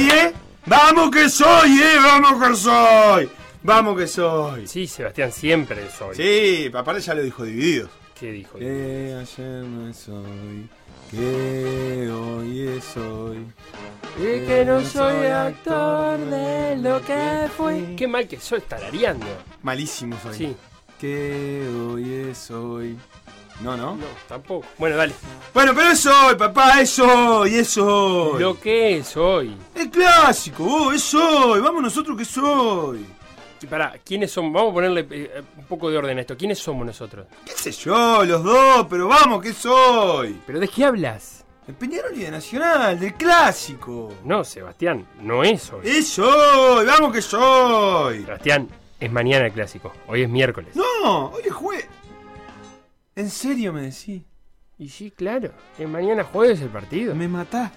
[0.00, 0.32] Soy, eh!
[0.66, 1.96] ¡Vamos que soy, eh!
[2.02, 3.30] ¡Vamos que soy!
[3.62, 4.66] ¡Vamos que soy!
[4.66, 6.16] Sí, Sebastián, siempre soy.
[6.16, 7.90] Sí, aparte ya lo dijo divididos.
[8.18, 8.58] ¿Qué dijo?
[8.58, 10.68] Que ayer no soy,
[11.10, 13.46] que hoy es hoy.
[14.18, 17.96] Y que no soy actor de lo que fui.
[17.96, 19.26] Qué mal que soy tarareando.
[19.62, 20.36] Malísimo soy.
[20.36, 20.56] Sí.
[21.00, 22.98] Que hoy es hoy.
[23.62, 23.94] No, no.
[23.96, 24.66] No, tampoco.
[24.78, 25.14] Bueno, dale.
[25.52, 28.40] Bueno, pero es hoy, papá, es hoy, es hoy.
[28.40, 29.54] Lo que es hoy.
[29.74, 31.60] El clásico, vos, es hoy.
[31.60, 33.04] Vamos nosotros que es hoy.
[33.62, 34.52] Y Pará, ¿quiénes somos?
[34.54, 36.34] Vamos a ponerle eh, un poco de orden a esto.
[36.36, 37.26] ¿Quiénes somos nosotros?
[37.44, 38.24] ¿Qué sé yo?
[38.24, 40.40] Los dos, pero vamos que es hoy.
[40.46, 41.44] ¿Pero de qué hablas?
[41.68, 44.14] El Peñarol y de Nacional, del clásico.
[44.24, 45.82] No, Sebastián, no es hoy.
[45.84, 48.24] Es hoy, vamos que es hoy.
[48.24, 49.92] Sebastián, es mañana el clásico.
[50.08, 50.74] Hoy es miércoles.
[50.74, 51.86] No, hoy es jueves.
[53.20, 54.22] ¿En serio me decís?
[54.78, 55.50] Y sí, claro.
[55.78, 57.14] Es mañana jueves el partido.
[57.14, 57.70] Me matás.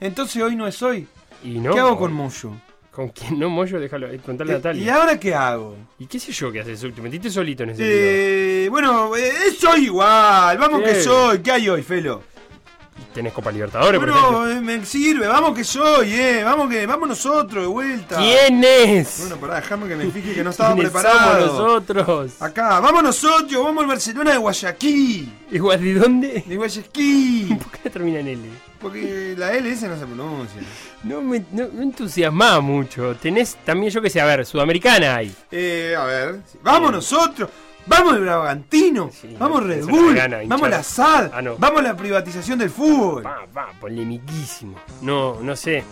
[0.00, 1.06] Entonces hoy no es hoy.
[1.42, 1.74] Y no.
[1.74, 2.52] ¿Qué hago con Moyo?
[2.90, 3.78] ¿Con quién no, Moyo?
[3.78, 4.08] Déjalo.
[4.08, 4.94] eh, Contale a ¿Y Natalia.
[4.96, 5.76] ahora qué hago?
[5.98, 6.80] ¿Y qué sé yo qué haces?
[6.80, 7.98] Te metiste solito en ese video.
[7.98, 10.56] Eh, bueno, eh, es hoy igual.
[10.56, 11.40] Vamos que soy.
[11.40, 12.22] ¿Qué hay hoy, Felo?
[13.12, 14.38] Tenés Copa Libertadores, por ejemplo.
[14.38, 15.26] Bueno, eh, me sirve.
[15.28, 16.42] Vamos que soy, eh.
[16.44, 18.16] Vamos que vamos nosotros de vuelta.
[18.18, 19.18] ¿Quién es?
[19.20, 21.46] Bueno, pará, déjame que me fije que no estaba ¿Quiénes preparado.
[21.46, 22.42] somos nosotros?
[22.42, 25.32] Acá, vamos nosotros, vamos al Barcelona de Guayaquil.
[25.52, 26.44] Igual, ¿de dónde?
[26.46, 27.56] De Guayaquil.
[27.62, 28.42] ¿Por qué termina en L?
[28.80, 30.60] Porque la LS no se pronuncia.
[31.04, 33.14] No me, no, me entusiasma mucho.
[33.16, 35.34] Tenés también, yo que sé, a ver, Sudamericana hay.
[35.50, 36.40] Eh, a ver.
[36.62, 37.48] Vamos nosotros.
[37.86, 39.10] Vamos el Bragantino.
[39.12, 40.14] Sí, vamos Red Bull.
[40.14, 40.82] gana, vamos la.
[40.82, 41.30] SAD.
[41.34, 41.56] Ah, no.
[41.58, 43.24] Vamos la privatización del fútbol.
[43.26, 44.76] Va, va, polemiquísimo.
[45.02, 45.84] No, no sé.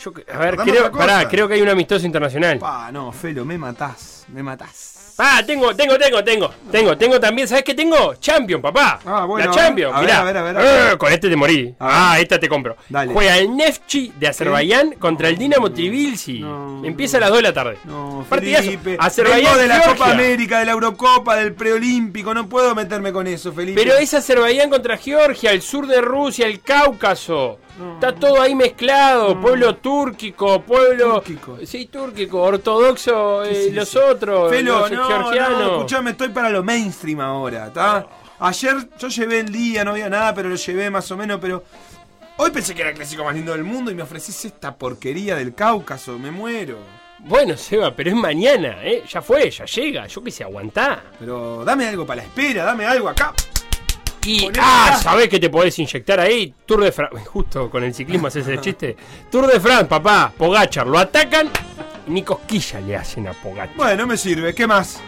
[0.00, 2.58] Yo, a ver, creo, pará, creo que hay un amistoso internacional.
[2.58, 4.26] Pa, no, Felo, me matás.
[4.28, 4.97] Me matás.
[5.20, 6.50] Ah, tengo, tengo, tengo, tengo.
[6.70, 8.14] Tengo, tengo también, ¿sabes qué tengo?
[8.20, 9.00] Champion, papá.
[9.04, 10.20] Ah, bueno, La Champion, a ver, mirá.
[10.20, 10.92] a ver, a ver, a ver.
[10.92, 11.74] Eh, con este te morí.
[11.80, 12.76] Ah, esta te compro.
[12.88, 13.12] Dale.
[13.12, 16.38] Juega el Neftchi de Azerbaiyán contra el Dinamo Tbilisi.
[16.38, 17.78] No, Empieza a las 2 de la tarde.
[17.84, 18.24] No.
[18.30, 18.96] Felipe.
[19.00, 19.92] Azerbaiyán, de la Georgia.
[19.94, 22.32] Copa América, de la Eurocopa, del preolímpico.
[22.32, 23.80] No puedo meterme con eso, Felipe.
[23.82, 27.58] Pero es Azerbaiyán contra Georgia, el sur de Rusia, el Cáucaso.
[27.94, 29.40] Está todo ahí mezclado.
[29.40, 31.14] Pueblo túrquico, pueblo.
[31.14, 31.58] Túrquico.
[31.64, 35.58] Sí, túrquico, ortodoxo, ¿Qué eh, los otros, Felo, los no, georgianos.
[35.58, 38.06] no, escuchame, estoy para lo mainstream ahora, ¿está?
[38.40, 41.64] Ayer yo llevé el día, no había nada, pero lo llevé más o menos, pero...
[42.40, 45.34] Hoy pensé que era el clásico más lindo del mundo y me ofrecís esta porquería
[45.34, 46.78] del Cáucaso, me muero.
[47.20, 49.02] Bueno, Seba, pero es mañana, ¿eh?
[49.08, 50.06] Ya fue, ya llega.
[50.06, 51.02] Yo qué sé, aguantá.
[51.18, 53.34] Pero dame algo para la espera, dame algo acá.
[54.24, 54.96] Y, ah, acá.
[54.98, 56.52] ¿sabés que te podés inyectar ahí?
[56.66, 57.16] Tour de France.
[57.26, 58.96] Justo con el ciclismo haces ese chiste.
[59.30, 60.32] Tour de France, papá.
[60.36, 60.86] Pogachar.
[60.86, 61.48] Lo atacan
[62.06, 63.76] y ni cosquilla le hacen a Pogachar.
[63.76, 65.00] Bueno, me sirve, ¿qué más?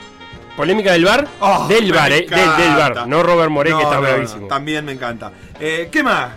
[0.57, 1.27] Polémica del bar.
[1.41, 2.27] Oh, del bar, eh.
[2.29, 3.07] Del, del bar.
[3.09, 4.41] No Robert Moré, que está no, bravísimo.
[4.43, 5.33] no, también me encanta.
[5.59, 6.33] Eh, ¿Qué más?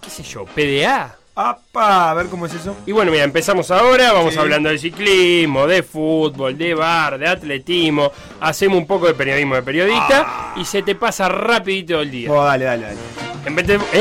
[0.00, 0.44] ¿Qué sé yo?
[0.44, 1.16] PDA.
[1.38, 2.74] Apa, a ver cómo es eso.
[2.86, 4.40] Y bueno, mira, empezamos ahora, vamos Sí.
[4.40, 8.10] hablando de ciclismo, de fútbol, de bar, de atletismo,
[8.40, 10.54] hacemos un poco de periodismo de periodista Ah.
[10.56, 12.32] y se te pasa rapidito el día.
[12.32, 12.98] Oh, dale, dale, dale.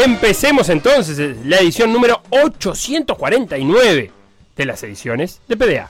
[0.04, 4.12] Empecemos entonces eh, la edición número 849
[4.56, 5.89] de las ediciones de PDA.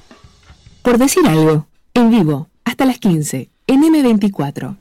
[0.81, 4.75] Por decir algo, en vivo, hasta las 15, en M24.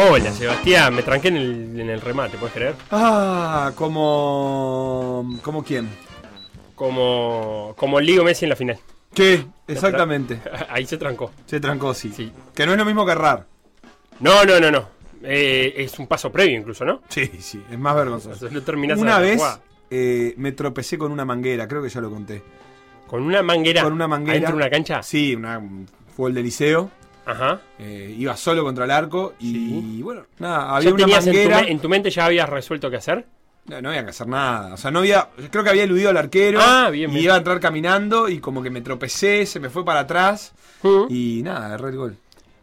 [0.00, 2.76] Hola Sebastián, me tranqué en el, en el remate, ¿puedes creer?
[2.92, 5.40] Ah, como...
[5.42, 5.88] ¿Como quién?
[6.76, 8.78] Como, como Ligo Messi en la final.
[9.12, 10.40] Sí, exactamente.
[10.68, 11.32] Ahí se trancó.
[11.46, 12.12] Se trancó, sí.
[12.14, 12.30] Sí.
[12.54, 13.46] Que no es lo mismo que errar.
[14.20, 14.88] No, no, no, no.
[15.24, 17.02] Eh, es un paso previo incluso, ¿no?
[17.08, 18.46] Sí, sí, es más vergonzoso.
[18.46, 19.42] Entonces no Una vez
[19.90, 22.40] eh, me tropecé con una manguera, creo que ya lo conté.
[23.08, 23.82] Con una manguera.
[23.82, 24.36] con una manguera.
[24.36, 25.02] ¿Adentro de una cancha?
[25.02, 26.88] Sí, una, un fútbol de liceo.
[27.28, 27.60] Ajá.
[27.78, 30.00] Eh, iba solo contra el arco y, Sí.
[30.02, 31.60] bueno, nada, ¿Ya había una tenías en tu, manguera.
[31.68, 33.26] en tu mente ya habías resuelto qué hacer?
[33.66, 34.72] No, no había que hacer nada.
[34.72, 35.28] O sea, no había.
[35.36, 36.58] yo Creo que había eludido al arquero.
[36.62, 37.24] Ah, bien, y bien.
[37.24, 40.52] iba a entrar caminando y como que me tropecé, se me fue para atrás.
[41.10, 42.16] Y nada, agarré el gol.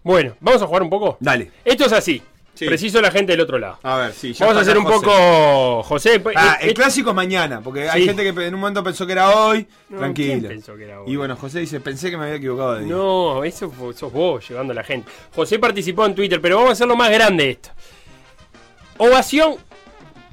[0.03, 1.17] Bueno, vamos a jugar un poco.
[1.19, 1.51] Dale.
[1.63, 2.21] Esto es así.
[2.55, 2.65] Sí.
[2.65, 3.77] Preciso la gente del otro lado.
[3.83, 4.33] A ver, sí.
[4.39, 6.19] Vamos a hacer un poco, José.
[6.21, 8.83] pues, Ah, eh, el eh, clásico es mañana, porque hay gente que en un momento
[8.83, 9.67] pensó que era hoy.
[9.89, 10.39] No, Tranquilo.
[10.39, 11.11] ¿quién pensó que era hoy?
[11.11, 12.93] Y bueno, José dice, pensé que me había equivocado de día.
[12.95, 15.11] No, eso sos vos llevando a la gente.
[15.35, 17.69] José participó en Twitter, pero vamos a hacerlo más grande esto.
[18.97, 19.55] Ovación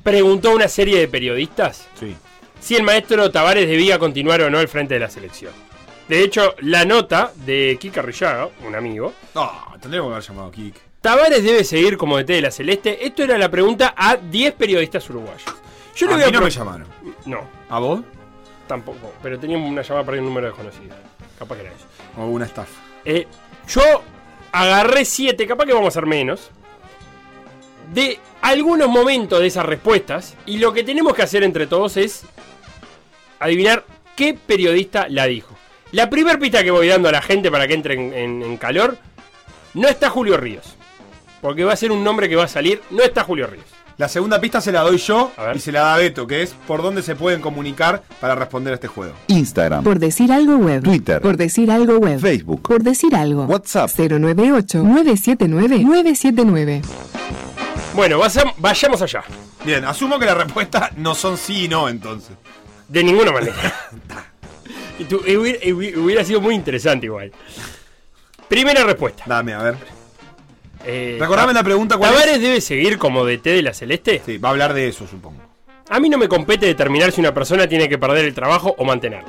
[0.02, 2.14] preguntó a una serie de periodistas Sí.
[2.60, 5.52] si el maestro Tavares debía continuar o no al frente de la selección.
[6.08, 10.52] De hecho, la nota de Kika Rillaga, un amigo, No, tendríamos que haber llamado a
[10.52, 10.74] Kik.
[11.02, 13.04] Tavares debe seguir como DT de la Celeste.
[13.04, 15.42] Esto era la pregunta a 10 periodistas uruguayos.
[15.96, 16.86] Yo le a voy a no me llamaron.
[17.26, 18.00] No, ¿A vos?
[18.66, 19.12] tampoco.
[19.22, 20.94] Pero tenía una llamada para un número desconocido.
[21.38, 21.84] Capaz que era eso.
[22.16, 22.80] O una estafa.
[23.04, 23.26] Eh,
[23.68, 23.82] yo
[24.52, 26.50] agarré 7, capaz que vamos a hacer menos.
[27.92, 30.36] De algunos momentos de esas respuestas.
[30.46, 32.22] Y lo que tenemos que hacer entre todos es
[33.40, 33.84] adivinar
[34.16, 35.54] qué periodista la dijo.
[35.90, 38.56] La primera pista que voy dando a la gente para que entre en, en- en
[38.56, 38.96] calor.
[39.74, 40.76] No está Julio Ríos.
[41.42, 42.80] Porque va a ser un nombre que va a salir.
[42.90, 43.66] No está Julio Ríos.
[43.98, 46.80] La segunda pista se la doy yo y se la da Beto, que es por
[46.82, 49.12] dónde se pueden comunicar para responder a este juego.
[49.26, 50.82] Instagram, Por decir algo web.
[50.82, 51.20] Twitter.
[51.20, 52.18] Por decir algo web.
[52.18, 52.62] Facebook.
[52.62, 53.44] Por decir algo.
[53.44, 53.90] WhatsApp.
[53.90, 56.82] 098-979-979.
[57.94, 58.20] Bueno,
[58.58, 59.22] vayamos allá.
[59.64, 62.36] Bien, asumo que la respuesta no son sí y no entonces.
[62.88, 63.54] De ninguna manera.
[64.98, 67.32] Y tú- y hubiera, y hubi- hubiera sido muy interesante igual.
[68.46, 69.24] Primera respuesta.
[69.26, 69.76] Dame, a ver.
[70.84, 72.40] Eh, Recordame la pregunta cuál ¿Tavares es.
[72.42, 74.20] debe seguir como DT de la Celeste?
[74.24, 75.40] Sí, va a hablar de eso, supongo.
[75.88, 78.84] A mí no me compete determinar si una persona tiene que perder el trabajo o
[78.84, 79.28] mantenerlo.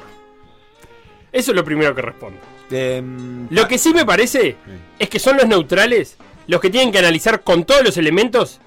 [1.32, 2.40] Eso es lo primero que respondo.
[2.72, 4.56] Em, Lo que sí me parece
[4.98, 6.18] es que son los neutrales
[6.48, 8.60] los que tienen que analizar con todos los elementos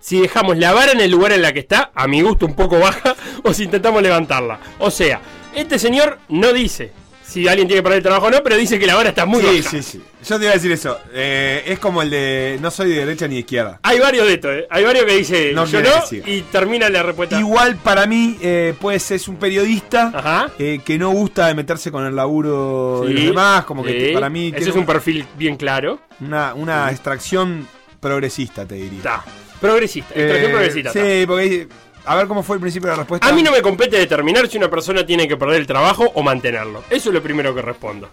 [0.00, 2.54] si dejamos la vara en el lugar en la que está, a mi gusto un
[2.54, 4.58] poco baja, o si intentamos levantarla.
[4.78, 5.20] O sea,
[5.54, 6.92] este señor no dice
[7.26, 9.24] si alguien tiene que perder el trabajo o no, pero dice que la vara está
[9.26, 9.70] muy sí, baja.
[9.70, 10.02] sí, sí.
[10.28, 10.98] Yo te iba a decir eso.
[11.12, 13.80] Eh, es como el de no soy de derecha ni de izquierda.
[13.82, 14.66] Hay varios de estos, ¿eh?
[14.70, 16.22] Hay varios que dice No yo no decir.
[16.26, 17.38] y termina la respuesta.
[17.38, 20.50] Igual para mí, eh, pues es un periodista Ajá.
[20.58, 23.64] eh, que no gusta de meterse con el laburo de los Sí, demás.
[23.64, 24.14] Como que sí.
[24.14, 26.00] para mí Ese es un perfil bien claro.
[26.20, 27.66] una, una extracción
[28.00, 28.98] progresista, te diría.
[28.98, 29.24] Está.
[29.60, 30.14] Progresista.
[30.14, 30.92] extracción progresista.
[30.92, 31.68] Sí, porque
[32.06, 33.26] a ver cómo fue el principio de la respuesta.
[33.28, 36.22] A mí no me compete determinar si una persona tiene que perder el trabajo o
[36.22, 36.82] mantenerlo.
[36.90, 38.08] Eso es lo primero que respondo.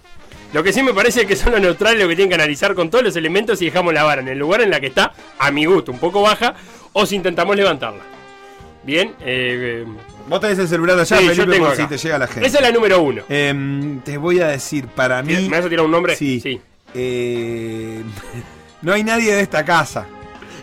[0.54, 2.76] Lo que sí me parece es que son los neutrales los que tienen que analizar
[2.76, 5.14] con todos los elementos y dejamos la vara en el lugar en la que está,
[5.40, 6.56] a mi gusto, un poco baja,
[6.94, 8.02] o si intentamos levantarla.
[8.84, 9.86] Bien, eh,
[10.28, 12.48] Vos tenés el celular allá, sí, Felipe, por si te llega la gente.
[12.48, 13.24] Esa es la número uno.
[13.30, 15.34] Em, te voy a decir, para mí.
[15.50, 16.16] ¿Me vas a tirar un nombre?
[16.16, 16.60] Sí.
[16.94, 18.02] eh,
[18.82, 20.06] no hay nadie de esta casa.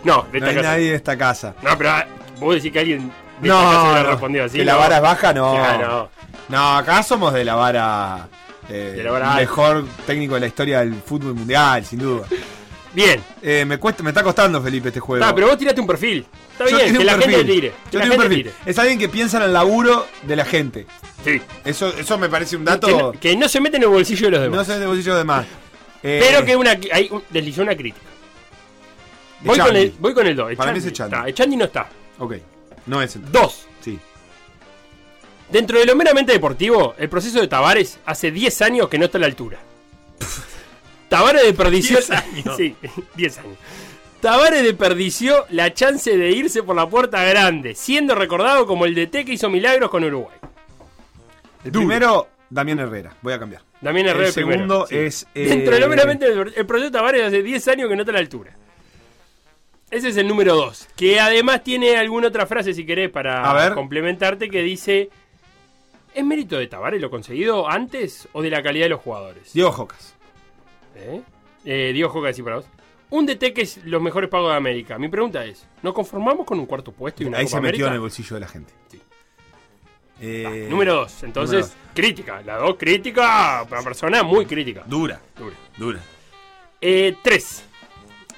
[0.03, 0.67] No, de No esta hay casa.
[0.69, 1.55] nadie de esta casa.
[1.61, 2.05] No, pero ah,
[2.39, 4.57] vos decís que alguien de No, no, así.
[4.57, 6.09] que la vara es baja, no.
[6.49, 8.27] No, acá somos de la vara.
[8.69, 9.39] eh, De la vara alta.
[9.41, 12.25] mejor técnico de la historia del fútbol mundial, sin duda.
[12.93, 13.21] Bien.
[13.41, 15.23] Eh, me, cuesta, me está costando, Felipe, este juego.
[15.23, 16.25] Está, pero vos tiraste un perfil.
[16.51, 17.35] Está Yo bien, que la perfil.
[17.35, 17.73] gente tire.
[17.91, 18.37] Yo tiré un perfil.
[18.43, 18.51] tire.
[18.65, 20.87] Es alguien que piensa en el laburo de la gente.
[21.23, 21.39] Sí.
[21.65, 22.87] Eso, eso me parece un Que dato.
[22.89, 24.57] no, que no se mete en el bolsillo de los demás.
[24.67, 25.45] No sé de bolsillo de más.
[26.01, 28.05] Eh, Pero que una, hay un- deslizó una crítica.
[29.41, 30.55] Voy con, el, voy con el 2.
[30.55, 31.15] Para mí es Echandi.
[31.29, 31.87] Echandi no está.
[32.19, 32.35] Ok.
[32.85, 33.31] No es el.
[33.31, 33.67] 2.
[33.81, 33.99] Sí.
[35.51, 39.17] Dentro de lo meramente deportivo, el proceso de Tavares hace 10 años que no está
[39.17, 39.57] a la altura.
[41.09, 41.97] Tavares desperdició.
[41.97, 42.45] 10 años.
[42.57, 42.75] Sí,
[43.15, 43.57] 10 años.
[44.21, 49.25] Tavares desperdició la chance de irse por la puerta grande, siendo recordado como el DT
[49.25, 50.35] que hizo milagros con Uruguay.
[51.63, 51.87] El Duro.
[51.87, 53.15] primero, Damián Herrera.
[53.21, 53.63] Voy a cambiar.
[53.81, 57.23] También Herrera El segundo es, eh, Dentro de lo meramente deportivo, el proceso de Tavares
[57.23, 58.57] hace 10 años que no está a la altura.
[59.91, 60.89] Ese es el número 2.
[60.95, 63.73] Que además tiene alguna otra frase, si querés, para A ver.
[63.73, 65.09] complementarte, que dice:
[66.13, 69.51] ¿Es mérito de Tavares lo conseguido antes o de la calidad de los jugadores?
[69.53, 70.15] Diego Jocas.
[70.95, 71.21] ¿Eh?
[71.65, 72.65] Eh, Diego Joca, decir para vos.
[73.11, 74.99] Un DT que es los mejores pagos de América.
[74.99, 77.85] Mi pregunta es: ¿nos conformamos con un cuarto puesto y una Ahí Copa se metió
[77.85, 77.87] América?
[77.87, 78.73] en el bolsillo de la gente.
[78.91, 79.01] Sí.
[80.21, 81.23] Eh, Número 2.
[81.23, 82.41] Entonces, número crítica.
[82.45, 83.65] La 2, crítica.
[83.71, 84.83] Una persona muy crítica.
[84.85, 85.19] Dura.
[85.35, 85.55] Dura.
[85.77, 85.99] Dura.
[86.81, 87.63] Eh, tres.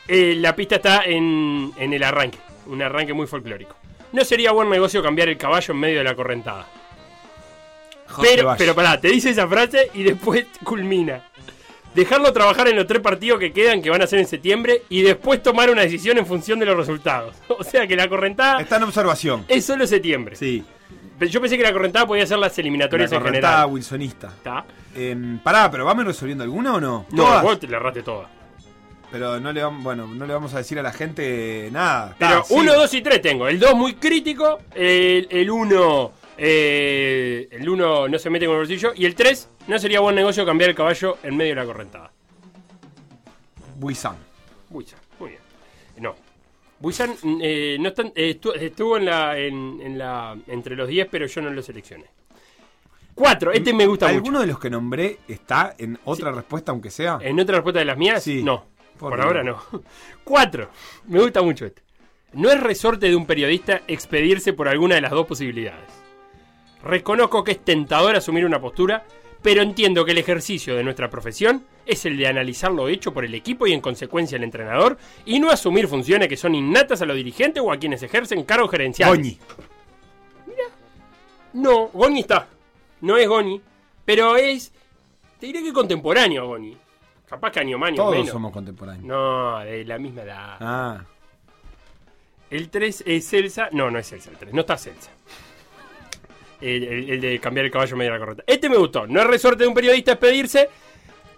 [0.08, 2.38] Eh, la pista está en, en el arranque.
[2.67, 3.75] Un arranque muy folclórico.
[4.12, 6.67] No sería buen negocio cambiar el caballo en medio de la correntada.
[8.22, 11.24] Pero, pero pará, te dice esa frase y después culmina.
[11.96, 15.01] Dejarlo trabajar en los tres partidos que quedan, que van a ser en septiembre, y
[15.01, 17.36] después tomar una decisión en función de los resultados.
[17.48, 19.46] O sea que la correntada Está en observación.
[19.48, 20.36] es solo septiembre.
[20.36, 20.63] Sí.
[21.20, 23.74] Yo pensé que la correntada podía ser las La eliminatorias en correntada general.
[23.74, 24.27] wilsonista.
[24.29, 24.65] ¿Está?
[24.96, 27.05] Em, pará, pero ¿vamos resolviendo alguna o no?
[27.12, 27.43] No, Todas.
[27.43, 28.27] vos te la erraste toda.
[29.11, 32.15] Pero no le vamos, bueno, no le vamos a decir a la gente nada.
[32.17, 32.53] Pero Ah, sí.
[32.55, 33.47] 1, 2 y 3 tengo.
[33.47, 34.59] El 2 muy crítico.
[34.73, 38.93] El 1 el 1 no se mete con el bolsillo.
[38.95, 42.11] Y el 3 no sería buen negocio cambiar el caballo en medio de la correntada.
[43.77, 44.15] Buisan.
[44.69, 45.41] Buisan, muy bien.
[45.97, 46.15] No.
[46.79, 51.07] Buisan eh, no están- eh, estu- estuvo en la, en, en la, entre los 10,
[51.11, 52.05] pero yo no lo seleccioné.
[53.13, 53.51] 4.
[53.51, 54.39] Este me gusta ¿Alguno mucho.
[54.41, 57.19] de los que nombré está en otra respuesta, aunque sea?
[57.21, 58.23] ¿En otra respuesta de las mías?
[58.23, 58.41] Sí.
[58.41, 58.65] No.
[59.10, 59.62] ¿Por ahora no.
[60.24, 60.70] 4.
[61.08, 61.81] Me gusta mucho este.
[62.34, 65.89] No es resorte de un periodista expedirse por alguna de las dos posibilidades.
[66.84, 69.03] Reconozco que es tentador asumir una postura,
[69.41, 73.25] pero entiendo que el ejercicio de nuestra profesión es el de analizar lo hecho por
[73.25, 77.05] el equipo y en consecuencia el entrenador, y no asumir funciones que son innatas a
[77.05, 79.17] los dirigentes o a quienes ejercen cargos gerenciales.
[79.17, 79.39] Goñi.
[81.53, 82.48] No, Goni está.
[83.01, 83.62] No es Goni,
[84.05, 84.72] pero es.
[85.39, 86.77] Te diré que contemporáneo a Goni.
[87.31, 88.29] Capaz que año más, año Todos menos.
[88.29, 89.05] somos contemporáneos.
[89.05, 90.57] No, de la misma edad.
[90.59, 91.03] Ah,
[92.50, 93.69] El 3 es Celsa.
[93.71, 94.53] No, no es Celsa el 3.
[94.53, 95.09] No está Celsa.
[96.59, 98.43] El, el- el de cambiar el caballo medio de la correcta.
[98.45, 99.07] Este me gustó.
[99.07, 100.69] No es resorte de un periodista despedirse.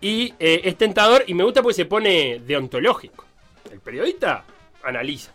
[0.02, 1.24] Y eh, es tentador.
[1.28, 3.26] Y me gusta porque se pone deontológico.
[3.72, 4.44] El periodista
[4.84, 5.32] analiza.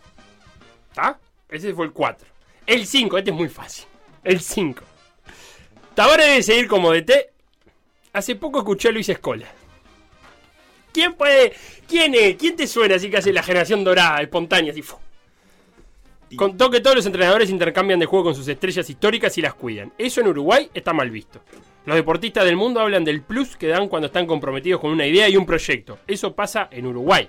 [0.89, 1.17] ¿Está?
[1.49, 2.27] Ese fue el 4.
[2.67, 3.17] El 5.
[3.17, 3.85] Este es muy fácil.
[4.23, 4.83] El 5.
[5.95, 7.11] Tavares debe seguir como DT.
[8.13, 9.47] Hace poco escuché a Luis Escola.
[10.91, 11.53] ¿Quién puede?
[11.87, 12.35] ¿Quién es?
[12.35, 14.71] ¿Quién te suena así que hace la generación dorada, espontánea?
[14.71, 14.83] Así?
[16.35, 19.91] Contó que todos los entrenadores intercambian de juego con sus estrellas históricas y las cuidan.
[19.97, 21.41] Eso en Uruguay está mal visto.
[21.85, 25.27] Los deportistas del mundo hablan del plus que dan cuando están comprometidos con una idea
[25.27, 25.99] y un proyecto.
[26.05, 27.27] Eso pasa en Uruguay.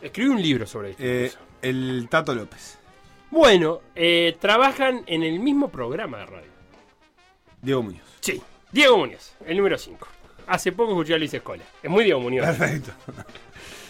[0.00, 1.02] Escribí un libro sobre esto.
[1.04, 1.30] eh,
[1.60, 2.78] el Tato López.
[3.30, 6.50] Bueno, eh, trabajan en el mismo programa de radio.
[7.60, 8.08] Diego Muñoz.
[8.20, 8.40] Sí,
[8.72, 10.08] Diego Muñoz, el número 5.
[10.46, 11.62] Hace poco escuché a Luis Escola.
[11.82, 12.46] Es muy Diego Muñoz.
[12.46, 12.92] Perfecto.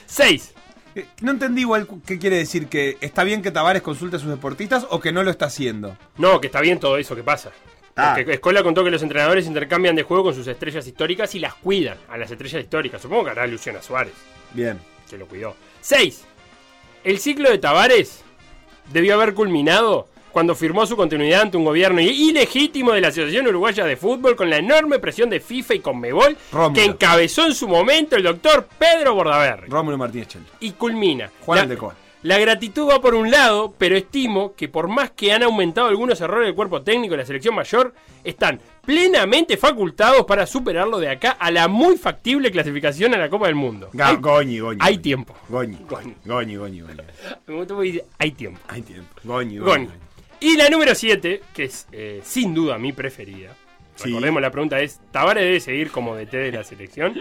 [0.07, 0.55] 6.
[0.95, 4.29] Eh, No entendí igual qué quiere decir que está bien que Tavares consulte a sus
[4.31, 5.97] deportistas o que no lo está haciendo.
[6.19, 7.51] No, que está bien todo eso que pasa.
[7.97, 8.15] Ah.
[8.17, 11.55] Porque Escola contó que los entrenadores intercambian de juego con sus estrellas históricas y las
[11.55, 13.03] cuidan a las estrellas históricas.
[13.03, 14.15] Supongo que hará Luciana Suárez,
[14.55, 14.79] Bien.
[15.09, 15.55] que lo cuidó.
[15.83, 16.25] 6.
[17.05, 18.23] El ciclo de Tavares
[18.93, 23.85] debió haber culminado cuando firmó su continuidad ante un gobierno ilegítimo de la Asociación Uruguaya
[23.85, 26.73] de Fútbol con la enorme presión de FIFA y Conmebol Rómulo.
[26.75, 29.69] que encabezó en su momento el doctor Pedro Bordaberry.
[29.69, 30.45] Rómulo Martínez Chelo.
[30.61, 31.31] y culmina.
[31.45, 31.95] Juan La-.
[32.23, 36.21] La gratitud va por un lado, pero estimo que por más que han aumentado algunos
[36.21, 41.33] errores del cuerpo técnico de la selección mayor, están plenamente facultados para superarlo de acá
[41.33, 43.91] a la muy factible clasificación a la Copa del Mundo.
[43.93, 44.79] Ga- hay, Goñi, Goñi.
[44.81, 45.35] hay tiempo.
[45.49, 45.77] Goñi.
[45.89, 46.15] Goñi.
[46.25, 46.95] Goñi, Goñi, Goñi.
[47.49, 48.61] Me gusta porque dice, hay tiempo.
[48.69, 49.09] Hay tiempo.
[49.25, 49.87] Goñi, Goñi.
[49.87, 49.89] Goñi.
[50.43, 53.55] Y la número 7, que es eh, sin duda mi preferida.
[53.95, 54.09] Sí.
[54.09, 57.15] Recordemos, la pregunta es, ¿Tavares debe seguir como DT de la selección?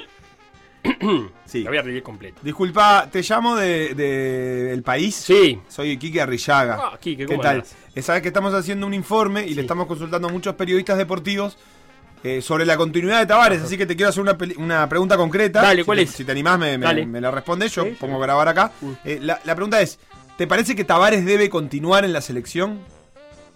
[1.46, 1.64] Sí.
[1.64, 2.40] La voy a reír completa.
[2.42, 5.14] Disculpa, te llamo de, de El País.
[5.16, 5.60] Sí.
[5.68, 6.80] Soy Quique Arrillaga.
[6.82, 7.56] Ah, Quique, ¿Qué ¿cómo tal?
[7.58, 7.76] andás?
[7.94, 9.56] Eh, Sabes que estamos haciendo un informe y Sí.
[9.56, 11.58] le estamos consultando a muchos periodistas deportivos
[12.24, 13.62] eh, sobre la continuidad de Tavares.
[13.62, 15.62] Así que te quiero hacer una, una pregunta concreta.
[15.62, 16.12] Dale, Si ¿cuál te- es?
[16.12, 17.76] Si te animás, me, me- la respondes.
[17.76, 18.72] Yo Sí, pongo a grabar acá.
[19.04, 20.00] Eh, la, la pregunta es:
[20.38, 22.80] ¿te parece que Tavares debe continuar en la selección?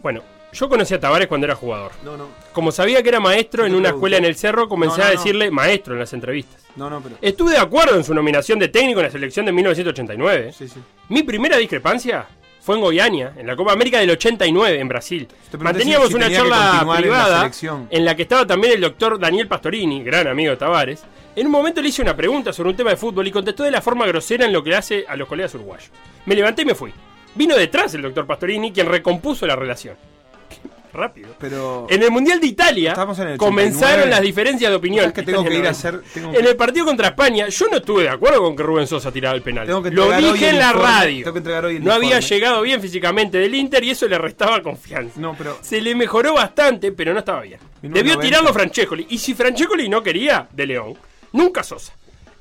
[0.05, 0.21] Bueno,
[0.53, 1.91] yo conocí a Tavares cuando era jugador.
[2.03, 2.27] No, no.
[2.53, 5.49] Como sabía que era maestro en una escuela en el cerro, comencé No, a decirle
[5.49, 6.61] maestro en las entrevistas.
[6.75, 7.15] No, no, pero.
[7.23, 10.53] Estuve de acuerdo en su nominación de técnico en la selección de 1989.
[10.55, 10.79] Sí, sí.
[11.09, 12.27] Mi primera discrepancia
[12.61, 15.27] fue en Goiânia, en la Copa América del 89 en Brasil.
[15.57, 17.51] Manteníamos si- si una charla continuar en la privada
[17.89, 21.01] en la que estaba también el doctor Daniel Pastorini, gran amigo de Tavares.
[21.35, 23.71] En un momento le hice una pregunta sobre un tema de fútbol y contestó de
[23.71, 25.89] la forma grosera en lo que hace a los colegas uruguayos.
[26.27, 26.93] Me levanté y me fui.
[27.35, 29.95] Vino detrás el doctor Pastorini, quien recompuso la relación.
[30.93, 31.35] Rápido.
[31.37, 31.87] Pero.
[31.89, 32.93] En el Mundial de Italia
[33.35, 34.09] comenzaron 89.
[34.09, 35.01] las diferencias de opinión.
[35.03, 37.49] ¿Sabes que tengo que ir a Italia hacer- tengo En que- el partido contra España,
[37.49, 39.67] yo no estuve de acuerdo con que Rubén Sosa tirara el penal.
[39.67, 41.17] Tengo que Lo dije en la informe, radio.
[41.25, 42.27] tengo que entregar hoy el no había informe.
[42.29, 45.19] llegado bien físicamente del Inter y eso le restaba confianza.
[45.19, 45.57] No, pero.
[45.61, 47.59] Se le mejoró bastante, pero no estaba bien.
[47.81, 47.99] 1990.
[47.99, 49.05] Debió tirarlo Francescoli.
[49.09, 50.93] Y si Francescoli no quería, de León,
[51.33, 51.91] nunca Sosa.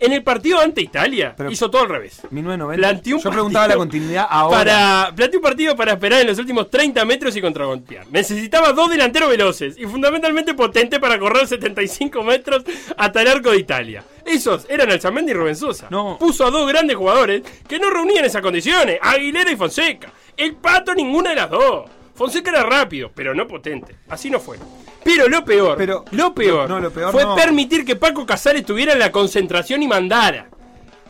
[0.05, 2.21] En el partido ante Italia, Pero- hizo todo al revés.
[2.31, 2.89] 1990.
[2.89, 4.59] Planteó un Yo preguntaba la continuidad ahora.
[4.59, 8.07] Para, planteó un partido para esperar en los últimos 30 metros y contragolpear.
[8.11, 12.65] Necesitaba dos delanteros veloces y fundamentalmente potentes para correr 75 metros
[12.97, 14.05] hasta el arco de Italia.
[14.27, 15.87] Esos eran Alzamendi y Rubén Sosa.
[15.91, 16.19] No.
[16.19, 20.13] Puso a dos grandes jugadores que no reunían esas condiciones, Aguilera y Fonseca.
[20.37, 21.89] El Pato ninguna de las dos.
[22.15, 23.97] Fonseca era rápido, pero no potente.
[24.09, 24.59] Así no fue.
[25.05, 27.35] Pero lo peor, Pero- lo peor, no, lo peor fue no.
[27.37, 30.49] permitir que Paco Casares estuviera en la concentración y mandara.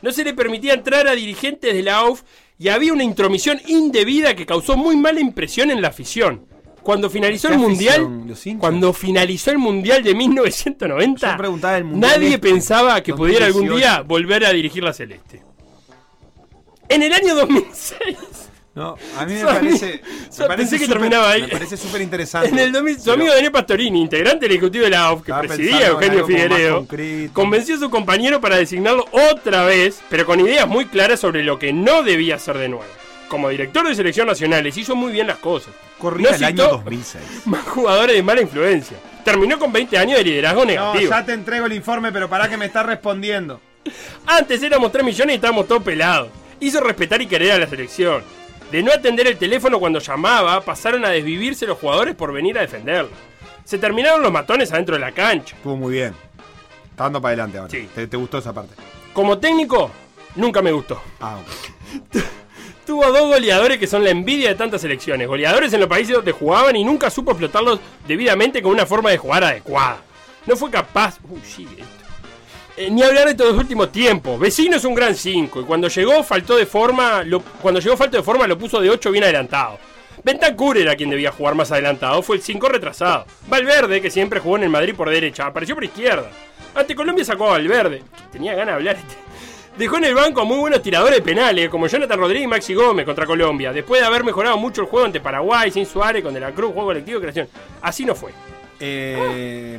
[0.02, 2.22] No se le permitía entrar a dirigentes de la AUF
[2.58, 6.46] y había una intromisión indebida que causó muy mala impresión en la afición.
[6.82, 11.84] cuando finalizó ¿Qué el afición, mundial, cuando finalizó el mundial de 1990, Yo preguntaba del
[11.84, 13.76] Mundial nadie este, pensaba que pudiera algún 2018.
[13.96, 15.40] día volver a dirigir la celeste.
[16.90, 17.98] En el año 2006,
[18.74, 20.02] No, a mí me parece.
[20.02, 21.42] Me parece pensé que terminaba ahí.
[21.42, 22.48] Me parece súper interesante.
[22.48, 25.86] en el 2000, su amigo Daniel Pastorini, integrante del ejecutivo de la AUF que presidía
[25.86, 27.32] Eugenio concreto.
[27.32, 31.56] convenció a su compañero para designarlo otra vez, pero con ideas muy claras sobre lo
[31.58, 32.84] que no debía hacer de nuevo.
[33.28, 35.72] Como director de selección nacionales hizo muy bien las cosas.
[35.98, 37.24] Corría No el año citó 2006.
[37.46, 38.96] Más jugadores de mala influencia.
[39.24, 41.10] Terminó con 20 años de liderazgo No, negativo.
[41.10, 43.60] ya te entrego el informe, pero para que me estás respondiendo.
[44.26, 46.28] Antes éramos 3 millones y estábamos todos pelados.
[46.60, 48.22] Hizo respetar y querer a la selección.
[48.74, 52.62] De no atender el teléfono cuando llamaba, pasaron a desvivirse los jugadores por venir a
[52.62, 53.12] defenderlo.
[53.64, 55.54] Se terminaron los matones adentro de la cancha.
[55.54, 56.12] Estuvo muy bien.
[56.90, 57.70] Está dando para adelante ahora.
[57.70, 57.88] Sí.
[57.94, 58.74] ¿Te, te gustó esa parte?
[59.12, 59.92] Como técnico,
[60.34, 61.00] nunca me gustó.
[61.20, 62.20] Ah, ok.
[62.84, 65.28] Tuvo dos goleadores que son la envidia de tantas selecciones.
[65.28, 67.78] Goleadores en los países donde jugaban y nunca supo explotarlos
[68.08, 69.98] debidamente con una forma de jugar adecuada.
[70.46, 71.20] No fue capaz.
[71.30, 72.03] Uy, sigue esto.
[72.76, 74.38] Eh, ni hablar de los últimos tiempos.
[74.40, 77.22] Vecino es un gran 5 y cuando llegó faltó de forma,
[77.62, 79.78] cuando llegó falto de forma lo puso de 8 bien adelantado.
[80.24, 83.26] Bentancur era quien debía jugar más adelantado, fue el 5 retrasado.
[83.46, 86.28] Valverde, que siempre jugó en el Madrid por derecha, apareció por izquierda.
[86.74, 88.02] Ante Colombia sacó a Valverde,
[88.32, 88.96] tenía ganas de hablar.
[89.78, 93.04] Dejó en el banco a muy buenos tiradores penales, como Jonathan Rodríguez y Maxi Gómez
[93.04, 96.40] contra Colombia, después de haber mejorado mucho el juego ante Paraguay, sin Suárez, con De
[96.40, 97.48] la Cruz, juego colectivo y creación.
[97.82, 98.32] Así no fue.
[98.80, 99.78] Eh,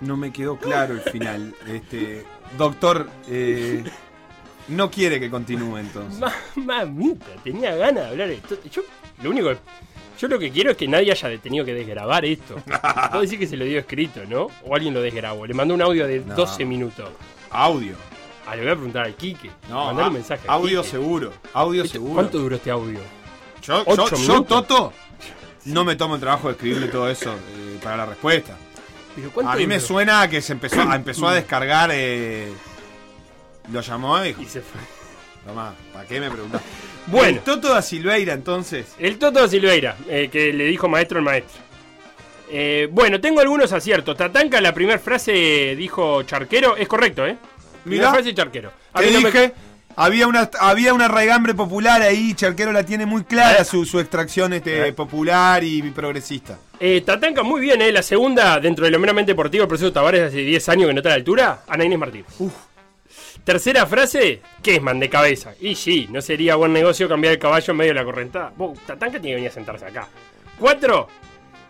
[0.00, 1.54] no me quedó claro el final.
[1.66, 2.24] Este,
[2.56, 3.84] doctor, eh,
[4.68, 6.18] no quiere que continúe entonces.
[6.20, 8.56] Ma- Mamita, tenía ganas de hablar esto.
[8.70, 8.82] Yo,
[9.22, 9.50] lo único,
[10.18, 12.56] yo lo que quiero es que nadie haya tenido que desgrabar esto.
[13.10, 14.48] Puedo decir que se lo dio escrito, ¿no?
[14.64, 15.46] O alguien lo desgrabó.
[15.46, 16.34] Le mandó un audio de No.
[16.34, 17.08] 12 minutos.
[17.50, 17.94] Audio.
[18.46, 19.50] Ah, le voy a preguntar al Quique.
[19.68, 20.48] No, Mandale a- un mensaje.
[20.48, 20.90] al audio Quique.
[20.90, 21.32] seguro.
[21.52, 22.14] Audio Este- seguro.
[22.14, 22.98] ¿Cuánto duró este audio?
[23.62, 24.66] Yo, ¿Ocho yo- yo, minutos?
[24.66, 24.92] Toto,
[25.66, 28.56] no me tomo el trabajo de escribirle todo eso eh, para la respuesta.
[29.14, 31.90] ¿Pero cuánto A mí me suena que se empezó, a, empezó a descargar.
[31.92, 32.52] eh,
[33.72, 34.80] lo llamó y dijo: Y se fue.
[35.46, 36.62] Tomá, ¿para qué me preguntás?
[37.08, 37.38] Bueno.
[37.38, 38.94] El Toto da Silveira, entonces.
[38.96, 41.60] El Toto Silveira, eh, que le dijo maestro el maestro.
[42.48, 44.16] Eh, bueno, tengo algunos aciertos.
[44.16, 46.76] Tatanka, la primera frase dijo charquero.
[46.76, 47.36] Es correcto, ¿eh?
[47.82, 48.14] Primera Mirá.
[48.14, 48.70] frase charquero.
[48.92, 49.52] A Te mí no me- dije,
[49.96, 53.64] había una había una raigambre popular ahí, Charquero la tiene muy clara Eh.
[53.64, 54.92] su, su extracción este, Eh.
[54.92, 56.58] popular y progresista.
[56.80, 57.92] Eh, Tatanka, muy bien, ¿eh?
[57.92, 60.98] La segunda, dentro de lo meramente deportivo, el proceso Tavares hace 10 años que no
[61.00, 61.62] está a la altura.
[61.68, 62.26] Ana Inés Martínez.
[63.44, 65.52] Tercera frase, Kesman de cabeza.
[65.60, 68.52] Y sí, no sería buen negocio cambiar el caballo en medio de la correntada.
[68.56, 70.06] Vos, Tatanka tiene que venir a sentarse acá.
[70.58, 71.08] Cuatro,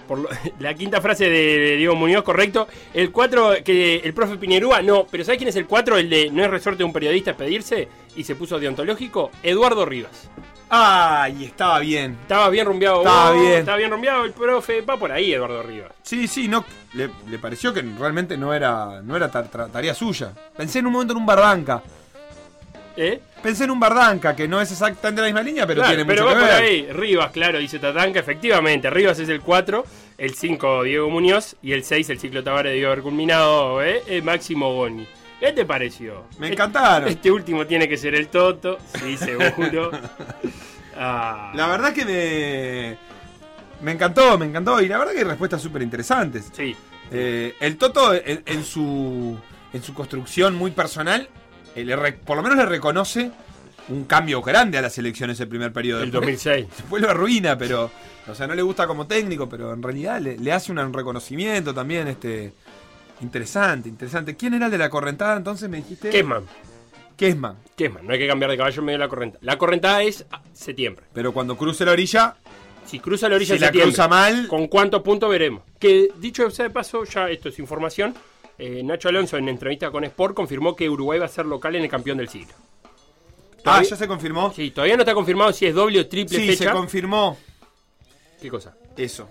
[0.06, 2.68] por lo- la quinta frase de Diego Muñoz, correcto.
[2.94, 5.96] El cuatro, que el profe Piñerúa, no, pero ¿sabes quién es el cuatro?
[5.98, 9.30] El de no es resorte de un periodista pedirse y se puso deontológico.
[9.42, 10.28] Eduardo Rivas.
[10.74, 12.16] Ay, estaba bien.
[12.22, 12.98] Estaba bien rumbeado.
[13.00, 13.58] Estaba vos, bien.
[13.58, 14.80] Estaba bien rumbeado el profe.
[14.80, 15.92] Va por ahí, Eduardo Rivas.
[16.02, 20.32] Sí, sí, no le, le pareció que realmente no era no era tarea suya.
[20.56, 21.82] Pensé en un momento en un Bardanca.
[22.96, 23.20] ¿Eh?
[23.42, 26.24] Pensé en un Bardanca, que no es exactamente la misma línea, pero Claro, tiene pero
[26.24, 26.62] mucho va que por ver.
[26.64, 26.86] ahí.
[26.92, 28.20] Rivas, claro, dice Tatanka.
[28.20, 29.84] Efectivamente, Rivas es el 4,
[30.18, 34.02] el 5 Diego Muñoz y el 6 el ciclo Tavares debió haber culminado ¿eh?
[34.06, 35.06] Eh, Máximo Boni.
[35.40, 36.24] ¿Qué te pareció?
[36.38, 37.08] Me encantaron.
[37.08, 39.90] Este último tiene que ser el Toto, sí, seguro.
[40.96, 43.12] Ah, La verdad que me
[43.84, 46.50] me encantó, me encantó y la verdad que hay respuestas súper interesantes.
[46.52, 46.76] Sí,
[47.10, 49.36] Eh, el Toto, en, en su,
[49.72, 51.28] en su construcción muy personal,
[51.76, 53.30] le re- por lo menos le reconoce
[53.88, 56.02] un cambio grande a las elecciones el primer periodo.
[56.02, 56.66] el Después- 2006.
[56.76, 57.90] Después lo arruina, pero.
[58.28, 61.74] O sea, no le gusta como técnico, pero en realidad le, le hace un reconocimiento
[61.74, 62.52] también este
[63.20, 64.36] interesante, interesante.
[64.36, 65.68] ¿Quién era el de la correntada entonces?
[65.68, 66.10] Me dijiste.
[66.10, 66.44] Kesman,
[67.16, 67.56] Kesman.
[67.76, 69.38] Kesman, no hay que cambiar de caballo en medio de la correntada.
[69.44, 71.04] La correntada es septiembre.
[71.12, 72.36] Pero cuando cruce la orilla,
[72.86, 74.46] Si cruza la orilla si en la septiembre, cruza mal.
[74.48, 75.62] ¿Con cuántos puntos veremos?
[75.78, 78.14] Que dicho sea de paso, ya esto es información.
[78.58, 81.82] Eh, Nacho Alonso en entrevista con Sport confirmó que Uruguay va a ser local en
[81.84, 82.54] el campeón del siglo.
[83.64, 84.52] Ah, ya se confirmó.
[84.52, 86.72] Sí, todavía no está confirmado si es doble o triple Sí, se fecha.
[86.72, 87.38] confirmó.
[88.40, 88.74] ¿Qué cosa?
[88.96, 89.28] Eso.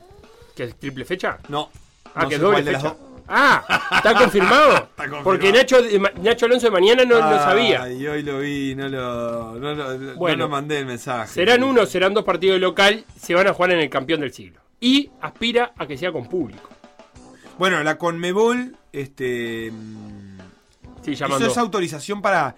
[0.55, 1.37] ¿Que es triple fecha?
[1.49, 1.69] No.
[2.15, 2.95] Ah, no que es doble fecha.
[3.33, 4.87] Ah, ¿está confirmado?
[4.95, 5.23] confirmado.
[5.23, 7.83] Porque Nacho, ma- Nacho Alonso de mañana no, no sabía.
[7.83, 10.45] Ay, hoy lo vi, no lo, no lo, no Bueno.
[10.45, 11.33] lo mandé el mensaje.
[11.33, 14.33] Serán uno, serán dos partidos de local, se van a jugar en el campeón del
[14.33, 14.59] siglo.
[14.79, 16.69] Y aspira a que sea con público.
[17.61, 19.71] Bueno, la Conmebol, este.
[21.03, 21.45] Sí, llamando.
[21.45, 22.55] esa autorización para,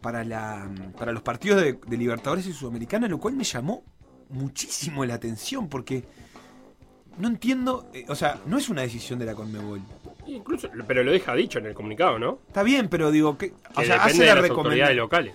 [0.00, 3.82] para, la, para los partidos de, de Libertadores y Sudamericana, lo cual me llamó
[4.28, 6.04] muchísimo la atención porque
[7.18, 9.80] no entiendo, eh, o sea, no es una decisión de la Conmebol.
[10.28, 12.38] Incluso, pero lo deja dicho en el comunicado, ¿no?
[12.46, 14.96] Está bien, pero digo, que, o Que sea, depende hace de la las autoridades recomendación.
[14.98, 15.34] locales.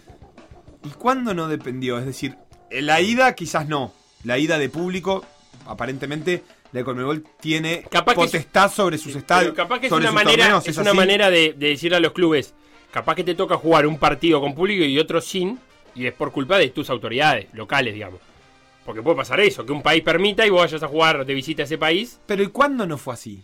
[0.85, 1.99] ¿Y cuándo no dependió?
[1.99, 2.37] Es decir,
[2.69, 3.91] en la ida quizás no.
[4.23, 5.25] La ida de público,
[5.65, 9.53] aparentemente, la Conmebol tiene Capaz que es- potestad sobre sus estadios.
[9.53, 10.97] capaz que es una manera, torneos, es una así?
[10.97, 12.53] manera de, de decirle a los clubes,
[12.91, 15.59] capaz que te toca jugar un partido con público y otro sin,
[15.95, 18.19] y es por culpa de tus autoridades locales, digamos.
[18.85, 21.63] Porque puede pasar eso, que un país permita y vos vayas a jugar de visita
[21.63, 22.19] a ese país.
[22.25, 23.43] Pero ¿y cuándo no fue así?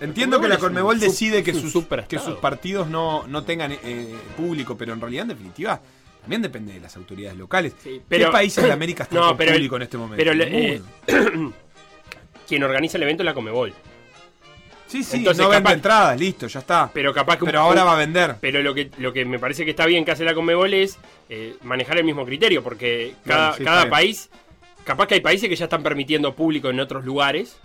[0.00, 4.94] Entiendo que la Conmebol decide sus, que sus partidos no, no tengan eh, público, pero
[4.94, 5.80] en realidad, en definitiva,
[6.20, 7.74] también depende de las autoridades locales.
[7.82, 10.16] Sí, pero- ¿Qué países de América están No, con pero el- público en este momento?
[10.24, 11.52] pero Ninguno.
[12.48, 13.72] Quien organiza el evento es la Comebol.
[14.88, 16.90] sí, sí, entonces no vende capaz- entradas, listo, ya está.
[16.92, 18.36] Pero capaz que un- Pero ahora va a vender.
[18.40, 20.98] Pero lo que, lo que me parece que está bien que hace la Conmebol es
[21.28, 24.30] eh, manejar el mismo criterio, porque cada, sí, cada país,
[24.84, 27.56] capaz que hay países que ya están permitiendo público en otros lugares,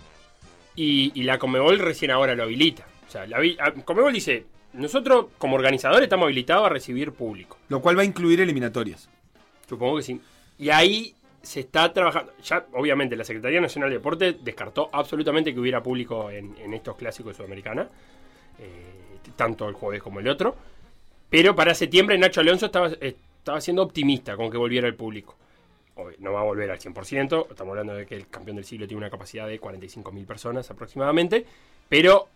[0.76, 2.86] y, y la Conmebol recién ahora lo habilita.
[3.08, 4.44] O sea, la habi- a- Conmebol dice,
[4.76, 7.58] nosotros como organizadores estamos habilitados a recibir público.
[7.68, 9.08] Lo cual va a incluir eliminatorias.
[9.68, 10.20] Supongo que sí.
[10.58, 12.32] Y ahí se está trabajando.
[12.42, 16.96] Ya, obviamente, la Secretaría Nacional de Deporte descartó absolutamente que hubiera público en, en estos
[16.96, 17.88] clásicos de Sudamericana.
[18.58, 18.96] eh,
[19.36, 20.54] tanto el jueves como el otro.
[21.28, 25.36] Pero para septiembre Nacho Alonso estaba, estaba siendo optimista con que volviera el público.
[25.96, 27.46] Obvio, no va a volver al 100%.
[27.50, 31.46] Estamos hablando de que el campeón del siglo tiene una capacidad de 45.000 personas aproximadamente.
[31.88, 32.28] Pero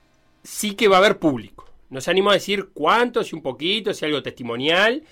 [0.42, 1.69] sí que va a haber público.
[1.90, 5.02] No se anima a decir cuánto, si un poquito, si algo testimonial.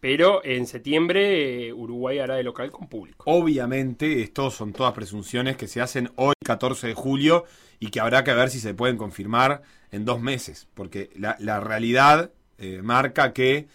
[0.00, 3.24] Pero en septiembre eh, Uruguay hará de local con público.
[3.26, 7.44] Obviamente, estos son todas presunciones que se hacen hoy, 14 de julio,
[7.80, 12.30] y que habrá que ver si se pueden confirmar en dos meses, porque la, realidad
[12.58, 13.68] eh, marca que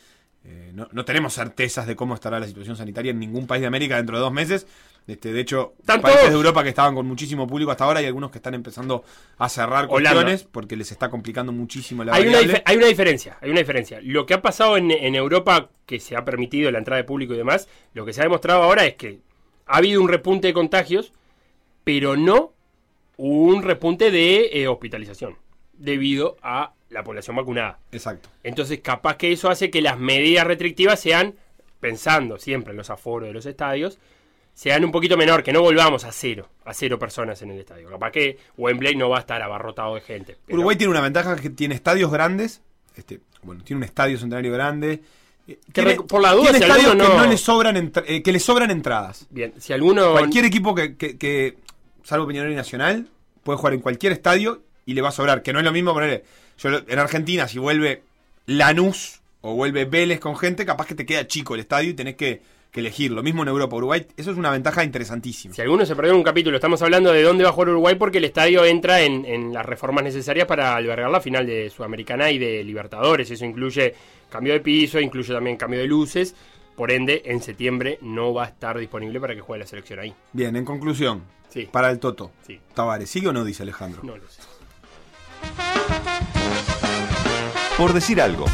[0.43, 3.97] eh, no tenemos certezas de cómo estará la situación sanitaria en ningún país de América
[3.97, 4.67] dentro de dos meses.
[5.07, 8.05] Este, de hecho, Están países de Europa que estaban con muchísimo público hasta ahora y
[8.05, 9.03] algunos que están empezando
[9.37, 12.63] a cerrar cuestiones porque les está complicando muchísimo la Hay una, variable.
[12.65, 13.99] hay una diferencia, hay una diferencia.
[14.01, 17.33] Lo que ha pasado en, en Europa, que se ha permitido la entrada de público
[17.33, 19.19] y demás, lo que se ha demostrado ahora es que
[19.65, 21.13] ha habido un repunte de contagios,
[21.83, 22.53] pero no
[23.17, 25.37] un repunte de eh, hospitalización,
[25.73, 27.79] debido a la población vacunada.
[27.91, 28.29] Exacto.
[28.43, 31.35] Entonces, capaz que eso hace que las medidas restrictivas sean,
[31.79, 33.99] pensando siempre en los aforos de los estadios,
[34.53, 37.89] sean un poquito menor, que no volvamos a cero, a cero personas en el estadio.
[37.89, 40.37] Capaz que Wembley no va a estar abarrotado de gente.
[40.45, 42.61] pero- Uruguay tiene una ventaja que tiene estadios grandes.
[42.95, 45.01] Este, bueno, tiene un estadio centenario grande.
[45.47, 48.39] eh, tiene- por la duda, tiene si estadios que no- le sobran eh, que le
[48.39, 49.25] sobran entradas.
[49.31, 50.11] Bien, si alguno...
[50.11, 51.57] Cualquier equipo que, que- que,
[52.03, 53.07] salvo Peñarol y Nacional,
[53.43, 55.41] puede jugar en cualquier estadio y le va a sobrar.
[55.41, 56.23] Que no es lo mismo ponerle.
[56.59, 58.03] Yo en Argentina, si vuelve
[58.45, 62.15] Lanús o vuelve Vélez con gente, capaz que te queda chico el estadio y tenés
[62.15, 63.11] que, que elegir.
[63.11, 64.07] Lo mismo en Europa, Uruguay.
[64.17, 65.53] Eso es una ventaja interesantísima.
[65.53, 67.95] Si alguno se perdió en un capítulo, estamos hablando de dónde va a jugar Uruguay
[67.95, 72.31] porque el estadio entra en, en las reformas necesarias para albergar la final de Sudamericana
[72.31, 73.29] y de Libertadores.
[73.29, 73.93] Eso incluye
[74.29, 76.33] cambio de piso, incluye también cambio de luces.
[76.75, 80.13] Por ende, en septiembre no va a estar disponible para que juegue la selección ahí.
[80.31, 81.67] Bien, en conclusión, Sí.
[81.69, 82.31] para el Toto.
[82.47, 82.59] Sí.
[82.73, 83.43] Tavares, ¿sigue o no?
[83.43, 84.01] Dice Alejandro.
[84.03, 84.41] No lo sé.
[87.77, 88.45] Por decir algo.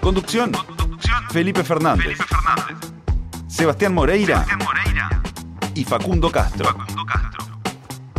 [0.00, 0.52] Conducción.
[1.32, 2.18] Felipe Fernández.
[3.48, 4.44] Sebastián Moreira.
[5.74, 6.68] Y Facundo Castro.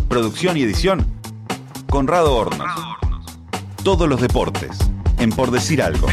[0.07, 1.05] Producción y edición.
[1.89, 2.67] Conrado Hornos.
[3.83, 4.77] Todos los deportes.
[5.19, 6.07] En Por decir algo.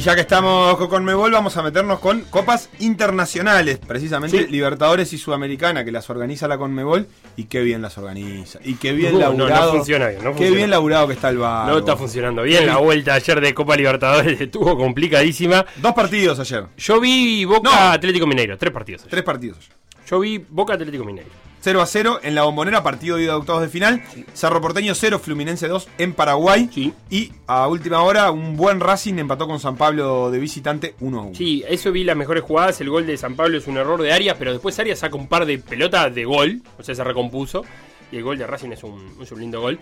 [0.00, 4.46] Y ya que estamos con Conmebol, vamos a meternos con copas internacionales, precisamente Sí.
[4.50, 8.60] Libertadores y Sudamericana, que las organiza la Conmebol, y qué bien las organiza.
[8.64, 9.72] Y qué bien No, no, no laburado.
[9.72, 10.56] funciona bien, no qué funciona.
[10.56, 11.68] bien laburado que está el bar.
[11.68, 12.66] No está funcionando bien.
[12.66, 15.66] La vuelta ayer de Copa Libertadores estuvo complicadísima.
[15.76, 16.64] Dos partidos ayer.
[16.78, 17.76] Yo vi Boca No.
[17.90, 19.02] Atlético Mineiro, tres partidos.
[19.02, 19.10] ayer.
[19.10, 19.72] Tres partidos ayer.
[20.10, 21.30] Yo vi Boca Atlético Mineiro.
[21.62, 24.02] 0 a 0 en la bombonera, partido de ida de octavos de final.
[24.32, 26.70] Cerro Porteño 0, Fluminense 2 en Paraguay.
[26.72, 26.94] Sí.
[27.10, 31.22] Y a última hora, un buen Racing empató con San Pablo de visitante 1 a
[31.26, 31.34] 1.
[31.34, 32.80] Sí, eso vi las mejores jugadas.
[32.80, 35.28] El gol de San Pablo es un error de Arias, pero después Arias saca un
[35.28, 37.62] par de pelotas de gol, o sea, se recompuso.
[38.10, 39.78] Y el gol de Racing es un, es un lindo gol.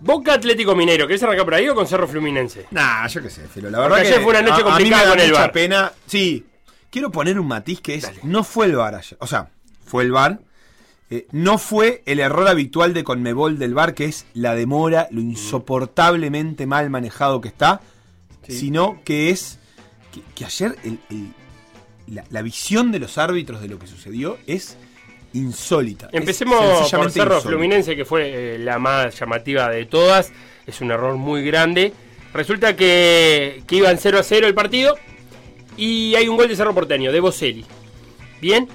[0.00, 2.66] Boca Atlético Minero, ¿querés arrancar por ahí o con Cerro Fluminense?
[2.72, 4.78] Nah, yo qué sé, pero la verdad Porque que ayer fue una noche a- a,
[4.78, 5.52] mí complicada me da con el mucha VAR.
[5.52, 5.92] pena.
[6.06, 6.44] Sí,
[6.92, 9.48] quiero poner un matiz que es no fue el VAR ayer, o sea,
[9.84, 10.38] fue el VAR.
[11.10, 15.20] eh, no fue el error habitual de Conmebol del VAR, que es la demora, lo
[15.20, 17.80] insoportablemente mal manejado que está,
[18.48, 19.58] sino que es
[20.12, 21.32] que, que ayer el- el-
[22.14, 24.76] la, la visión de los árbitros de lo que sucedió es
[25.34, 26.08] insólita.
[26.12, 26.58] Empecemos
[26.90, 27.40] por Cerro insólita.
[27.40, 30.32] Fluminense, que fue eh, la más llamativa de todas.
[30.66, 31.92] Es un error muy grande.
[32.34, 34.96] Resulta que, que iban 0 a 0 el partido.
[35.76, 37.64] Y hay un gol de Cerro Porteño, de Boselli.
[38.40, 38.68] Bien.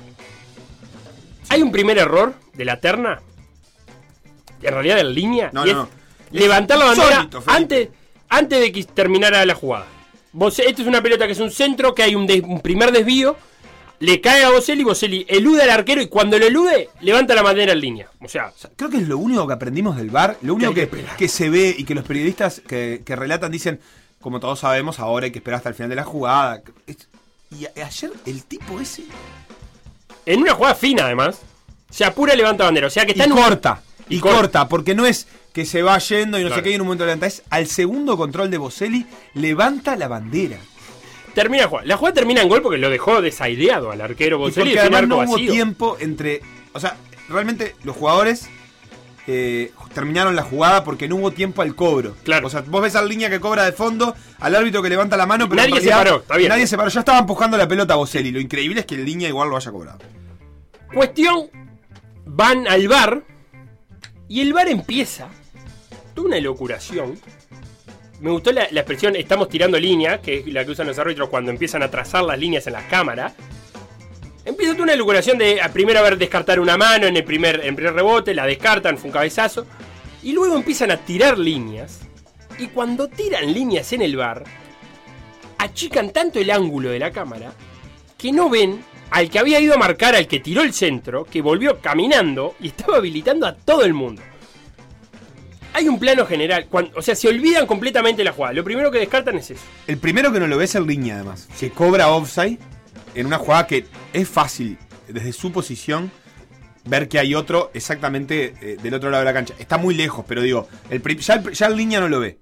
[1.49, 3.21] Hay un primer error de la terna.
[4.61, 5.49] En realidad en línea.
[5.53, 5.89] No, y no, es no.
[6.31, 7.89] Levantar la bandera antes,
[8.27, 9.85] antes de que terminara la jugada.
[10.33, 12.91] Vos, esto es una pelota que es un centro, que hay un, des- un primer
[12.91, 13.37] desvío.
[13.99, 17.71] Le cae a Boselli, Boselli elude al arquero y cuando lo elude, levanta la bandera
[17.73, 18.09] en línea.
[18.21, 21.27] O sea, Creo que es lo único que aprendimos del bar, lo único Que que
[21.27, 23.79] se ve y que los periodistas que, que relatan dicen,
[24.21, 26.61] como todos sabemos, ahora hay que esperar hasta el final de la jugada.
[27.51, 29.03] Y ayer el tipo ese
[30.25, 31.39] en una jugada fina además,
[31.89, 32.87] se apura y levanta bandera.
[32.87, 34.37] O sea que y está en un- corta, y, y corta.
[34.39, 36.59] corta, porque no es que se va yendo y no Claro.
[36.61, 40.07] sé qué y en un momento levanta, es al segundo control de Boselli, levanta la
[40.07, 40.57] bandera.
[41.33, 41.87] termina la jugada.
[41.87, 44.71] La jugada termina en gol porque lo dejó desaideado al arquero Y Boselli.
[44.71, 45.51] porque es un además no hubo vacío.
[45.51, 46.41] tiempo entre.
[46.73, 46.97] O sea,
[47.29, 48.49] realmente los jugadores
[49.27, 52.15] eh, terminaron la jugada porque no hubo tiempo al cobro.
[52.23, 52.47] Claro.
[52.47, 55.25] O sea, vos ves al línea que cobra de fondo, al árbitro que levanta la
[55.25, 56.49] mano, pero en Nadie se paró, está bien.
[56.49, 56.89] Nadie se paró.
[56.89, 58.31] Ya estaba empujando la pelota a Boselli.
[58.31, 59.99] Lo increíble es que el línea igual lo haya cobrado.
[60.93, 61.49] Cuestión,
[62.25, 63.23] van al bar
[64.29, 65.27] y el bar empieza
[66.15, 67.19] toda una locuración.
[68.21, 71.29] Me gustó la, la expresión estamos tirando línea, que es la que usan los árbitros
[71.29, 73.33] cuando empiezan a trazar las líneas en las cámaras.
[74.47, 77.93] Empieza una locuración de primero a ver descartar una mano en el primer, en primer
[77.93, 79.67] rebote, la descartan, fue un cabezazo.
[80.23, 81.99] Y luego empiezan a tirar líneas.
[82.57, 84.45] Y cuando tiran líneas en el bar,
[85.57, 87.51] achican tanto el ángulo de la cámara
[88.17, 88.81] que no ven
[89.11, 92.67] al que había ido a marcar al que tiró el centro, que volvió caminando y
[92.67, 94.21] estaba habilitando a todo el mundo.
[95.73, 98.53] Hay un plano general, o sea, se olvidan completamente la jugada.
[98.53, 99.63] Lo primero que descartan es eso.
[99.87, 101.49] El primero que no lo ve es línea, además.
[101.59, 102.59] Que cobra offside
[103.17, 104.77] en una jugada que es fácil,
[105.07, 106.11] desde su posición,
[106.85, 109.55] ver que hay otro exactamente eh, del otro lado de la cancha.
[109.59, 112.37] Está muy lejos, pero digo, el ya, el, ya el línea no lo ve.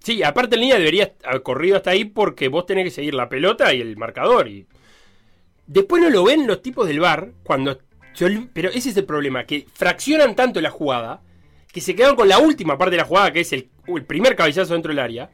[0.00, 3.30] Sí, aparte en línea debería haber corrido hasta ahí porque vos tenés que seguir la
[3.30, 4.48] pelota y el marcador.
[4.48, 4.66] Y...
[5.66, 7.78] Después no lo ven los tipos del bar cuando...
[8.52, 11.22] Pero ese es el problema, que fraccionan tanto la jugada
[11.72, 14.36] que se quedaron con la última parte de la jugada, que es el, el primer
[14.36, 15.30] cabezazo dentro del área.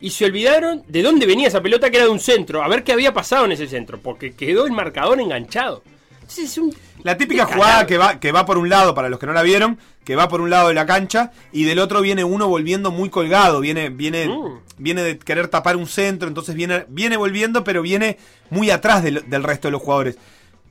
[0.00, 2.82] Y se olvidaron de dónde venía esa pelota, que era de un centro, a ver
[2.84, 5.82] qué había pasado en ese centro, porque quedó el marcador enganchado.
[6.22, 6.74] Entonces es un...
[7.02, 9.42] La típica jugada que va, que va por un lado, para los que no la
[9.42, 12.90] vieron, que va por un lado de la cancha y del otro viene uno volviendo
[12.90, 14.60] muy colgado, viene, viene, Mm.
[14.78, 18.16] viene de querer tapar un centro, entonces viene, viene volviendo, pero viene
[18.48, 20.16] muy atrás del, del resto de los jugadores.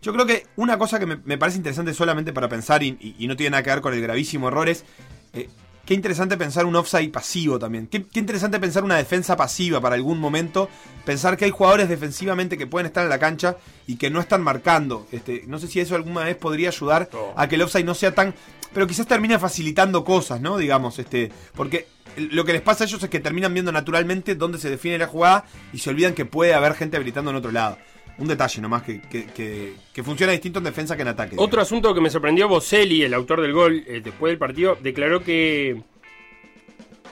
[0.01, 3.15] Yo creo que una cosa que me, me parece interesante solamente para pensar y, y-
[3.19, 4.85] y no tiene nada que ver con el gravísimo error es
[5.33, 5.49] eh,
[5.89, 7.87] qué interesante pensar un offside pasivo también.
[7.87, 10.69] Qué, qué interesante pensar una defensa pasiva para algún momento.
[11.03, 14.43] Pensar que hay jugadores defensivamente que pueden estar en la cancha y que no están
[14.43, 15.07] marcando.
[15.11, 18.13] Este, no sé si eso alguna vez podría ayudar a que el offside no sea
[18.13, 18.35] tan.
[18.71, 20.59] Pero quizás termine facilitando cosas, ¿no?
[20.59, 21.31] Digamos, este.
[21.55, 24.99] Porque lo que les pasa a ellos es que terminan viendo naturalmente dónde se define
[24.99, 27.79] la jugada y se olvidan que puede haber gente habilitando en otro lado.
[28.19, 31.35] Un detalle nomás que, que, que- que funciona distinto en defensa que en ataque.
[31.37, 35.23] Otro asunto que me sorprendió, Boselli, el autor del gol, eh, después del partido, declaró
[35.23, 35.81] que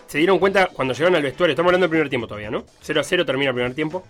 [0.07, 2.65] se dieron cuenta cuando llegaron al vestuario, estamos hablando del primer tiempo todavía, ¿no?
[2.81, 4.05] 0 a 0 termina el primer tiempo,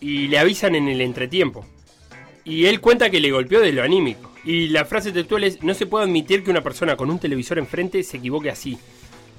[0.00, 1.64] y le avisan en el entretiempo.
[2.44, 4.30] Y él cuenta que le golpeó de lo anímico.
[4.44, 7.58] Y la frase textual es, no se puede admitir que una persona con un televisor
[7.58, 8.78] enfrente se equivoque así.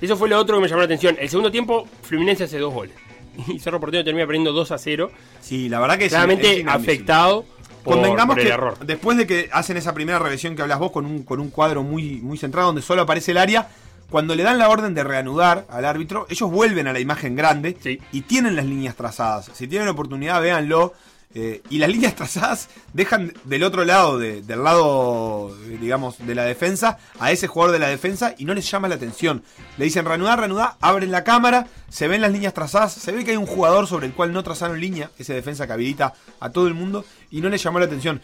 [0.02, 1.16] Eso fue lo otro que me llamó la atención.
[1.20, 2.96] El segundo tiempo, Fluminense hace dos goles.
[3.48, 5.12] Y Cerro Porteño termina perdiendo 2 a 0.
[5.42, 7.46] Sí, la verdad que es Claramente es afectado
[7.84, 8.78] por, Convengamos por el que error.
[8.86, 11.84] después de que hacen esa primera revisión que hablas vos con un, con un cuadro
[11.84, 13.70] muy, muy centrado donde solo aparece el área,
[14.10, 17.76] cuando le dan la orden de reanudar al árbitro, ellos vuelven a la imagen grande
[17.82, 18.00] Sí.
[18.12, 19.52] y tienen las líneas trazadas.
[19.54, 20.94] Si tienen la oportunidad, véanlo.
[21.36, 26.34] Eh, y las líneas trazadas dejan del otro lado, de- del lado, eh, digamos, de
[26.34, 29.44] la defensa, a ese jugador de la defensa y no les llama la atención.
[29.78, 33.32] Le dicen reanudar, reanudar, abren la cámara, se ven las líneas trazadas, se ve que
[33.32, 36.68] hay un jugador sobre el cual no trazaron línea, ese defensa que habilita a todo
[36.68, 38.22] el mundo, y no les llamó la atención.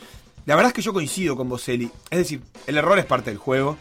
[0.48, 1.92] La verdad es que yo coincido con Boselli.
[2.10, 3.78] Es decir, el error es parte del juego.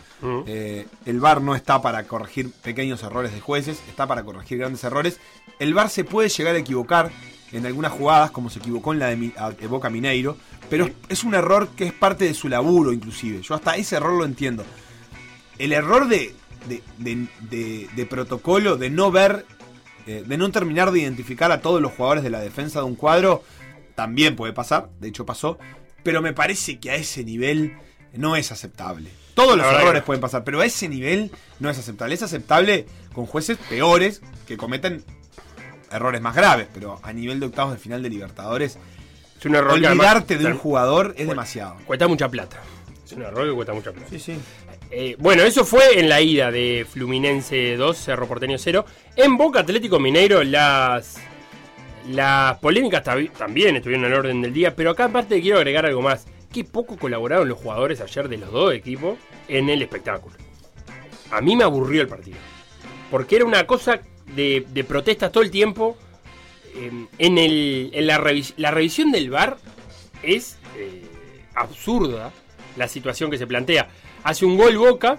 [0.47, 4.85] Eh, el VAR no está para corregir pequeños errores de jueces, está para corregir grandes
[4.85, 5.19] errores.
[5.59, 7.11] El VAR se puede llegar a equivocar
[7.53, 10.37] en algunas jugadas, como se equivocó en la de, Boca Mineiro,
[10.69, 13.43] pero es, un error que es parte de su laburo, inclusive.
[13.43, 14.65] Yo hasta ese error lo entiendo.
[15.59, 16.35] El error de,
[16.69, 19.45] de, de- de- de protocolo, de no ver,
[20.07, 22.95] eh, de no terminar de identificar a todos los jugadores de la defensa de un
[22.95, 23.43] cuadro,
[23.95, 25.59] también puede pasar, de hecho pasó,
[26.03, 27.77] pero me parece que a ese nivel
[28.15, 29.11] no es aceptable.
[29.35, 32.15] Todos los errores pueden pasar, pero a ese nivel no es aceptable.
[32.15, 35.05] Es aceptable con jueces peores que cometen
[35.91, 38.79] errores más graves, pero a nivel de octavos de final de Libertadores,
[39.39, 41.77] Es un error además- olvidarte de un jugador es demasiado.
[41.87, 42.59] Cuesta mucha plata.
[43.05, 44.07] Es un error que cuesta mucha plata.
[44.11, 44.37] Sí, sí.
[44.93, 48.85] Eh, bueno, eso fue en la ida de Fluminense 2, Cerro Porteño 0.
[49.17, 51.17] En Boca Atlético Mineiro, las
[52.09, 56.27] Las polémicas también estuvieron el orden del día, pero acá aparte quiero agregar algo más.
[56.53, 60.35] Qué poco colaboraron los jugadores ayer de los dos equipos en el espectáculo.
[61.31, 62.39] A mí me aburrió el partido.
[63.11, 64.01] Porque era una cosa
[64.35, 65.97] de, de protestas todo el tiempo.
[66.75, 69.57] Eh, en el, en la, revis- la revisión del VAR
[70.23, 71.03] es eh,
[71.55, 72.33] absurda
[72.77, 73.89] la situación que se plantea.
[74.23, 75.19] Hace un gol Boca,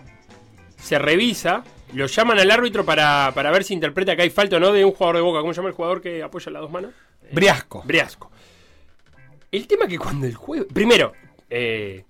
[0.81, 4.59] se revisa, lo llaman al árbitro para, para ver si interpreta que hay falta o
[4.59, 5.41] no de un jugador de Boca.
[5.41, 6.91] ¿Cómo se llama el jugador que apoya las dos manos?
[7.31, 7.83] Briasco.
[7.85, 8.31] Briasco.
[9.51, 10.65] El tema que cuando el juego.
[10.73, 11.11] Primero,
[11.49, 12.05] eh,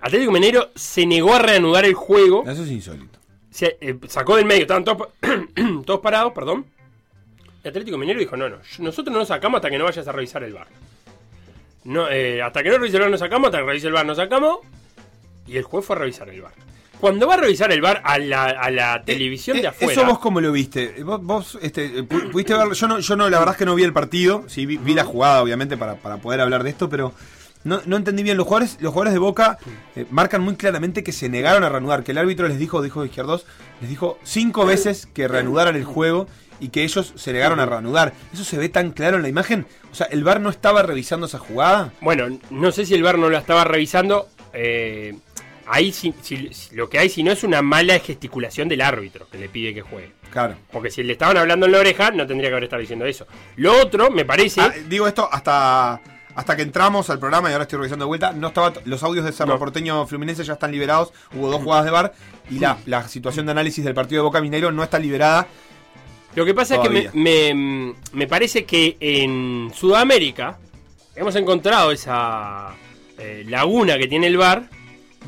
[0.00, 2.42] Atlético Minero se negó a reanudar el juego.
[2.48, 3.20] Eso es insólito.
[3.52, 5.28] Se, eh, sacó del medio, estaban todos, pa-
[5.86, 6.64] todos parados, perdón.
[7.64, 10.12] Y Atlético Minero dijo: No, no, nosotros no nos sacamos hasta que no vayas a
[10.12, 10.66] revisar el bar.
[11.84, 14.06] No, eh, hasta que no revise el bar no sacamos, hasta que revise el bar
[14.06, 14.58] no sacamos.
[15.46, 16.52] Y el juez fue a revisar el bar.
[17.00, 19.92] Cuando va a revisar el bar a la, a la televisión Eh, de eh, afuera.
[19.92, 20.94] Eso vos cómo lo viste.
[20.98, 22.74] Eh, Vos, vos, este, eh, pu- pudiste verlo.
[22.74, 24.44] Yo no, yo no, la verdad es que no vi el partido.
[24.48, 27.12] Sí, vi, vi la jugada, obviamente, para, para poder hablar de esto, pero
[27.64, 28.36] no, no entendí bien.
[28.36, 29.58] Los jugadores, los jugadores de Boca
[29.96, 32.02] eh, marcan muy claramente que se negaron a reanudar.
[32.04, 33.46] Que el árbitro les dijo, dijo Izquierdos,
[33.80, 36.26] les dijo cinco veces que reanudaran el juego
[36.60, 38.12] y que ellos se negaron a reanudar.
[38.32, 39.66] Eso se ve tan claro en la imagen.
[39.90, 41.92] O sea, el VAR no estaba revisando esa jugada.
[42.00, 44.28] Bueno, no sé si el VAR no lo estaba revisando.
[44.54, 45.16] eh,
[45.66, 49.26] ahí si- si- si- lo que hay, si no, es una mala gesticulación del árbitro
[49.30, 50.12] que le pide que juegue.
[50.30, 50.56] Claro.
[50.70, 53.26] Porque si le estaban hablando en la oreja, no tendría que haber estado diciendo eso.
[53.56, 54.60] Lo otro, me parece.
[54.60, 56.00] Ah, digo esto hasta
[56.34, 58.32] hasta que entramos al programa y ahora estoy revisando de vuelta.
[58.32, 59.58] No estaba los audios de Cerro No.
[59.58, 61.12] Porteño Fluminense ya están liberados.
[61.34, 62.14] Hubo dos jugadas de bar
[62.50, 65.46] y la, la situación de análisis del partido de Boca Mineiro no está liberada.
[66.34, 67.00] Lo que pasa Todavía.
[67.02, 70.58] es que me, me- me parece que en Sudamérica
[71.14, 72.70] hemos encontrado esa
[73.18, 74.70] eh, laguna que tiene el VAR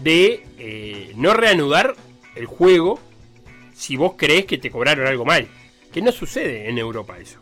[0.02, 1.94] de eh, no reanudar
[2.34, 2.98] el juego
[3.74, 5.46] si vos crees que te cobraron algo mal.
[5.92, 7.38] Que no sucede en Europa eso.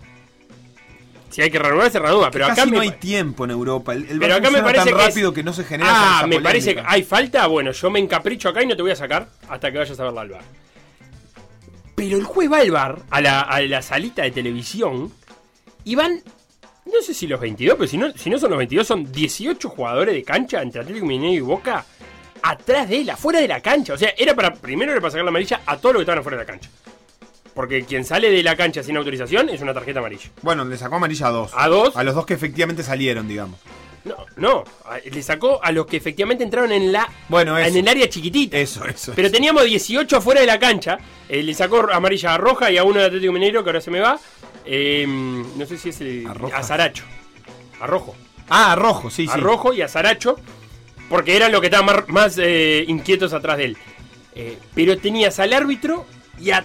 [1.33, 2.31] Si hay que reanudar, se reanuda.
[2.31, 3.93] Pero Casi acá no me hay tiempo en Europa.
[3.95, 5.91] El, el Pero acá me parece tan que rápido es- que no se genera
[6.21, 7.47] Ah, me parece que hay falta.
[7.47, 10.05] Bueno, yo me encapricho acá y no te voy a sacar hasta que vayas a
[10.05, 10.43] verla al bar.
[11.95, 15.13] Pero el juez va al bar, a la, a la salita de televisión,
[15.85, 16.21] y van,
[16.87, 19.69] no sé si los 22, pero si no, si no son los 22, son 18
[19.69, 21.85] jugadores de cancha entre Atlético Mineiro y Boca,
[22.43, 23.93] atrás de él, afuera de la cancha.
[23.95, 26.19] O sea, era para, primero era para sacar la amarilla a todos los que estaban
[26.21, 26.71] afuera de la cancha.
[27.55, 30.31] Porque quien sale de la cancha sin autorización es una tarjeta amarilla.
[30.43, 31.51] Bueno, le sacó amarilla a dos.
[31.55, 31.97] A dos.
[31.97, 33.59] A los dos que efectivamente salieron, digamos.
[34.05, 37.69] No, no, a- le sacó a los que efectivamente entraron en la Bueno, eso.
[37.69, 38.57] en el área chiquitita.
[38.59, 39.13] Eso, eso.
[39.15, 39.35] Pero eso.
[39.37, 40.99] teníamos 18 afuera de la cancha.
[41.29, 43.91] Eh, le sacó amarilla a Roja y a uno de Atlético Mineiro, que ahora se
[43.93, 44.19] me va.
[44.65, 46.27] Eh, no sé si es el.
[46.27, 46.57] ¿A?
[46.59, 47.05] A Saracho.
[47.81, 48.17] A Rojo.
[48.49, 49.41] Ah, rojo, sí, A sí.
[49.41, 50.37] Rojo y a Saracho.
[51.09, 53.77] Porque eran los que estaban más, más, eh, inquietos atrás de él.
[54.35, 56.07] Eh, pero tenías al árbitro
[56.41, 56.65] y a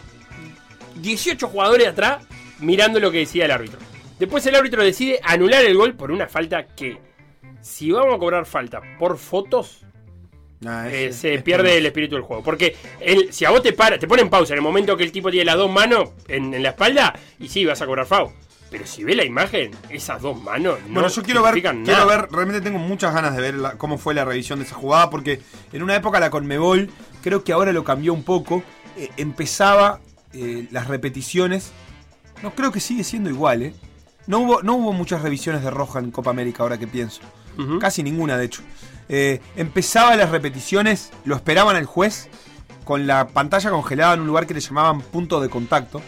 [1.02, 2.26] 18 jugadores atrás
[2.60, 3.80] mirando lo que decía el árbitro.
[4.20, 6.98] Después el árbitro decide anular el gol por una falta que.
[7.62, 9.84] Si vamos a cobrar falta por fotos,
[10.66, 12.42] Ah, eh, se es pierde el espíritu del juego.
[12.42, 15.12] Porque el, si a vos te para, te ponen pausa en el momento que el
[15.12, 18.32] tipo tiene las dos manos en, en la espalda, y sí, vas a cobrar FAU.
[18.72, 22.06] Pero si ve la imagen, esas dos manos no Bueno, yo quiero ver, significan quiero
[22.06, 22.22] nada.
[22.24, 25.10] ver, realmente tengo muchas ganas de ver la- cómo fue la revisión de esa jugada,
[25.12, 26.90] porque en una época la Conmebol,
[27.22, 28.64] creo que ahora lo cambió un poco,
[28.98, 30.00] eh, empezaba
[30.34, 31.72] eh, las repeticiones,
[32.44, 33.74] no creo que sigue siendo igual, ¿eh?
[34.28, 37.22] No hubo, no hubo muchas revisiones de roja en Copa América, ahora que pienso.
[37.80, 38.62] Casi ninguna, de hecho.
[39.10, 42.30] Eh, empezaba las repeticiones, lo esperaban al juez,
[42.84, 46.02] con la pantalla congelada en un lugar que le llamaban punto de contacto.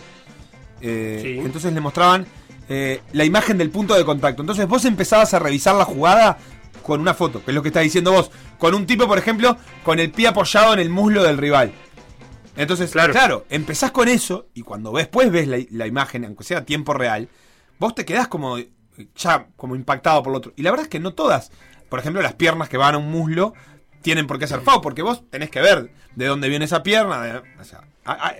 [0.82, 1.39] Eh, Sí.
[1.39, 2.27] Entonces le mostraban
[2.69, 4.43] eh, la imagen del punto de contacto.
[4.43, 6.38] Entonces vos empezabas a revisar la jugada
[6.84, 8.29] con una foto, que es lo que está diciendo vos.
[8.60, 11.71] Con un tipo, por ejemplo, con el pie apoyado en el muslo del rival.
[12.62, 13.13] Entonces, Claro.
[13.13, 16.93] claro, empezás con eso y cuando después ves la, la imagen, aunque sea a tiempo
[16.93, 17.30] real,
[17.80, 18.69] vos te quedás como eh,
[19.15, 20.54] ya como impactado por lo otro.
[20.56, 21.52] Y la verdad es que no todas.
[21.89, 23.54] Por ejemplo, las piernas que van a un muslo
[24.02, 27.22] tienen por qué ser FAO, porque vos tenés que ver de dónde viene esa pierna.
[27.22, 28.36] de- o sea, a- a-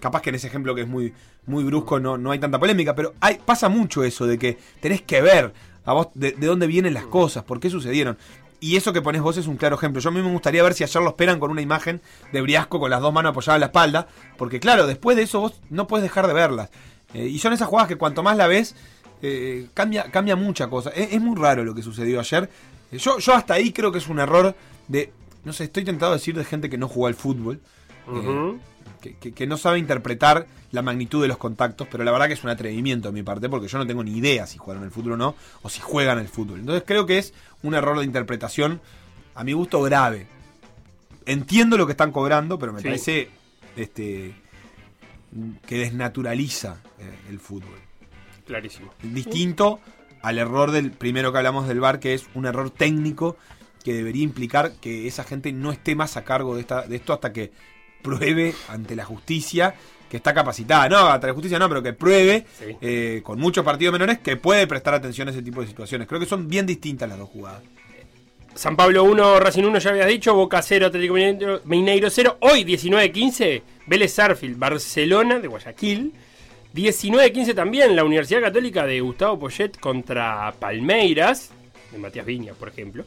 [0.00, 1.14] capaz que en ese ejemplo que es muy,
[1.46, 5.02] muy brusco no, no hay tanta polémica, pero hay, pasa mucho eso de que tenés
[5.02, 5.52] que ver
[5.84, 8.16] a vos de, de dónde vienen las cosas, por qué sucedieron.
[8.62, 10.00] Y eso que pones vos es un claro ejemplo.
[10.00, 12.00] Yo a mí me gustaría ver si ayer lo esperan con una imagen
[12.32, 14.06] de Briasco con las dos manos apoyadas en la espalda.
[14.38, 16.70] Porque claro, después de eso vos no puedes dejar de verlas.
[17.12, 18.76] Eh, y son esas jugadas que cuanto más la ves,
[19.20, 20.90] eh, cambia, cambia mucha cosa.
[20.90, 22.48] Es, es muy raro lo que sucedió ayer.
[22.92, 24.54] Eh, Yo, yo hasta ahí creo que es un error
[24.86, 25.12] de...
[25.44, 27.60] No sé, estoy tentado a decir de gente que no jugó al fútbol.
[28.08, 28.58] eh.
[29.02, 32.32] Que, que- que no sabe interpretar la magnitud de los contactos, pero la verdad que
[32.34, 34.90] es un atrevimiento de mi parte, porque yo no tengo ni idea si jugaron al
[34.90, 36.60] fútbol o no, o si juegan al fútbol.
[36.60, 38.80] Entonces creo que es un error de interpretación,
[39.34, 40.26] a mi gusto, grave.
[41.26, 42.84] Entiendo lo que están cobrando, pero me Sí.
[42.88, 43.28] parece
[43.76, 44.34] este
[45.66, 47.78] que desnaturaliza eh, el fútbol.
[48.46, 48.92] Clarísimo.
[49.02, 49.80] Distinto
[50.22, 53.36] al error del primero que hablamos del VAR, que es un error técnico
[53.84, 57.12] que debería implicar que esa gente no esté más a cargo de, esta, de esto
[57.12, 57.50] hasta que
[58.02, 59.74] pruebe ante la justicia
[60.10, 60.88] que está capacitada.
[60.88, 62.76] No, ante la justicia no, pero que pruebe Sí.
[62.80, 66.06] eh, con muchos partidos menores que puede prestar atención a ese tipo de situaciones.
[66.06, 67.62] Creo que son bien distintas las dos jugadas.
[68.54, 70.34] San Pablo 1, Racing 1, ya habías dicho.
[70.34, 72.36] Boca 0, Atlético Mineiro, Mineiro 0.
[72.40, 76.12] Hoy 19-15, Vélez Sarfield, Barcelona de Guayaquil.
[76.74, 81.50] 19-15 también, la Universidad Católica de Gustavo Poyet contra Palmeiras,
[81.90, 83.04] de Matías Viña, por ejemplo.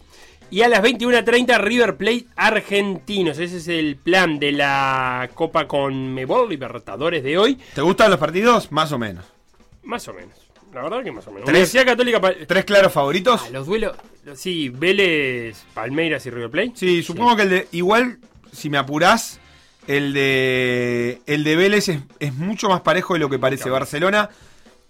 [0.51, 3.39] Y a las 21.30 River Plate Argentinos.
[3.39, 7.59] Ese es el plan de la Copa con Mebol Libertadores de hoy.
[7.73, 8.71] ¿Te gustan los partidos?
[8.71, 9.25] Más o menos.
[9.83, 10.35] Más o menos.
[10.73, 11.45] La verdad que más o menos.
[11.45, 11.73] ¿Tres?
[11.85, 12.21] Católica...
[12.47, 13.41] ¿Tres claros favoritos?
[13.45, 13.95] Ah, los duelos...
[14.33, 16.71] Sí, Vélez, Palmeiras y River Plate.
[16.75, 17.67] Sí, supongo que el de.
[17.73, 18.17] Igual,
[18.51, 19.39] si me apurás,
[19.87, 21.21] el de.
[21.27, 23.63] El de Vélez es, es mucho más parejo de lo que parece.
[23.63, 23.75] Claro.
[23.75, 24.29] Barcelona,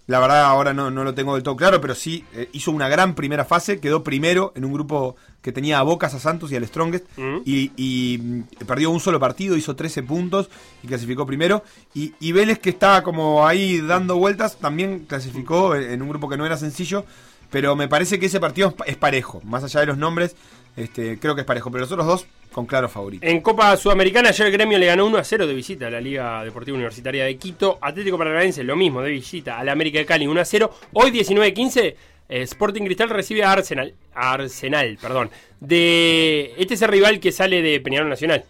[0.06, 2.88] la verdad, ahora no, no lo tengo del todo claro, pero sí eh, hizo una
[2.88, 3.80] gran primera fase.
[3.80, 7.04] Quedó primero en un grupo que tenía a Bocas, a Santos y al Strongest.
[7.44, 10.48] Y, y, mm, perdió un solo partido, hizo 13 puntos
[10.82, 11.64] y clasificó primero.
[11.94, 16.28] Y, y Vélez, que estaba como ahí dando vueltas, también clasificó en, en un grupo
[16.28, 17.04] que no era sencillo.
[17.50, 19.40] Pero me parece que ese partido es pa- es parejo.
[19.44, 20.34] Más allá de los nombres,
[20.76, 21.70] este, creo que es parejo.
[21.70, 22.26] Pero los otros dos,
[22.56, 23.26] con claro favorito.
[23.26, 26.00] En Copa Sudamericana, ayer el gremio le ganó 1 a 0 de visita a la
[26.00, 27.78] Liga Deportiva Universitaria de Quito.
[27.82, 30.70] Atlético Paranaense, lo mismo, de visita a la América de Cali 1 a 0.
[30.94, 31.94] Hoy 19-15,
[32.30, 33.92] eh, Sporting Cristal recibe a Arsenal.
[34.14, 35.30] Arsenal, perdón.
[35.60, 38.44] De, este es el rival que sale de Peñarol Nacional.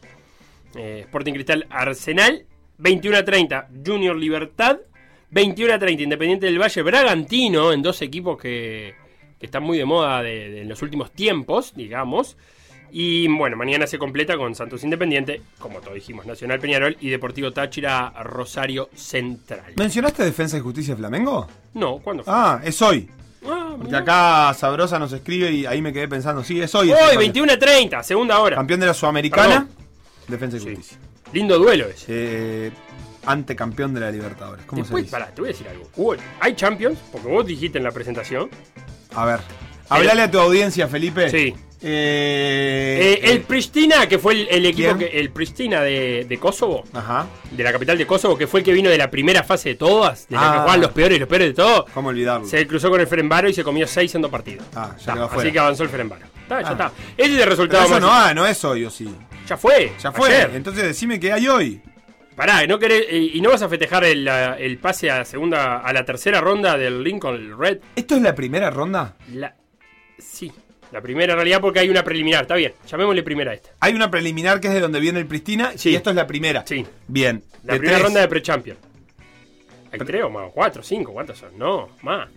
[0.77, 2.45] Eh, Sporting Cristal Arsenal.
[2.79, 4.79] 21 a 30, Junior Libertad.
[5.31, 8.95] 21 a 30, Independiente del Valle Bragantino, en dos equipos que,
[9.41, 12.37] que están muy de moda de- de- en los últimos tiempos, digamos.
[12.99, 17.53] Y bueno, mañana se completa con Santos Independiente, como todos dijimos, Nacional Peñarol y Deportivo
[17.53, 19.75] Táchira Rosario Central.
[19.77, 21.47] ¿Mencionaste Defensa y Justicia de Flamengo?
[21.75, 22.33] No, ¿cuándo fue?
[22.35, 23.07] Ah, es hoy.
[23.47, 23.99] Ah, Porque mirá.
[23.99, 26.43] acá Sabrosa nos escribe y ahí me quedé pensando.
[26.43, 26.91] Sí, es hoy.
[26.91, 28.57] Hoy, ese 21 a 30, segunda hora.
[28.57, 29.67] Campeón de la Sudamericana.
[29.69, 29.69] Perdón.
[30.29, 30.67] Defensa y Sí.
[30.75, 30.99] Justicia.
[31.35, 32.07] Lindo duelo ese.
[32.09, 32.71] Eh,
[33.27, 34.65] antecampeón de la Libertadores.
[34.65, 35.13] ¿Cómo Después, se dice?
[35.13, 35.87] pará, te voy a decir algo.
[35.97, 38.49] Hubo- hay Champions, porque vos dijiste en la presentación.
[39.15, 39.41] A ver.
[39.91, 41.29] Hablale a tu audiencia, Felipe.
[41.29, 41.55] Sí.
[41.83, 45.07] Eh, Eh, el Pristina, que fue el, el equipo que.
[45.07, 47.27] El Pristina de, de Kosovo, Ajá.
[47.51, 49.75] de la capital de Kosovo, que fue el que vino de la primera fase de
[49.77, 50.53] todas, de la que Ah.
[50.61, 51.87] jugaban los peores y los peores de todo.
[51.95, 52.47] ¿Cómo olvidarlo?
[52.47, 54.65] Se cruzó con el Ferenbaro y se comió 6 en dos partidos.
[54.75, 56.27] Ah, ya Está, así que avanzó el Ferenbaro.
[56.43, 56.73] Está, ya Ah.
[56.73, 56.93] está.
[57.17, 58.01] Ese es el Pero resultado eso más.
[58.03, 59.09] no, ah, no es hoy, o sí.
[59.49, 59.93] Ya fue.
[60.03, 60.29] Ya fue.
[60.35, 60.51] ayer.
[60.55, 61.81] Entonces decime qué hay hoy.
[62.35, 65.79] Pará, ¿no querés, eh, y no vas a festejar el, la- el pase a segunda,
[65.79, 67.79] a la tercera ronda del Lincoln Red.
[67.97, 69.17] ¿Esto es la primera ronda?
[69.33, 69.55] La,
[70.19, 70.53] sí,
[70.93, 72.43] la primera en realidad porque hay una preliminar.
[72.43, 73.71] Está bien, llamémosle primera a esta.
[73.81, 75.91] Hay una preliminar que es de donde viene el Pristina Sí.
[75.91, 76.65] y esto es la primera.
[76.67, 76.85] Sí.
[77.09, 77.43] Bien.
[77.65, 78.05] La de primera tres.
[78.07, 78.77] ronda de pre-champion.
[79.93, 81.57] Hay tres o más, cuatro, cinco, ¿cuántos son?
[81.59, 82.29] No, más.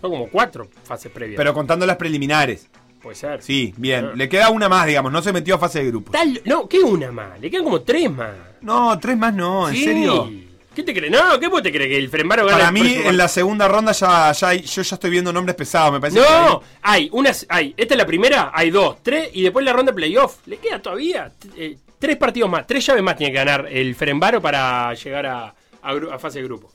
[0.00, 1.36] Son como cuatro fases previas.
[1.36, 2.68] Pero contando las preliminares.
[3.02, 3.42] Puede ser.
[3.42, 4.06] Sí, bien.
[4.06, 4.12] Ah.
[4.16, 5.12] Le queda una más, digamos.
[5.12, 6.12] No se metió a fase de grupos.
[6.12, 7.38] Tal- no, ¿qué una más?
[7.40, 8.32] Le quedan como tres más.
[8.62, 9.84] No, tres más no, ¿en Sí.
[9.84, 10.30] serio?
[10.76, 11.10] ¿Qué te crees?
[11.10, 11.88] No, ¿qué vos te crees?
[11.88, 14.82] Que el Frembaro gana Para el mí, en la segunda ronda ya, ya hay- yo
[14.82, 16.20] ya estoy viendo nombres pesados, me parece.
[16.20, 19.90] No, hay unas, hay, esta es la primera, hay dos, tres, y después la ronda
[19.92, 20.46] de playoff.
[20.46, 23.94] Le queda todavía t- eh, tres partidos más, tres llaves más tiene que ganar el
[23.94, 26.70] Ferenbaro para llegar a, a gru- a fase de grupo.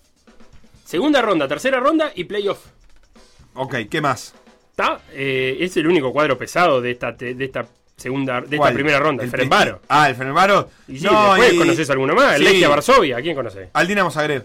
[0.84, 2.60] Segunda ronda, tercera ronda y playoff.
[3.54, 4.34] Ok, ¿qué más?
[4.72, 4.99] ¿Está?
[5.14, 7.68] Eh, es el único cuadro pesado de esta, te- de esta
[8.02, 9.82] segunda, de esta primera ronda, el, El Ferenbaro.
[9.88, 10.70] Ah, el Ferenbaro.
[10.88, 13.70] Y sí, después conoces alguno más, el sí, Varsovia, ¿a quién conoces?
[13.74, 14.43] Al Dinamo Zagreb.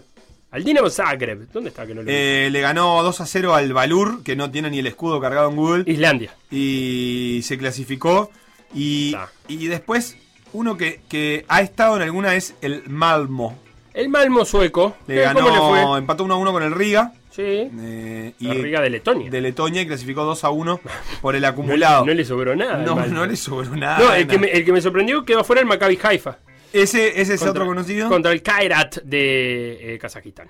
[0.51, 2.09] Al Dinamo Zagreb, ¿dónde está que no lo?
[2.09, 5.49] Eh, le ganó 2 a 0 al Valur, que no tiene ni el escudo cargado
[5.49, 5.83] en Google.
[5.85, 6.31] Islandia.
[6.49, 8.31] y se clasificó.
[8.73, 9.15] Y,
[9.47, 10.17] y después,
[10.53, 13.57] uno que, que ha estado en alguna es el Malmo.
[13.93, 14.95] El Malmo sueco.
[15.07, 15.97] Le eh, ¿Cómo le ganó, fue?
[15.99, 17.13] empató 1 a 1 con el Riga.
[17.37, 17.69] Sí.
[17.79, 19.29] eh, y La Riga de Letonia.
[19.29, 20.81] de Letonia y clasificó 2 a 1
[21.21, 22.03] por el acumulado.
[22.05, 22.77] No le sobró nada.
[22.83, 23.99] No, no le sobró nada.
[23.99, 26.39] No, el que, me, el que me sorprendió quedó fuera el Maccabi Haifa.
[26.73, 28.09] Ese, ese es Contra- otro conocido.
[28.09, 30.47] Contra el Kairat de eh, Kazajistán.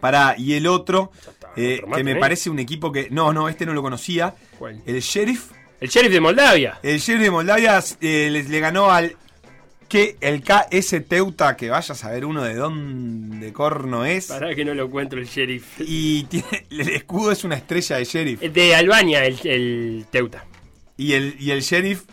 [0.00, 2.20] Pará, y el otro, está, eh, otro que me tenés.
[2.20, 3.08] parece un equipo que.
[3.10, 4.34] No, no, este no lo conocía.
[4.58, 4.80] ¿Cuál?
[4.86, 5.50] El Sheriff.
[5.78, 6.78] El Sheriff de Moldavia.
[6.82, 9.14] El Sheriff de Moldavia eh, le ganó al.
[9.90, 14.28] Que el KS Teuta, que vaya a saber uno de dónde corno es.
[14.28, 15.64] Para que no lo encuentro el Sheriff.
[15.80, 18.40] Y tiene, el escudo es una estrella de sheriff.
[18.40, 20.44] De Albania, el, el Teuta.
[20.96, 22.04] Y el, y el sheriff.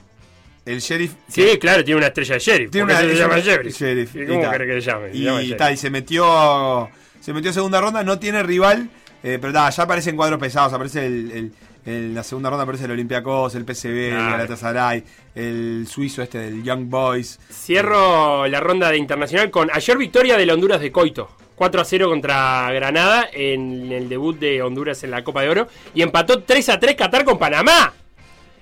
[0.66, 1.14] El sheriff.
[1.30, 2.72] Sí, claro, tiene una estrella de Sheriff.
[2.72, 3.80] Tiene una- se llama Sheriff.
[3.80, 5.12] Sheriff, ¿Y y ¿Cómo querés que se llame?
[5.12, 5.58] Se Y, llama y Sheriff.
[5.60, 6.90] tal, y se metió.
[7.22, 8.90] Se metió a segunda ronda, no tiene rival.
[9.24, 10.74] eh, pero ya aparecen cuadros pesados.
[10.74, 11.32] Aparece el.
[11.32, 11.52] el-
[11.88, 14.32] en la segunda ronda aparece el Olympiacos, el PSV, el Claro.
[14.32, 15.04] Galatasaray,
[15.36, 17.40] el suizo este del Young Boys.
[17.50, 21.30] Cierro la ronda de internacional con ayer victoria de la Honduras de Coito.
[21.56, 25.68] 4 a 0 contra Granada en el debut de Honduras en la Copa de Oro.
[25.96, 27.94] Y empató 3 a 3 Qatar con Panamá.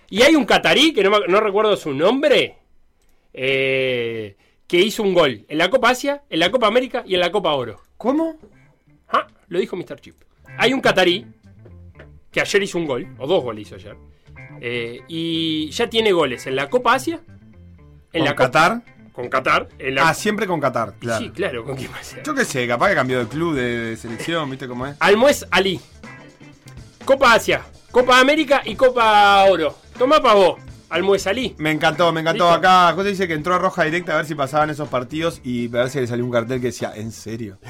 [0.10, 2.58] Y hay un catarí, que no, no recuerdo su nombre,
[3.34, 7.20] eh, que hizo un gol en la Copa Asia, en la Copa América y en
[7.20, 7.82] la Copa Oro.
[7.98, 8.38] ¿Cómo?
[9.10, 10.00] Ah, lo dijo Mr.
[10.00, 10.16] Chip.
[10.58, 11.26] Hay un catarí
[12.36, 13.96] que ayer hizo un gol, o dos goles hizo ayer,
[14.60, 17.22] eh, y ya tiene goles en la Copa Asia,
[18.12, 18.82] en ¿Con la Copa- Qatar?
[19.14, 21.24] con Qatar, en la Ah, siempre con Qatar, claro.
[21.24, 22.24] Sí, claro, ¿con a ser?
[22.24, 24.98] Yo qué sé, capaz que cambió de club, de, selección, ¿viste cómo es?
[25.00, 25.80] Almuez Ali.
[27.06, 29.78] Copa Asia, Copa América y Copa Oro.
[29.98, 30.60] Toma pa' vos,
[30.90, 31.56] Almuez Ali.
[31.58, 32.44] Me encantó, me encantó.
[32.52, 32.58] ¿Listo?
[32.58, 35.68] Acá José dice que entró a Roja Directa a ver si pasaban esos partidos y
[35.68, 37.58] a ver si le salió un cartel que decía, ¿en serio?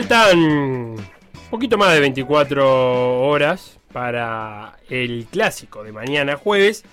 [0.00, 0.96] Faltan un
[1.50, 6.84] poquito más de 24 horas para el clásico de mañana jueves.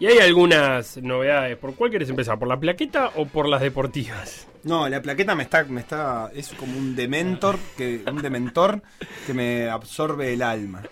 [0.00, 1.56] Y hay algunas novedades.
[1.58, 2.40] ¿Por cuál querés empezar?
[2.40, 4.48] ¿Por la plaqueta o por las deportivas?
[4.64, 8.82] No, la plaqueta me está, me está, es como un dementor, que, un dementor
[9.28, 10.82] que me absorbe el alma.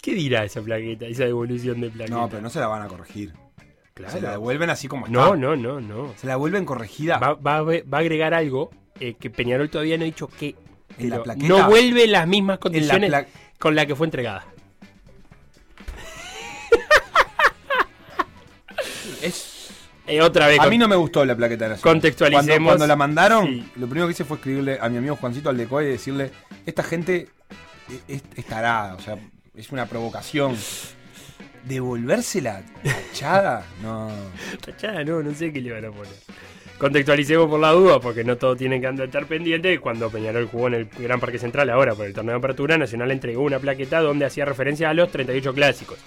[0.00, 2.16] ¿Qué dirá esa plaqueta, esa devolución de plaqueta?
[2.16, 3.34] No, pero no se la van a corregir.
[3.92, 4.14] Claro.
[4.14, 5.18] Se la devuelven así como está.
[5.18, 6.14] no, no, no, no.
[6.16, 7.18] Se la vuelven corregida.
[7.18, 8.70] Va, va a agregar algo
[9.00, 10.28] eh, que Peñarol todavía no ha dicho.
[10.98, 11.48] En la plaqueta.
[11.48, 13.12] no vuelve en las mismas condiciones
[13.58, 14.44] con la que fue entregada.
[19.22, 19.54] Es,
[20.06, 20.58] Eh, otra vez.
[20.60, 21.82] a mí no me gustó la plaqueta nacional.
[21.94, 22.46] Contextualicemos.
[22.48, 23.68] Cuando, cuando la mandaron, Sí.
[23.76, 26.30] lo primero que hice fue escribirle a mi amigo Juancito Aldecoy y decirle,
[26.64, 27.28] esta gente
[28.08, 29.18] es, es tarada, o sea,
[29.54, 30.56] es una provocación.
[31.64, 33.66] ¿Devolvérsela tachada?
[33.82, 34.10] No.
[34.64, 36.14] Tachada, no, no sé qué le van a poner.
[36.78, 39.80] Contextualicemos por la duda, porque no todo tiene que andar pendiente.
[39.80, 43.10] Cuando Peñarol jugó en el Gran Parque Central, ahora por el torneo de apertura, Nacional
[43.10, 45.98] entregó una plaqueta donde hacía referencia a los 38 clásicos.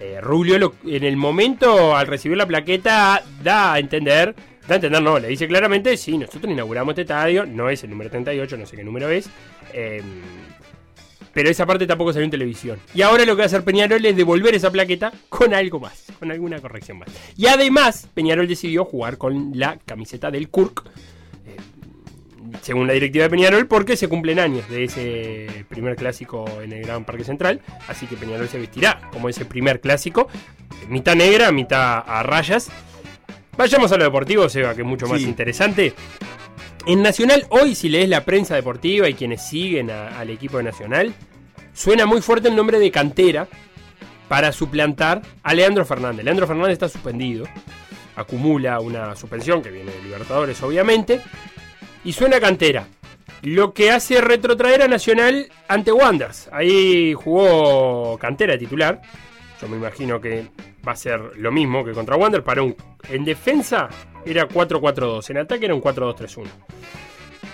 [0.00, 4.34] Eh, Rubio, en el momento, al recibir la plaqueta, da a entender,
[4.66, 7.90] da a entender, no, le dice claramente: sí, nosotros inauguramos este estadio, no es el
[7.90, 9.28] número 38, no sé qué número es.
[9.74, 10.02] eh,
[11.34, 12.78] pero esa parte tampoco salió en televisión.
[12.94, 16.04] Y ahora lo que va a hacer Peñarol es devolver esa plaqueta con algo más,
[16.18, 17.08] con alguna corrección más.
[17.36, 20.84] Y además, Peñarol decidió jugar con la camiseta del Kurk,
[21.46, 21.56] eh,
[22.62, 26.84] según la directiva de Peñarol, porque se cumplen años de ese primer clásico en el
[26.84, 27.60] Gran Parque Central.
[27.88, 30.28] Así que Peñarol se vestirá como ese primer clásico,
[30.88, 32.70] mitad negra, mitad a rayas.
[33.56, 35.26] Vayamos a lo deportivo, Seba, que es mucho más Sí.
[35.28, 35.94] interesante.
[36.86, 41.14] En Nacional, hoy, si lees la prensa deportiva y quienes siguen al equipo de Nacional,
[41.72, 43.48] suena muy fuerte el nombre de Cantera
[44.28, 46.26] para suplantar a Leandro Fernández.
[46.26, 47.46] Leandro Fernández está suspendido,
[48.16, 51.22] acumula una suspensión que viene de Libertadores, obviamente,
[52.04, 52.86] y suena Cantera.
[53.40, 56.50] Lo que hace retrotraer a Nacional ante Wanderers.
[56.52, 59.00] Ahí jugó Cantera titular.
[59.58, 60.48] Yo me imagino que
[60.86, 62.42] va a ser lo mismo que contra Wander.
[62.42, 62.76] Para un,
[63.10, 63.88] en defensa
[64.24, 65.30] era 4-4-2.
[65.30, 66.46] En ataque era un 4-2-3-1.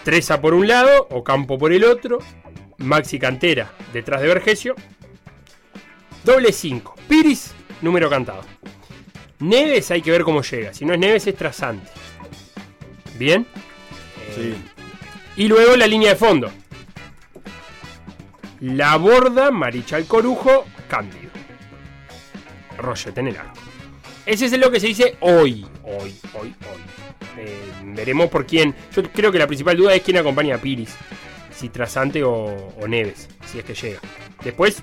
[0.05, 2.19] Treza por un lado, Ocampo por el otro.
[2.79, 4.75] Maxi Cantera detrás de Vergesio.
[6.25, 6.95] Doble 5.
[7.09, 8.43] Piris, número cantado.
[9.41, 10.73] Neves hay que ver cómo llega.
[10.73, 11.91] Si no es Neves, es Trasante.
[13.19, 13.47] Bien.
[14.37, 14.57] Eh,
[15.37, 16.51] y luego la línea de fondo.
[18.61, 21.31] La borda, Marichal Corujo, Cándido.
[22.77, 23.70] Roget en el arco.
[24.31, 26.81] Ese es lo que se dice hoy, hoy, hoy, hoy.
[27.39, 27.59] Eh,
[27.95, 28.75] veremos por quién.
[28.95, 30.91] Yo creo que la principal duda es quién acompaña a Piris.
[31.55, 32.33] Si Trasante o,
[32.81, 34.01] o Neves, si es que llega.
[34.45, 34.83] Después,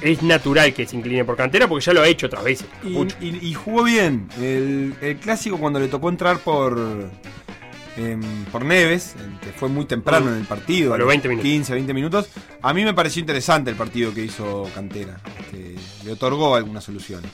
[0.00, 2.66] es natural que se incline por cantera porque ya lo ha hecho otras veces.
[2.82, 3.16] Y, Mucho.
[3.20, 4.28] y- y jugó bien.
[4.40, 7.10] El, el clásico cuando le tocó entrar por
[7.96, 11.44] em, por Neves, que fue muy temprano en el partido, A los 20 minutos.
[11.48, 12.28] 15, 20 minutos.
[12.62, 15.20] A mí me pareció interesante el partido que hizo Cantera.
[15.40, 15.74] Este,
[16.04, 17.30] le otorgó algunas soluciones.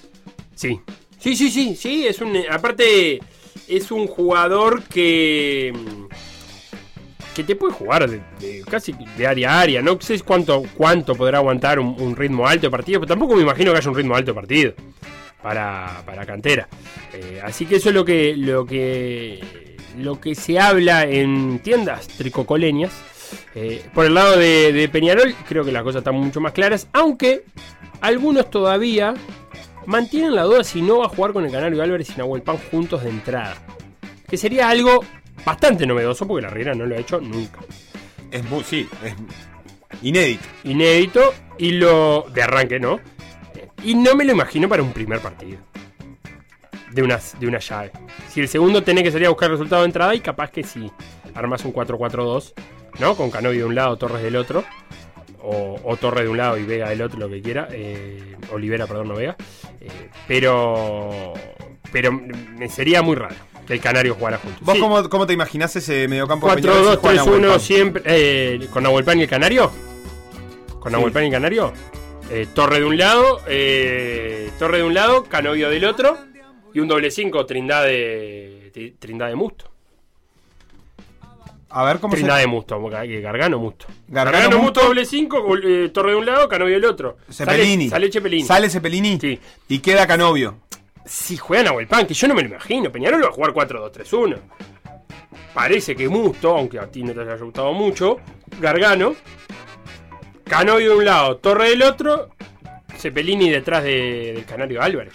[0.54, 0.80] Sí.
[1.22, 3.20] Sí, sí, sí, sí, es un aparte
[3.68, 6.06] es un jugador que mm,
[7.32, 8.20] que te puede jugar de,
[8.68, 12.66] casi de área a área, no sé cuánto cuánto podrá aguantar un, un ritmo alto
[12.66, 14.74] de partido, pero tampoco me imagino que haya un ritmo alto de partido
[15.40, 16.68] para, para Cantera.
[17.12, 22.08] Eh, así que eso es lo que lo que lo que se habla en tiendas
[22.08, 22.92] tricocoleñas.
[23.54, 26.88] Eh, por el lado de, de Peñarol, creo que las cosas están mucho más claras,
[26.92, 27.44] aunque
[28.00, 29.14] algunos todavía
[29.86, 32.58] mantienen la duda si no va a jugar con el Canario Álvarez y Nahuel Pan
[32.70, 33.56] juntos de entrada.
[34.28, 35.04] Que sería algo
[35.44, 37.60] bastante novedoso porque la Riera no lo ha hecho nunca.
[38.30, 39.14] Es muy, sí, es
[40.02, 40.44] inédito.
[40.64, 42.26] Inédito y lo.
[42.32, 42.98] de arranque, ¿no?
[43.84, 45.58] Y no me lo imagino para un primer partido.
[46.92, 47.90] De una, de una llave.
[48.28, 50.62] Si el segundo tenés que salir a buscar el resultado de entrada y capaz que
[50.62, 50.90] si
[51.34, 52.52] armas un 4-4-2,
[53.00, 53.16] ¿no?
[53.16, 54.64] Con Canovio de un lado, Torres del otro.
[55.44, 57.68] O, o Torres de un lado y Vega del otro, lo que quiera.
[57.72, 59.36] eh, Olivera, perdón, no Vega.
[59.80, 59.88] Eh,
[60.28, 61.32] pero.
[61.92, 63.34] Pero me sería muy raro
[63.66, 64.60] que el Canario jugara juntos.
[64.62, 67.60] ¿Vos Sí, cómo, cómo te imaginás ese mediocampo de Peñarol si juega Nahuel 4-2-3-1 Pan?
[67.60, 68.02] siempre.
[68.06, 69.70] eh, ¿Con Nahuel Pan y el Canario?
[70.80, 70.96] ¿Con Sí.
[70.96, 71.72] Nahuel Pan y el Canario?
[72.30, 76.16] Eh, torre de un lado, eh, Torre de un lado, Canovio del otro.
[76.72, 79.71] Y un doble 5, Trindade, Tri- Trindade Musto.
[81.74, 82.46] A ver cómo Trindade se...
[82.48, 83.86] Musto, Ga- eh, Gargano Musto.
[84.08, 84.80] Gargano Gargano, Musto.
[84.80, 85.44] Musto, doble 5,
[85.92, 87.16] Torre de un lado, Canovio del otro.
[87.30, 87.88] Cepelini.
[87.88, 88.42] Sale, sale Cepelini.
[88.44, 89.40] Sale Cepelini Sí.
[89.68, 90.58] y queda Canovio.
[91.04, 92.92] Si juega Nahuel Pan, que yo no me lo imagino.
[92.92, 94.36] Peñarol va a jugar 4-2-3-1.
[95.54, 98.18] Parece que Musto, aunque a ti no te haya gustado mucho,
[98.60, 99.14] Gargano,
[100.44, 102.30] Canovio de un lado, Torre del otro,
[102.98, 105.14] Cepelini detrás de- del Canario Álvarez.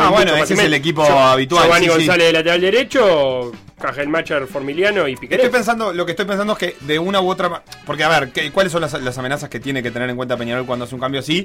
[0.00, 1.96] Ah, hay bueno, ese es el equipo Gio- habitual, Giovanni sí, sí.
[1.98, 5.44] González de lateral derecho, Cajelmacher, Formiliano y Piquerés.
[5.44, 8.30] Estoy pensando, lo que estoy pensando es que de una u otra Porque, a ver,
[8.32, 10.94] ¿qué- ¿cuáles son las, las amenazas que tiene que tener en cuenta Peñarol cuando hace
[10.94, 11.44] un cambio así?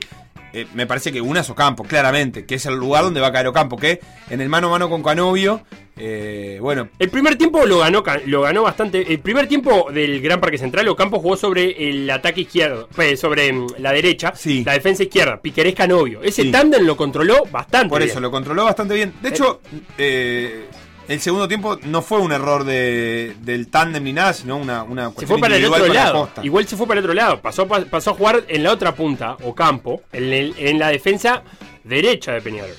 [0.54, 3.32] Eh, me parece que una es Ocampo, claramente, que es el lugar donde va a
[3.32, 5.62] caer Ocampo, que en el mano a mano con Canovio,
[5.98, 9.12] eh, bueno, El primer tiempo lo ganó, lo ganó bastante.
[9.12, 13.52] El primer tiempo del Gran Parque Central, Ocampo jugó sobre el ataque izquierdo, pues, sobre
[13.52, 14.64] mm, la derecha, Sí.
[14.64, 16.22] la defensa izquierda, Piquerés Canovio.
[16.22, 16.52] Ese Sí.
[16.52, 17.90] tándem lo controló bastante.
[17.90, 18.10] por bien.
[18.12, 19.14] eso lo controló bastante bien.
[19.22, 19.62] De hecho,
[19.98, 20.66] eh,
[21.08, 25.08] el segundo tiempo no fue un error de, del tándem ni nada, sino una, una
[25.10, 26.30] Se cuestión fue para el otro lado.
[26.44, 27.42] Igual se fue para el otro lado.
[27.42, 31.44] Pasó, pa- pasó a jugar en la otra punta, Ocampo, en, el- en la defensa
[31.84, 32.76] derecha de Peñarol.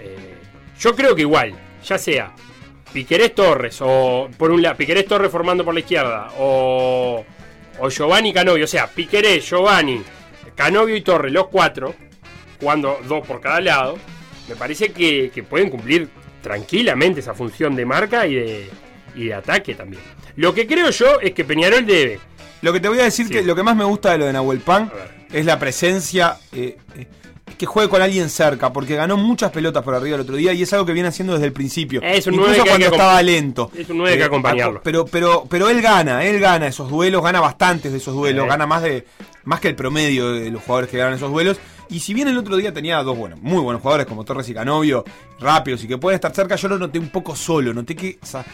[0.00, 0.34] Eh,
[0.80, 1.54] yo creo que igual,
[1.84, 2.32] ya sea
[2.92, 7.24] Piquerés Torres o por un lado, Piquerés Torres formando por la izquierda o,
[7.78, 10.02] o Giovanni Canovio, o sea, Piquerés, Giovanni,
[10.54, 11.94] Canovio y Torres, los cuatro,
[12.60, 13.96] jugando dos por cada lado,
[14.48, 16.08] me parece que, que pueden cumplir
[16.42, 18.70] tranquilamente esa función de marca y de,
[19.14, 20.02] y de ataque también.
[20.36, 22.18] Lo que creo yo es que Peñarol debe.
[22.62, 23.32] Lo que te voy a decir Sí.
[23.32, 24.90] que lo que más me gusta de lo de Nahuel Pan
[25.32, 27.06] es la presencia, eh, eh,
[27.56, 30.62] que juegue con alguien cerca, porque ganó muchas pelotas por arriba el otro día y
[30.62, 32.00] es algo que viene haciendo desde el principio.
[32.02, 33.70] Es un Incluso cuando que estaba lento.
[33.76, 34.80] es un nueve que acompañarlo.
[34.82, 38.48] Pero, pero, pero él gana, él gana esos duelos, gana bastantes de esos duelos, Sí.
[38.50, 39.06] gana más de
[39.44, 41.58] más que el promedio de los jugadores que ganan esos duelos.
[41.90, 44.54] Y si bien el otro día tenía dos buenos, muy buenos jugadores como Torres y
[44.54, 45.04] Canovio,
[45.40, 48.44] rápidos y que pueden estar cerca, yo lo noté un poco solo, noté que sa-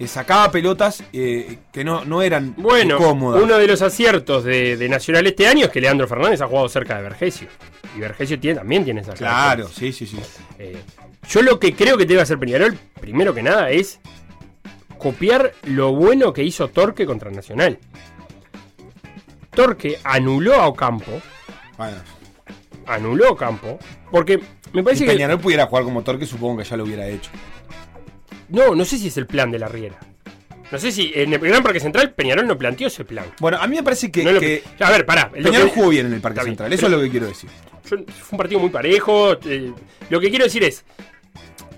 [0.00, 3.42] eh, sacaba pelotas eh, que no, no eran Bueno, cómodas.
[3.42, 6.68] uno de los aciertos de, de Nacional este año es que Leandro Fernández ha jugado
[6.68, 7.48] cerca de Vergesio.
[7.96, 10.18] Y Vergesio tiene, también tiene esa Claro, sí, sí, sí.
[10.58, 10.76] Eh,
[11.28, 13.98] yo lo que creo que debe hacer Peñarol, primero que nada, es
[14.98, 17.78] copiar lo bueno que hizo Torque contra Nacional.
[19.50, 21.20] Torque anuló a Ocampo,
[21.76, 21.96] Bueno,
[22.86, 23.78] anuló a Ocampo,
[24.10, 24.44] porque me
[24.80, 25.12] si parece que...
[25.12, 27.30] Peñarol pudiera jugar como Torque, supongo que ya lo hubiera hecho.
[28.48, 29.98] No, no sé si es el plan de la Riera.
[30.70, 33.24] No sé si en el Gran Parque Central Peñarol no planteó ese plan.
[33.40, 35.30] Bueno, a mí me parece que, No lo- que a ver, pará.
[35.30, 37.26] Peñarol que- jugó bien en el Parque bien, Central, eso pero- es lo que quiero
[37.26, 37.50] decir.
[37.88, 39.32] Fue un partido muy parejo.
[39.44, 39.72] eh,
[40.10, 40.84] lo que quiero decir es,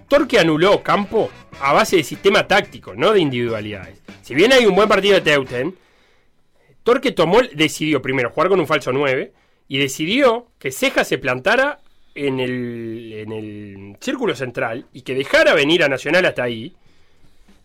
[0.09, 1.31] Torque anuló Campo
[1.61, 4.03] a base de sistema táctico, no de individualidades.
[4.23, 5.75] Si bien hay un buen partido de Teuten,
[6.83, 9.33] Torque tomó, decidió primero jugar con un falso 9
[9.69, 11.79] y decidió que Ceja se plantara
[12.15, 16.75] en el, en el círculo central y que dejara venir a Nacional hasta ahí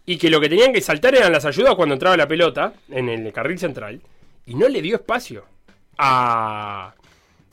[0.06, 3.10] y que lo que tenían que saltar eran las ayudas cuando entraba la pelota en
[3.10, 4.02] el carril central
[4.46, 5.46] y no le dio espacio
[5.98, 6.94] a,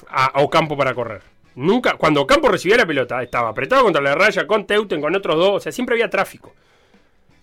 [0.09, 1.23] a, Ocampo para correr.
[1.55, 5.37] Nunca, cuando Ocampo recibía la pelota, estaba apretado contra la raya, con Teuten, con otros
[5.37, 6.55] dos, o sea, siempre había tráfico.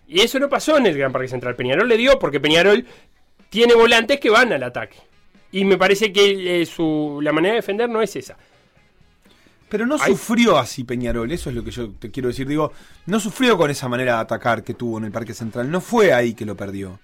[0.07, 1.55] Y eso no pasó en el Gran Parque Central.
[1.55, 2.85] Peñarol le dio porque Peñarol
[3.49, 4.97] tiene volantes que van al ataque.
[5.51, 8.35] Y me parece que eh, su, la manera de defender no es esa.
[9.69, 12.47] Pero no sufrió así Peñarol, eso es lo que yo te quiero decir.
[12.47, 12.73] Digo,
[13.05, 15.69] no sufrió con esa manera de atacar que tuvo en el Parque Central.
[15.69, 16.99] No fue ahí que lo perdió.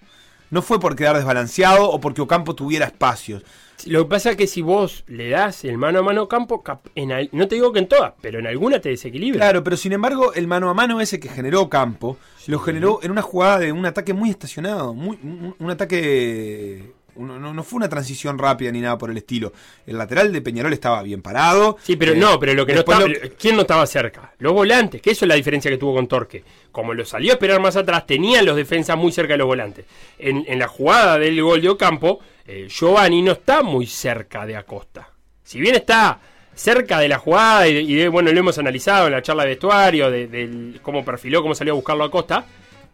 [0.49, 3.43] No fue por quedar desbalanceado o porque Ocampo tuviera espacios.
[3.88, 7.12] Lo que pasa es que si vos le das el mano a mano cap- en
[7.12, 9.40] al- no te digo que en todas, pero en alguna te desequilibra.
[9.40, 12.18] Claro, pero sin embargo, el mano a mano ese que generó Ocampo,
[12.48, 17.40] lo generó en una jugada de un ataque muy estacionado, muy, un, un ataque no,
[17.54, 19.54] no fue una transición rápida ni nada por el estilo.
[19.88, 21.78] El lateral de Peñarol estaba bien parado.
[21.82, 23.08] Sí, pero Eh, no, pero lo que no estaba.
[23.08, 24.34] lo- ¿Quién no estaba cerca?
[24.40, 26.44] Los volantes, que eso es la diferencia que tuvo con Torque.
[26.74, 29.86] Como lo salió a esperar más atrás, tenían los defensas muy cerca de los volantes.
[30.20, 34.56] En, en la jugada del gol de Ocampo, eh, Giovanni no está muy cerca de
[34.56, 35.10] Acosta.
[35.43, 36.20] Si bien está
[36.54, 40.80] cerca de la jugada, y, bueno, lo hemos analizado en la charla de vestuario, de,
[40.82, 42.46] cómo perfiló, cómo salió a buscarlo a Acosta,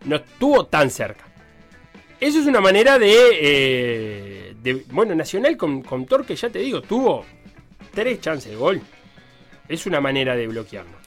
[0.06, 1.26] no estuvo tan cerca.
[2.20, 3.16] Eso es una manera de.
[3.42, 7.26] eh, de- bueno, Nacional con, con Torque, ya te digo, tuvo
[7.94, 8.82] tres chances de gol.
[9.68, 10.98] Es una manera de bloquearlo.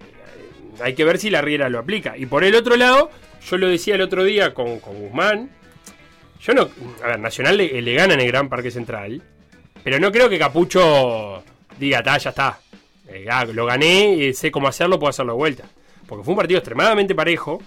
[0.00, 2.16] Eh, hay que ver si la Riera lo aplica.
[2.18, 3.10] Y por el otro lado,
[3.48, 5.50] yo lo decía el otro día con, con Guzmán.
[6.42, 6.68] Yo no.
[7.02, 9.22] A ver, Nacional le, le gana en el Gran Parque Central.
[9.82, 11.42] Pero no creo que Capucho
[11.78, 12.58] diga, "Ta, ya está.
[13.08, 15.64] Eh, ah, lo gané, eh, sé cómo hacerlo, puedo hacerlo de vuelta.
[16.06, 17.60] Porque fue un partido extremadamente parejo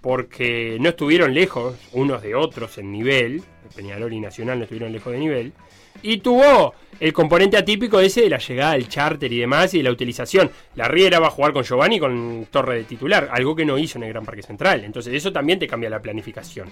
[0.00, 3.42] porque no estuvieron lejos unos de otros en nivel,
[3.74, 5.52] Peñarol y Nacional no estuvieron lejos de nivel,
[6.02, 9.84] y tuvo el componente atípico ese de la llegada del charter y demás y de
[9.84, 10.50] la utilización.
[10.76, 13.98] La Riera va a jugar con Giovanni con Torre de titular, algo que no hizo
[13.98, 14.84] en el Gran Parque Central.
[14.84, 16.68] Entonces eso también te cambia la planificación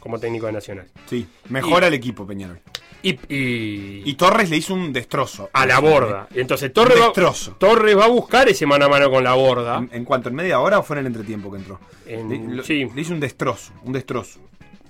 [0.00, 0.86] como técnico de Nacional.
[1.06, 2.60] Sí, mejora el equipo Peñarol.
[3.02, 5.50] Y, y- Y Torres le hizo un destrozo.
[5.52, 6.26] a la borda.
[6.34, 7.52] Entonces Torres va, Destrozo.
[7.58, 9.76] Torres va a buscar ese mano a mano con la borda.
[9.78, 10.28] ¿En, en cuanto?
[10.30, 11.78] ¿En media hora o fue en el entretiempo que entró?
[12.06, 12.88] En- le, lo- sí.
[12.94, 14.40] le hizo un destrozo, un destrozo.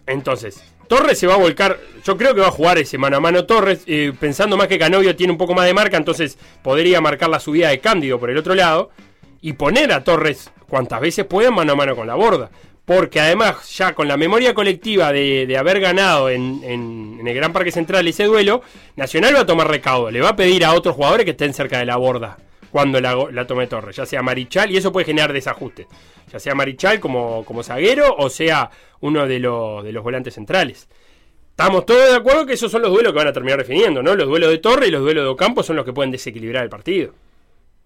[0.07, 1.79] Entonces, Torres se va a volcar.
[2.05, 4.79] Yo creo que va a jugar ese mano a mano Torres, eh, pensando más que
[4.79, 8.31] Canovio tiene un poco más de marca, entonces podría marcar la subida de Cándido por
[8.31, 8.91] el otro lado
[9.41, 12.51] y poner a Torres cuantas veces pueda mano a mano con la borda.
[12.85, 17.35] Porque además, ya con la memoria colectiva de, de haber ganado en, en- en el
[17.35, 18.63] Gran Parque Central ese duelo,
[18.95, 20.09] Nacional va a tomar recaudo.
[20.13, 22.37] Le va a pedir a otros jugadores que estén cerca de la borda
[22.77, 25.87] cuando la, la tome Torres, ya sea Marichal, y eso puede generar desajustes.
[26.31, 28.71] Ya sea Marichal como, como zaguero o sea
[29.01, 30.87] uno de, los de los volantes centrales.
[31.53, 34.15] Estamos todos de acuerdo que esos son los duelos que van a terminar definiendo, ¿no?
[34.15, 36.69] Los duelos de Torre y los duelos de Ocampo son los que pueden desequilibrar el
[36.69, 37.15] partido.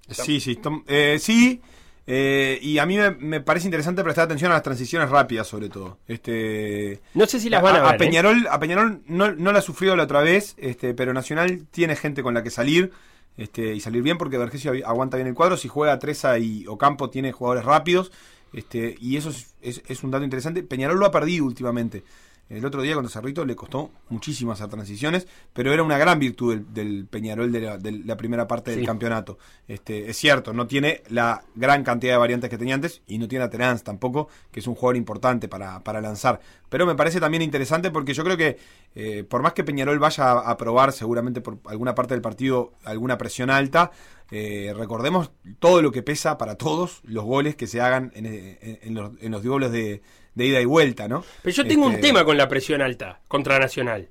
[0.09, 0.59] Sí, sí.
[0.88, 1.61] eh, sí.
[2.09, 5.68] eh, y a mí me, me parece interesante prestar atención a las transiciones rápidas, sobre
[5.68, 5.99] todo.
[6.09, 7.95] Este, No sé si las van a, ver.
[7.95, 7.99] ¿eh?
[7.99, 11.95] Peñarol, a Peñarol no, no la ha sufrido la otra vez, este, pero Nacional tiene
[11.95, 12.91] gente con la que salir
[13.37, 15.57] este, y salir bien porque Vergesio aguanta bien el cuadro.
[15.57, 18.12] Si juega Treza y Ocampo tiene jugadores rápidos
[18.53, 20.62] este, y eso es, es- es un dato interesante.
[20.62, 22.05] Peñarol lo ha perdido últimamente.
[22.51, 26.57] El otro día contra Cerrito le costó muchísimas esas transiciones, pero era una gran virtud
[26.57, 28.86] del, del Peñarol de la, de la primera parte del Sí.
[28.86, 29.38] campeonato.
[29.68, 33.28] Este, es cierto, no tiene la gran cantidad de variantes que tenía antes y no
[33.28, 36.40] tiene a Terence tampoco, que es un jugador importante para, para lanzar.
[36.68, 38.59] Pero me parece también interesante porque yo creo que
[38.96, 42.72] eh, por más que Peñarol vaya a, a probar seguramente por alguna parte del partido
[42.84, 43.92] alguna presión alta,
[44.32, 45.30] eh, recordemos
[45.61, 49.12] todo lo que pesa para todos los goles que se hagan en, en- en los,
[49.20, 50.03] en los duelos de,
[50.35, 51.24] de ida y vuelta, ¿no?
[51.43, 54.09] Pero yo tengo un Este, tema con la presión alta contra Nacional.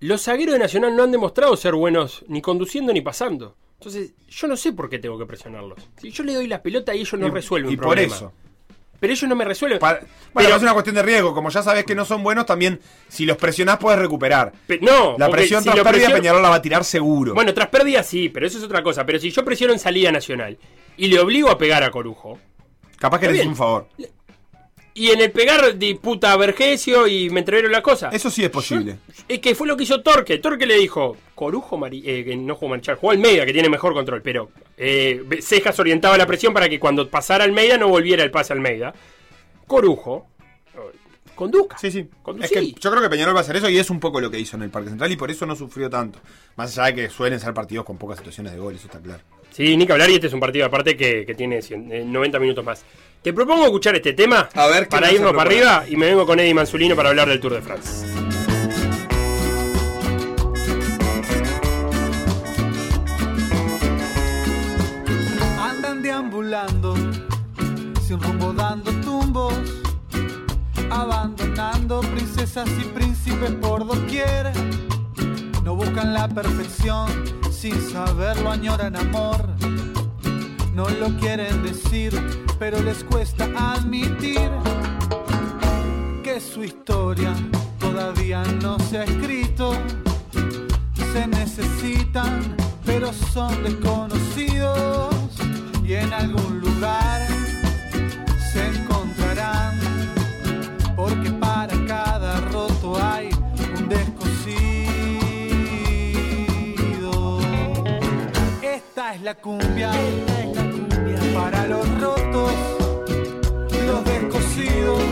[0.00, 3.56] Los zagueros de Nacional no han demostrado ser buenos ni conduciendo ni pasando.
[3.78, 5.78] Entonces, yo no sé por qué tengo que presionarlos.
[6.00, 8.14] Si yo le doy la pelota y ellos no y- resuelven y por problema.
[8.14, 8.32] eso.
[8.98, 9.80] Pero ellos no me resuelven.
[9.80, 11.34] Pa- bueno, Pero- es una cuestión de riesgo.
[11.34, 14.52] Como ya sabes que no son buenos, también si los presionás puedes recuperar.
[14.68, 17.34] Pe- no, La presión si tras pérdida presiono- Peñarol la va a tirar seguro.
[17.34, 19.04] Bueno, tras pérdida sí, pero eso es otra cosa.
[19.04, 20.56] Pero si yo presiono en salida nacional
[20.96, 22.38] y le obligo a pegar a Corujo,
[22.98, 23.88] Capaz que le un favor.
[24.94, 28.10] Y en el pegar disputa a Vergesio y me entregaron la cosa.
[28.12, 28.96] Eso sí es posible.
[29.28, 30.38] Es que fue lo que hizo Torque.
[30.38, 33.94] Torque le dijo, Corujo, Mari- eh, que no jugó Marichal, jugó Almeida, que tiene mejor
[33.94, 38.30] control, pero eh, Cejas orientaba la presión para que cuando pasara Almeida no volviera el
[38.30, 38.94] pase a Almeida.
[39.66, 40.26] Corujo,
[41.34, 41.78] conduzca.
[41.78, 42.08] Sí, sí.
[42.22, 42.44] Conducí.
[42.44, 44.30] Es que yo creo que Peñarol va a hacer eso y es un poco lo
[44.30, 46.18] que hizo en el Parque Central y por eso no sufrió tanto.
[46.56, 49.22] Más allá de que suelen ser partidos con pocas situaciones de gol, eso está claro.
[49.50, 52.04] Sí, ni que hablar, y este es un partido aparte que, que tiene 100, eh,
[52.06, 52.84] 90 minutos más.
[53.22, 56.06] Te propongo escuchar este tema A ver, ¿qué para nos irnos para arriba y me
[56.06, 58.04] vengo con Eddie Manzulino para hablar del Tour de France.
[65.60, 66.94] Andan deambulando,
[68.06, 69.54] sin rumbo dando tumbos,
[71.00, 74.52] abandonando princesas y príncipes por doquier.
[75.64, 77.08] No buscan la perfección,
[77.50, 79.48] sin saberlo añoran amor.
[80.74, 82.12] No lo quieren decir,
[82.58, 84.50] pero les cuesta admitir
[86.22, 87.34] que su historia
[87.78, 89.76] todavía no se ha escrito
[91.12, 95.14] se necesitan, pero son desconocidos
[95.84, 97.26] y en algún lugar
[98.50, 99.01] se encontrarán,
[109.12, 109.92] Esta es la cumbia,
[111.34, 112.52] para los rotos,
[113.86, 115.02] los descosidos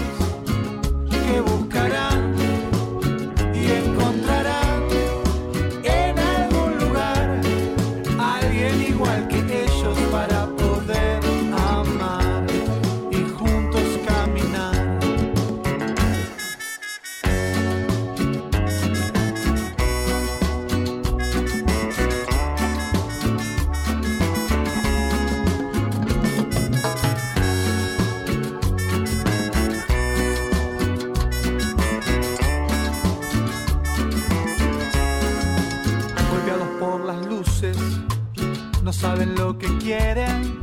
[39.00, 40.60] saben lo que quieren.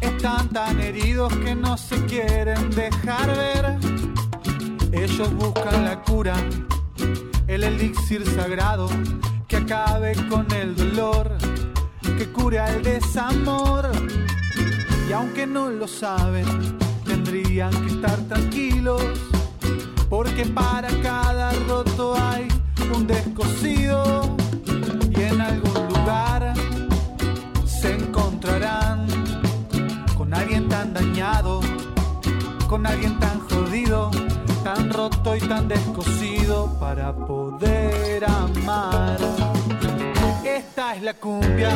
[0.00, 3.78] Están tan heridos que no se quieren dejar ver.
[4.92, 6.36] Ellos buscan la cura,
[7.48, 8.88] el elixir sagrado
[9.48, 11.36] que acabe con el dolor,
[12.18, 13.90] que cure al desamor.
[15.08, 16.46] Y aunque no lo saben,
[17.04, 19.02] tendrían que estar tranquilos,
[20.08, 22.46] porque para cada roto hay
[22.94, 24.39] un descosido
[27.80, 29.06] se encontrarán
[30.18, 31.60] con alguien tan dañado,
[32.68, 34.10] con alguien tan jodido,
[34.62, 39.16] tan roto y tan descosido para poder amar.
[40.44, 41.70] Esta es la cumbia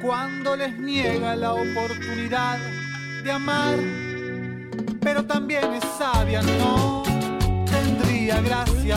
[0.00, 2.58] cuando les niega la oportunidad
[3.24, 3.76] de amar,
[5.00, 7.02] pero también es sabia, no
[7.68, 8.96] tendría gracia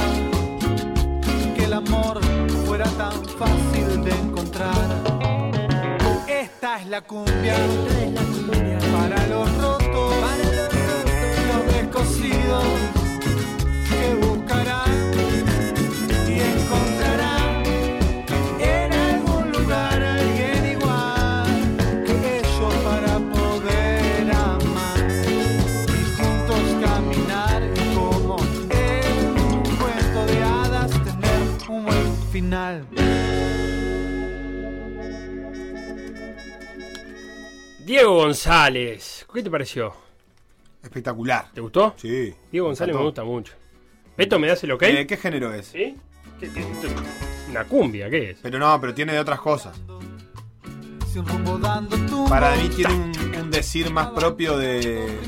[1.55, 2.21] que el amor
[2.65, 4.87] fuera tan fácil de encontrar.
[6.27, 7.55] Esta es la cumbia,
[8.93, 10.15] para los rotos,
[11.47, 12.65] los descosidos
[13.89, 14.91] que buscarán
[16.27, 17.30] y encontrarán
[32.51, 32.85] final.
[37.85, 39.93] Diego González, ¿qué te pareció?
[40.83, 41.49] Espectacular.
[41.53, 41.93] ¿Te gustó?
[41.97, 42.33] Sí.
[42.51, 43.53] Diego González me gusta mucho.
[44.17, 44.83] ¿Beto me das el ok?
[44.83, 45.67] Eh, ¿Qué género es?
[45.67, 45.95] ¿Sí?
[46.39, 48.39] ¿Qué- qué- qué- Una cumbia, ¿qué es?
[48.41, 49.79] Pero no, pero tiene de otras cosas.
[52.29, 55.19] Para mí tiene un, un decir más propio de.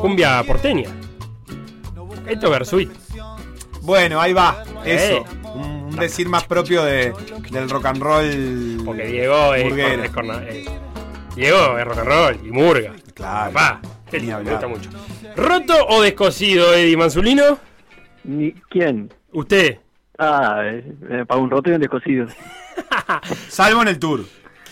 [0.00, 0.90] Cumbia porteña.
[2.26, 2.90] Esto es Versuit.
[3.86, 4.62] Bueno, ahí va.
[4.84, 5.16] Eso.
[5.18, 5.24] Eh.
[5.54, 7.12] Un, un decir más propio de,
[7.50, 8.82] del rock and roll.
[8.84, 10.02] Porque Diego es, burguero.
[10.04, 10.68] es corna- es-
[11.34, 12.92] Diego es rock and roll y murga.
[13.14, 13.52] Claro.
[13.52, 13.80] Papá,
[14.12, 14.52] Ni me hablar.
[14.54, 14.90] gusta mucho.
[15.36, 17.58] ¿Roto o descosido, Eddie Manzulino?
[18.24, 19.12] Ni- ¿Quién?
[19.32, 19.78] Usted.
[20.18, 22.26] Ah, eh, eh, para un roto y un descosido.
[23.48, 24.24] Salvo en el tour.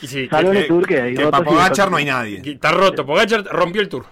[0.03, 2.05] Y sí, Salvo en el tour que hay Que rotos para y Pogachar no hay
[2.07, 2.43] nadie.
[2.43, 3.07] que está roto.
[3.07, 4.05] Pogachar rompió el tour.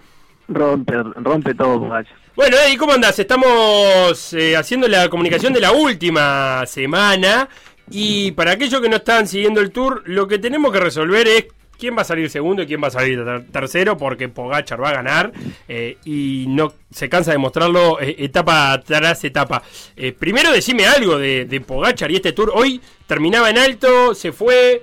[0.47, 2.15] Rompe, rompe todo, Pogacar.
[2.35, 3.19] Bueno, Eddie, ¿cómo andás?
[3.19, 7.47] Estamos eh, haciendo la comunicación de la última semana.
[7.91, 11.45] Y para aquellos que no están siguiendo el tour, lo que tenemos que resolver es
[11.83, 14.91] quién va a salir segundo y quién va a salir ter- tercero, porque Pogachar va
[14.91, 15.33] a ganar
[15.67, 19.61] eh, y no se cansa de mostrarlo eh, etapa tras etapa.
[19.97, 22.53] Eh, primero decime algo de, de Pogachar y este tour.
[22.55, 24.81] Hoy terminaba en alto, se fue,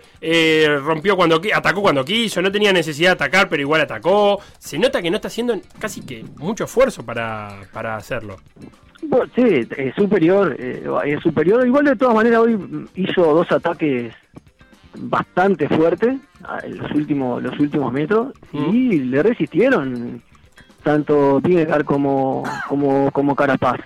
[0.82, 4.38] rompió cuando atacó cuando quiso, no tenía necesidad de atacar, pero igual atacó.
[4.58, 8.36] Se nota que no está haciendo casi que mucho esfuerzo para, para hacerlo.
[9.34, 11.66] Sí, superior, es superior.
[11.66, 12.58] Igual de todas maneras hoy
[12.94, 14.12] hizo dos ataques
[14.98, 16.18] bastante fuertes
[16.64, 20.22] en los últimos los últimos metros y le resistieron
[20.82, 23.80] tanto Vinegar como como como Carapaz.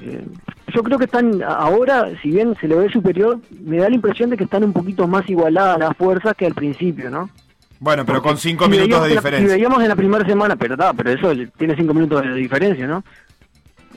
[0.00, 0.26] Eh,
[0.74, 4.28] yo creo que están ahora, si bien se le ve superior, me da la impresión
[4.30, 7.30] de que están un poquito más igualadas las fuerzas que al principio, ¿no?
[7.78, 9.54] Bueno, pero con cinco Si minutos de en la- Si diferencia.
[9.56, 13.04] veíamos en la primera semana, pero da, pero eso tiene cinco minutos de diferencia, ¿no?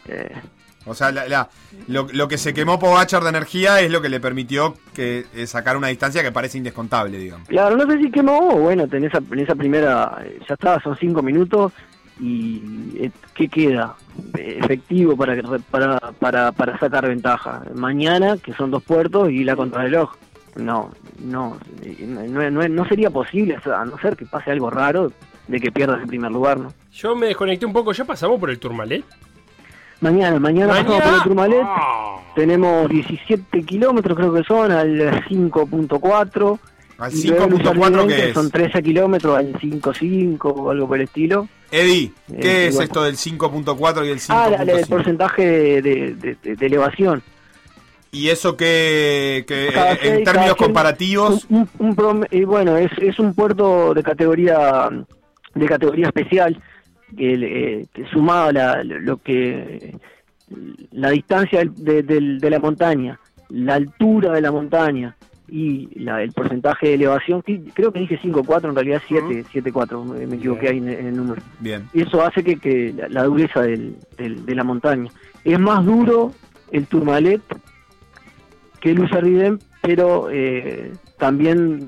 [0.08, 0.32] Eh,
[0.90, 1.50] O sea, la- la-
[1.88, 5.48] lo, lo que se quemó Pogachar de energía es lo que le permitió que eh,
[5.48, 7.48] sacar una distancia que parece indescontable, digamos.
[7.48, 10.98] Claro, no sé si quemó bueno, en esa, en esa primera, eh, ya está, son
[10.98, 11.72] cinco minutos
[12.20, 12.62] y
[12.98, 13.96] eh, ¿qué queda?
[14.38, 17.62] Efectivo para, que- para, para, para sacar ventaja.
[17.76, 20.12] Mañana, que son dos puertos y la contrarreloj.
[20.56, 20.92] No,
[21.24, 21.58] no,
[22.04, 25.12] no, no, no sería posible, o sea, a no ser que pase algo raro
[25.48, 26.74] de que pierdas el primer lugar, ¿no?
[26.92, 29.06] Yo me desconecté un poco, ¿ya pasamos por el Tourmalet?
[30.02, 32.18] Mañana, mañana, pasamos por el Turmalet, Ah.
[32.36, 36.60] tenemos 17 kilómetros creo que son, al 5.4.
[36.98, 38.34] Al Y luego en 5.4 Sarmiento que es.
[38.34, 41.48] Son 13 kilómetros al 5.5 o algo por el estilo.
[41.72, 42.88] Eddie, ¿qué Eh, es igual.
[42.88, 44.88] esto del 5.4 y el Ah, la- la- el 5.5?
[44.90, 45.42] porcentaje
[45.82, 47.22] de, de- de- de elevación.
[48.12, 51.46] ¿Y eso que, que, Cada eh, seis, en términos comparativos?
[51.50, 54.90] Un, un- un prom- y bueno, es, es un puerto de categoría
[55.56, 56.62] de categoría especial
[57.18, 59.96] que, eh, sumado a la, lo que
[60.92, 65.16] la distancia de, del- de la montaña, la altura de la montaña
[65.48, 70.04] y la- el porcentaje de elevación, que creo que dije 5.4, en realidad 7, 7.4,
[70.06, 71.42] me, me equivoqué ahí en, en el número.
[71.60, 71.88] Bien.
[71.94, 75.10] Y eso hace que, que la, la dureza del- del- de la montaña.
[75.44, 76.32] Es más duro
[76.72, 77.42] el Tourmalet
[78.80, 81.88] que el Usardiden, pero eh, también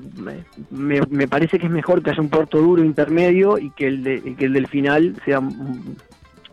[0.70, 4.04] me, me- parece que es mejor que haya un puerto duro intermedio y que el,
[4.04, 5.40] de- que el del final sea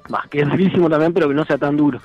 [0.08, 2.00] bah, que es durísimo también, pero que no sea tan duro.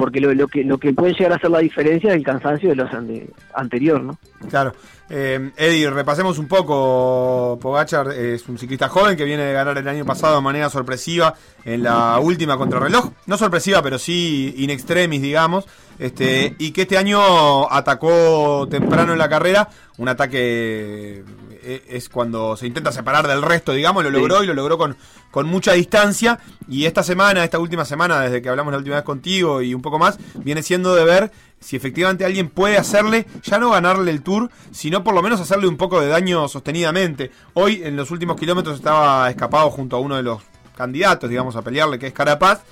[0.00, 2.70] Porque lo, lo que lo que puede llegar a hacer la diferencia es el cansancio
[2.70, 4.18] de los ande- anterior, ¿no?
[4.48, 4.72] Claro.
[5.10, 7.58] Eh, Eddie, repasemos un poco.
[7.60, 11.34] Pogachar es un ciclista joven que viene de ganar el año pasado de manera sorpresiva
[11.66, 13.10] en la última contrarreloj.
[13.26, 15.66] No sorpresiva, pero sí in extremis, digamos.
[15.98, 19.68] Este, y que este año atacó temprano en la carrera.
[19.98, 21.22] Un ataque
[21.62, 24.02] eh, es cuando se intenta separar del resto, digamos.
[24.04, 24.16] Lo Sí.
[24.16, 24.96] logró y lo logró con,
[25.30, 26.38] con mucha distancia.
[26.68, 29.82] Y esta semana, esta última semana, desde que hablamos la última vez contigo y un
[29.82, 34.22] poco más, viene siendo de ver si efectivamente alguien puede hacerle, ya no ganarle el
[34.22, 37.30] tour, sino por lo menos hacerle un poco de daño sostenidamente.
[37.54, 40.40] Hoy, en los últimos kilómetros, estaba escapado junto a uno de los
[40.76, 42.62] candidatos, digamos, a pelearle, que es Carapaz.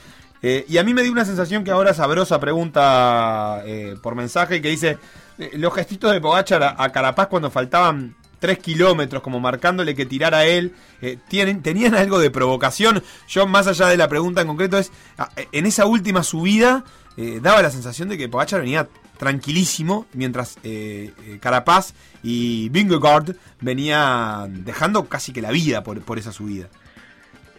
[0.41, 4.63] Eh, y a mí me dio una sensación que ahora Sabrosa pregunta eh, por mensaje
[4.63, 4.97] que dice
[5.39, 10.07] eh, los gestitos de Pogachar a, a Carapaz cuando faltaban 3 kilómetros, como marcándole que
[10.07, 10.73] tirara él,
[11.03, 13.03] eh, tienen, tenían algo de provocación.
[13.29, 16.85] Yo, más allá de la pregunta en concreto, es ah, en esa última subida
[17.17, 23.35] eh, daba la sensación de que Pogachar venía tranquilísimo, mientras eh, eh, Carapaz y Vingegaard
[23.61, 26.69] venían dejando casi que la vida por, por esa subida.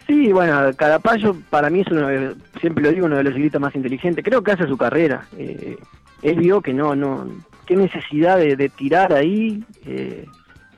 [0.06, 1.20] Sí, bueno, Carapaz
[1.50, 4.24] para mí es uno, de- siempre lo digo, uno de los ciclistas más inteligentes.
[4.24, 5.26] Creo que hace su carrera.
[5.38, 5.76] Eh,
[6.22, 7.28] él vio que no, no,
[7.66, 10.26] qué necesidad de, de tirar ahí eh,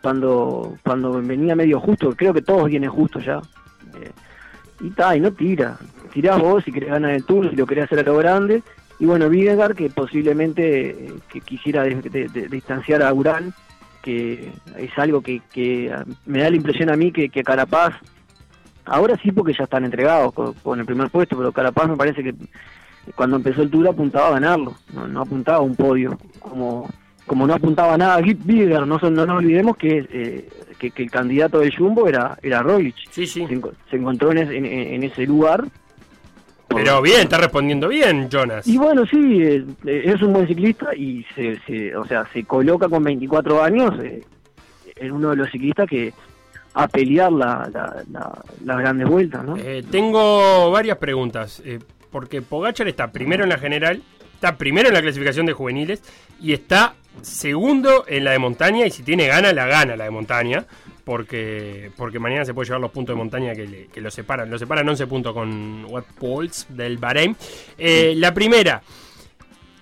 [0.03, 2.15] cuando cuando venía medio justo.
[2.17, 3.41] Creo que todos vienen justos ya.
[4.01, 4.11] Eh,
[4.81, 5.79] y ta, y no tira.
[6.13, 8.63] Tirás vos si querés ganar el tour, si lo querés hacer a lo grande.
[8.99, 11.95] Y bueno, Vingegaard que posiblemente eh, que quisiera de-
[12.29, 13.53] de- distanciar a Urán,
[14.03, 15.93] que es algo que, que
[16.27, 17.95] me da la impresión a mí que, que Carapaz
[18.85, 22.25] Ahora sí porque ya están entregados con, con el primer puesto, pero Carapaz me parece
[22.25, 22.35] que
[23.15, 26.89] cuando empezó el Tour apuntaba a ganarlo, no, no apuntaba a un podio, como
[27.27, 30.49] como no apuntaba nada a Git Bieder, no, no nos olvidemos que, eh,
[30.79, 32.97] que, que el candidato del Jumbo era, era Roglic.
[33.11, 33.47] Sí, sí.
[33.47, 35.65] Se, enco- se encontró en, ese- en- en ese lugar.
[36.69, 38.67] Pero bien, está respondiendo bien, Jonas.
[38.67, 42.89] Y bueno, sí, eh, es un buen ciclista y se, se- o sea, se coloca
[42.89, 44.23] con 24 años eh,
[44.97, 46.13] en uno de los ciclistas que
[46.75, 49.57] a pelear la, la- la- las grandes vueltas, ¿no?
[49.59, 51.61] Eh, tengo varias preguntas.
[51.65, 51.79] eh,
[52.11, 54.03] porque Pogachar está primero en la general,
[54.43, 56.03] está primero en la clasificación de juveniles
[56.41, 58.85] y está segundo en la de montaña.
[58.87, 60.67] Y si tiene gana, la gana la de montaña.
[61.05, 64.49] Porque, porque mañana se puede llevar los puntos de montaña que, le- que lo separan.
[64.51, 67.37] Lo separan 11 puntos con Watt Pauls del Bahrein.
[67.77, 68.83] Eh, la primera.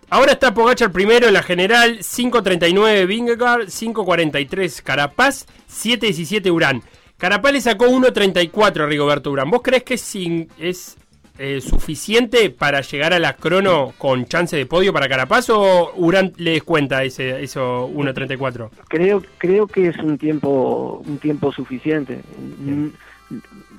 [0.08, 6.82] Ahora está Pogachar primero en la general, 5.39 Vingegaard, 5.43 Carapaz, 7.17 Urán.
[7.16, 9.50] Carapaz le sacó 1.34 a Rigoberto Urán.
[9.50, 10.16] ¿Vos crees que es,
[10.58, 10.96] es
[11.40, 16.32] eh, suficiente para llegar a la crono con chance de podio para Carapaz o Urán
[16.36, 18.68] le descuenta ese, eso 1.34?
[18.88, 22.20] creo creo que es un tiempo un tiempo suficiente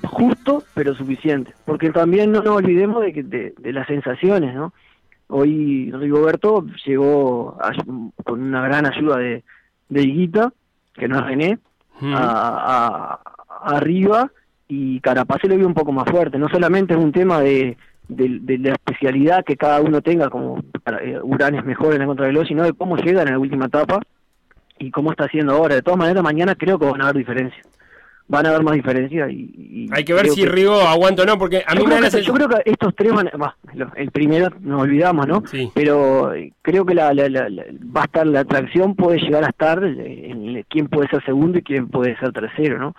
[0.04, 4.72] justo pero suficiente porque también no nos olvidemos de que de, de las sensaciones no
[5.28, 7.72] hoy Rigoberto llegó a-
[8.24, 9.44] con una gran ayuda de
[9.88, 10.52] de Higuita
[10.94, 11.58] que no es René
[12.00, 12.14] Mm.
[12.14, 12.18] a,
[13.14, 13.20] a-
[13.76, 14.32] arriba
[14.74, 17.76] y Carapaz se lo vio un poco más fuerte no solamente es un tema de
[18.08, 20.58] de, de la especialidad que cada uno tenga como
[21.02, 24.00] eh, Urán es mejor en la contrarreloj sino de cómo llegan en la última etapa
[24.78, 25.76] y cómo está haciendo ahora.
[25.76, 27.64] De todas maneras, mañana creo que van a haber diferencias.
[28.28, 29.34] Van a haber más diferencias y...
[29.56, 32.32] y Hay que ver si Rigo aguanta o no, porque a mí me que, yo
[32.32, 33.36] creo que estos tres van a...
[33.36, 33.56] bah,
[33.94, 35.42] el primero nos olvidamos, ¿no?
[35.46, 35.70] Sí.
[35.74, 37.64] Pero eh, creo que la, la- la- la-
[37.96, 41.58] va a estar la atracción, puede llegar a estar eh, en quién puede ser segundo
[41.58, 42.94] y quién puede ser tercero, ¿no?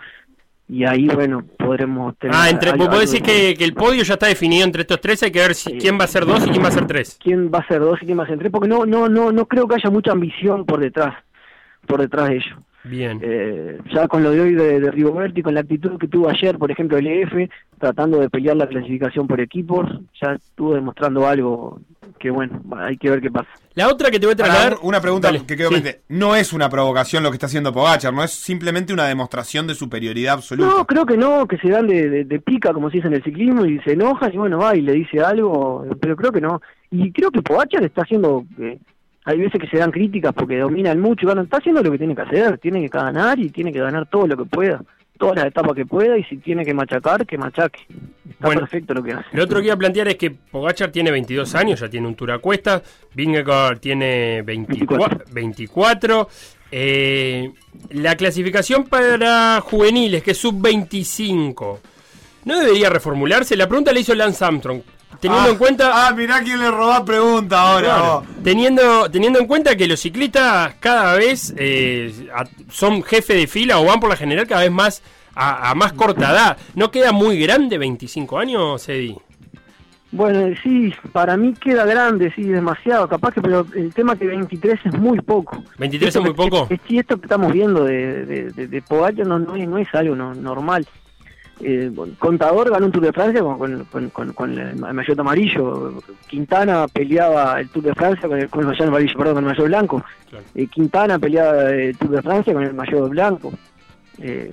[0.66, 2.34] Y ahí, bueno, podremos tener...
[2.34, 5.22] Ah, entre, algo- vos decís que, que el podio ya está definido entre estos tres,
[5.22, 5.78] hay que ver si, Sí.
[5.78, 7.18] quién va a ser dos y quién va a ser tres.
[7.22, 9.30] quién va a ser dos y quién va a ser tres, porque no, no, no,
[9.30, 11.14] no creo que haya mucha ambición por detrás,
[11.86, 12.56] por detrás de ello.
[12.84, 13.18] Bien.
[13.22, 16.28] Eh, ya con lo de hoy de, de Rigoberto y con la actitud que tuvo
[16.28, 17.32] ayer, por ejemplo, el EF,
[17.78, 19.86] tratando de pelear la clasificación por equipos,
[20.22, 21.80] ya estuvo demostrando algo
[22.18, 23.48] que, bueno, hay que ver qué pasa.
[23.74, 24.76] La otra que te voy a trasladar...
[24.82, 25.82] una pregunta Dale, que quedó sí.
[26.08, 29.74] No es una provocación lo que está haciendo Pogachar, no es simplemente una demostración de
[29.74, 30.68] superioridad absoluta.
[30.70, 33.14] No, creo que no, que se dan de, de- de pica, como se dice en
[33.14, 36.40] el ciclismo, y se enojan y bueno, va y le dice algo, pero creo que
[36.40, 36.60] no.
[36.90, 38.78] Y creo que Pogacar está haciendo, eh,
[39.24, 41.98] hay veces que se dan críticas porque dominan mucho, y bueno, está haciendo lo que
[41.98, 44.82] tiene que hacer, tiene que ganar y tiene que ganar todo lo que pueda,
[45.18, 47.80] todas las etapas que pueda, y si tiene que machacar, que machaque.
[48.28, 48.60] Está Bueno.
[48.62, 49.26] perfecto lo que hace.
[49.32, 52.14] Lo otro que iba a plantear es que Pogachar tiene 22 años, ya tiene un
[52.14, 52.82] tour a cuesta,
[53.14, 55.24] Vingegaard tiene 24.
[55.32, 56.28] 24.
[56.76, 57.52] Eh,
[57.90, 61.78] la clasificación para juveniles, que es sub-25,
[62.44, 63.56] ¿no debería reformularse?
[63.56, 64.80] La pregunta la hizo Lance Armstrong.
[65.20, 66.06] Teniendo ah, en cuenta.
[66.08, 67.86] Ah, mirá quién le robó pregunta ahora.
[67.86, 73.46] Claro, teniendo, teniendo en cuenta que los ciclistas cada vez eh, a- son jefe de
[73.46, 75.02] fila o van por la general cada vez más
[75.34, 76.56] a, a más corta edad.
[76.74, 79.16] ¿No queda muy grande 25 años, Eddie?
[80.12, 84.78] Bueno, sí, para mí queda grande, sí, demasiado, capaz que, pero el tema que 23
[84.84, 85.60] es muy poco.
[85.76, 86.68] 23 Esto es muy poco.
[86.86, 88.82] Sí, esto que estamos viendo de, de, de,
[89.24, 90.86] no, no, es, no es algo no- normal.
[91.60, 96.02] Eh, Contador ganó un Tour de Francia con, con, con, con- el maillot amarillo.
[96.26, 99.50] Quintana peleaba el Tour de Francia con el, con el maillot amarillo, perdón, con el
[99.50, 100.04] maillot blanco.
[100.30, 100.44] Claro.
[100.54, 103.52] Eh, Quintana peleaba el Tour de Francia con el maillot blanco.
[104.18, 104.52] Eh,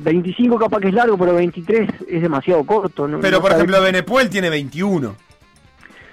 [0.00, 3.08] 25 capaz que es largo, pero 23 es demasiado corto.
[3.08, 3.20] ¿no?
[3.20, 5.14] Pero No por ejemplo, Benepuel tiene 21.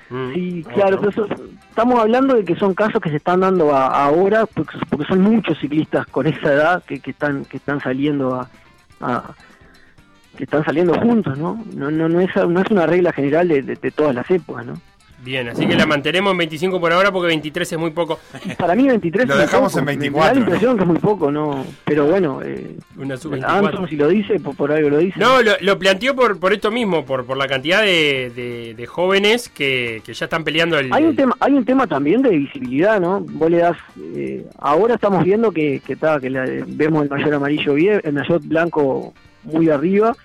[0.10, 0.34] Mm.
[0.34, 1.28] Sí, claro, pero eso-
[1.70, 5.22] estamos hablando de que son casos que se están dando a- ahora, porque, porque son
[5.22, 8.48] muchos ciclistas con esa edad que, que están que están saliendo a,
[9.02, 9.34] a-
[10.36, 11.64] que están saliendo juntos, ¿no?
[11.76, 14.66] No, no, no es no es una regla general de, de- de todas las épocas,
[14.66, 14.74] ¿no?
[15.24, 18.20] Bien, así que la mantenemos en 25 por ahora porque 23 es muy poco.
[18.60, 19.80] Para mí 23 Lo es muy dejamos poco.
[19.80, 21.66] en Me- Me da 24, la impresión que es muy poco, ¿no?
[21.84, 23.44] Pero bueno, eh, Una sub-24.
[23.48, 25.20] Armstrong si lo dice, por, por algo lo dice.
[25.20, 28.86] No, lo, lo planteó por, por esto mismo, por, por la cantidad de, de- de
[28.86, 30.94] jóvenes que, que ya están peleando el...
[30.94, 33.22] Hay un tema, hay un tema también de visibilidad, ¿no?
[33.22, 33.78] Vos le das,
[34.16, 38.14] eh, ahora estamos viendo que, que, está, que la- vemos el mayor amarillo bien, el
[38.14, 39.14] mayor blanco
[39.46, 40.16] muy arriba,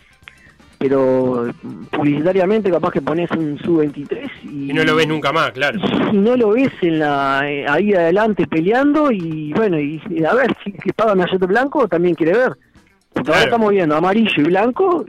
[0.78, 1.50] pero
[1.90, 5.78] publicitariamente capaz que pones un sub 23 y, Y no lo ves nunca más, claro.
[6.12, 10.56] y no lo ves en la eh, ahí adelante peleando y bueno y, a ver
[10.64, 12.52] si que paga maillot blanco también quiere ver.
[13.12, 13.34] Porque Claro.
[13.34, 15.04] ahora estamos viendo amarillo y blanco,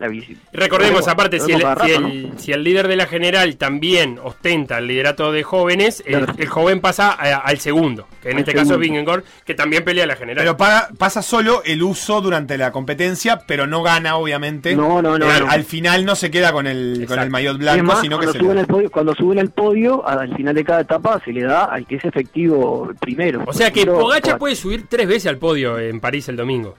[0.00, 0.08] la
[0.52, 4.78] Recordemos, Bueno, aparte, si el, si, el, si el líder de la general también ostenta
[4.78, 8.74] el liderato de jóvenes, el, joven pasa a- al segundo, que en Al este caso
[8.74, 8.80] es.
[8.80, 10.42] Vingegaard, que también pelea la general.
[10.42, 14.74] Pero pa- pasa solo el uso durante la competencia, pero no gana, obviamente.
[14.74, 15.50] No, no, no, Eh, al, no.
[15.50, 18.32] al final no se queda con el, con el maillot blanco, más, sino que cuando
[18.32, 21.32] se suben, le- al podio, cuando suben al podio, al final de cada etapa se
[21.32, 23.44] le da al que es efectivo primero.
[23.46, 26.76] o sea que Pogacar puede subir tres veces al podio en París el domingo.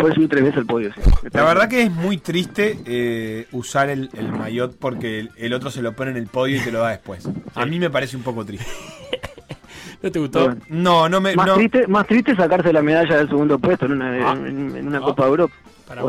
[0.00, 1.00] Puede subir tres veces al podio, sí.
[1.32, 5.70] La verdad que es muy triste eh, usar el, el maillot porque el, el otro
[5.70, 7.28] se lo pone en el podio y te lo da después.
[7.54, 8.66] A mí me parece un poco triste.
[10.02, 10.44] ¿No te gustó?
[10.46, 10.60] Bueno.
[10.70, 11.34] No, no me.
[11.36, 14.32] Más, no- triste, más triste sacarse la medalla del segundo puesto en una, Ah.
[14.32, 15.02] en, en una Ah.
[15.02, 15.54] Copa de Europa.
[15.86, 16.02] Para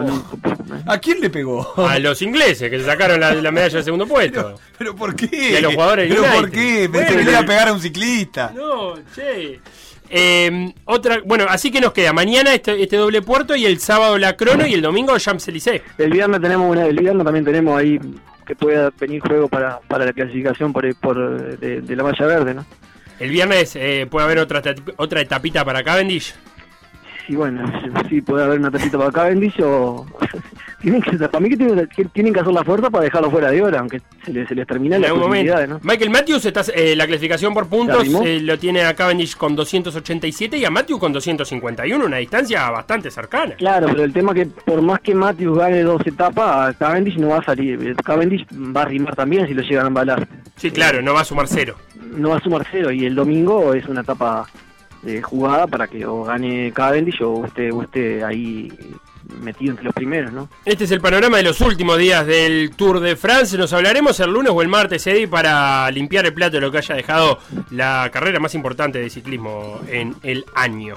[0.86, 1.74] ¿A quién le pegó?
[1.76, 4.60] A los ingleses que se sacaron la, la medalla del segundo puesto.
[4.78, 5.54] ¿Pero por qué?
[5.54, 6.88] Y a los jugadores ¿Pero por qué?
[6.88, 8.54] Pensé Bueno, que le iba a pegar a un ciclista.
[8.56, 9.60] No, che.
[10.14, 14.18] Eh, otra, bueno, así que nos queda mañana este, este doble puerto y el sábado
[14.18, 15.82] la crono y el domingo Champs-Élysées.
[15.98, 17.98] El viernes tenemos una, el viernes también tenemos ahí
[18.46, 22.54] que pueda venir juego para, para la clasificación por, por de, de la malla verde,
[22.54, 22.66] ¿no?
[23.22, 24.62] El viernes eh, puede haber otra,
[24.98, 26.34] otra etapita para Cavendish.
[27.28, 27.72] Sí, bueno,
[28.10, 30.06] sí puede haber una tapita para Cavendish o...
[30.82, 33.52] tienen que, para mí que tienen, que tienen que hacer la fuerza para dejarlo fuera
[33.52, 35.20] de hora, aunque se les, se les algún momento.
[35.20, 35.80] posibilidades, ¿no?
[35.84, 39.56] Michael Matthews, está, eh, la clasificación por ¿Se puntos eh, lo tiene a Cavendish con
[39.56, 43.56] 287 y a Matthews con 251, una distancia bastante cercana.
[43.56, 47.38] Claro, pero el tema que por más que Matthews gane dos etapas, Cavendish no va
[47.38, 47.96] a salir.
[47.98, 50.28] Cavendish va a rimar también si lo llegan a embalar.
[50.56, 51.76] Sí, claro, no va a sumar cero.
[52.16, 54.46] No va a sumar cero y el domingo es una etapa
[55.06, 58.72] eh, jugada para que o gane Cavendish o esté, o esté ahí
[59.42, 60.50] metido entre los primeros, ¿no?
[60.66, 63.58] Este es el panorama de los últimos días del Tour de France.
[63.58, 66.80] Nos hablaremos el lunes o el martes, Eddie, para limpiar el plato de lo que
[66.80, 67.40] haya dejado
[67.70, 70.96] la carrera más importante de ciclismo en el año.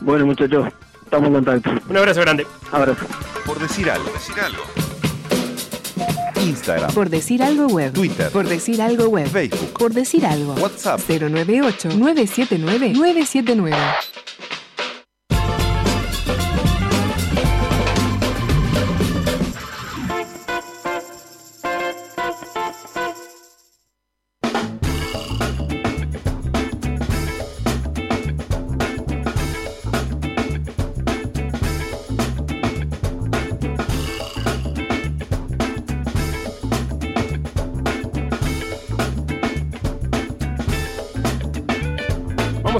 [0.00, 0.68] Bueno, muchachos,
[1.02, 1.70] estamos en contacto.
[1.88, 2.46] Un abrazo grande.
[2.72, 3.06] Abrazo.
[3.46, 4.10] Por decir algo.
[4.12, 4.62] Decir algo.
[6.42, 7.92] Instagram, Por decir algo web.
[7.94, 8.30] Twitter.
[8.30, 9.26] Por decir algo web.
[9.28, 10.52] Facebook, Por decir algo.
[10.54, 11.00] WhatsApp.
[11.08, 13.74] 098-979-979.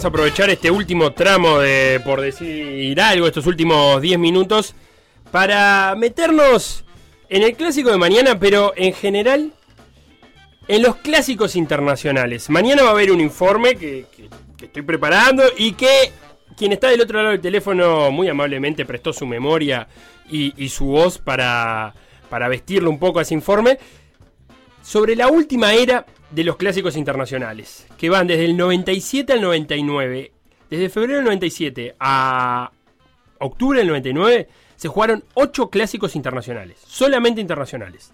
[0.04, 4.74] Aprovechar este último tramo de, por decir algo, estos últimos 10 minutos,
[5.30, 6.84] para meternos
[7.30, 9.52] en el clásico de mañana, pero en general
[10.68, 12.50] en los clásicos internacionales.
[12.50, 14.04] Mañana va a haber un informe que,
[14.60, 16.12] estoy preparando y que
[16.54, 19.88] quien está del otro lado del teléfono muy amablemente prestó su memoria
[20.30, 21.94] y, y su voz para,
[22.28, 23.78] para vestirlo un poco a ese informe
[24.82, 26.04] sobre la última era
[26.34, 30.32] de los clásicos internacionales, que van desde el 97 al 99.
[30.68, 32.72] Desde febrero del 97 a
[33.38, 38.12] octubre del 99 se jugaron 8 clásicos internacionales, solamente internacionales.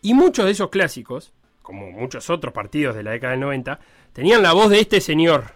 [0.00, 3.78] Y muchos de esos clásicos, como muchos otros partidos de la década del 90,
[4.14, 5.52] tenían la voz de este señor,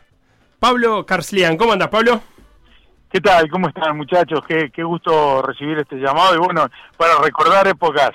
[0.58, 1.56] Pablo Carslian.
[1.56, 2.20] ¿Cómo andas, Pablo?
[3.10, 3.48] ¿Qué tal?
[3.48, 4.40] ¿Cómo están muchachos?
[4.46, 8.10] Qué, qué gusto recibir este llamado y bueno, para recordar épocas,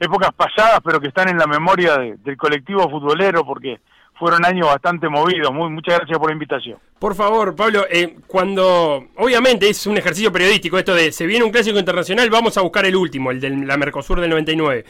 [0.00, 3.78] épocas pasadas pero que están en la memoria de- del colectivo futbolero porque
[4.14, 5.52] fueron años bastante movidos.
[5.52, 6.78] Muy, muchas gracias por la invitación.
[6.98, 11.52] Por favor, Pablo, eh, cuando obviamente es un ejercicio periodístico esto de se viene un
[11.52, 14.84] clásico internacional, vamos a buscar el último, el de la Mercosur del 99.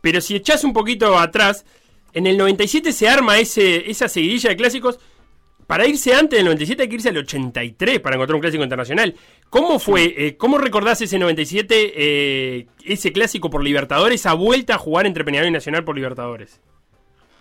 [0.00, 1.64] Pero si echás un poquito atrás,
[2.12, 4.98] en el 97 se arma ese, esa seguidilla de clásicos.
[5.72, 9.14] Para irse antes del 97 hay que irse al 83 para encontrar un clásico internacional.
[9.48, 10.14] ¿Cómo fue?
[10.18, 15.24] eh, ¿Cómo recordás ese 97, eh, ese clásico por Libertadores, esa vuelta a jugar entre
[15.24, 16.60] Peñarol y Nacional por Libertadores?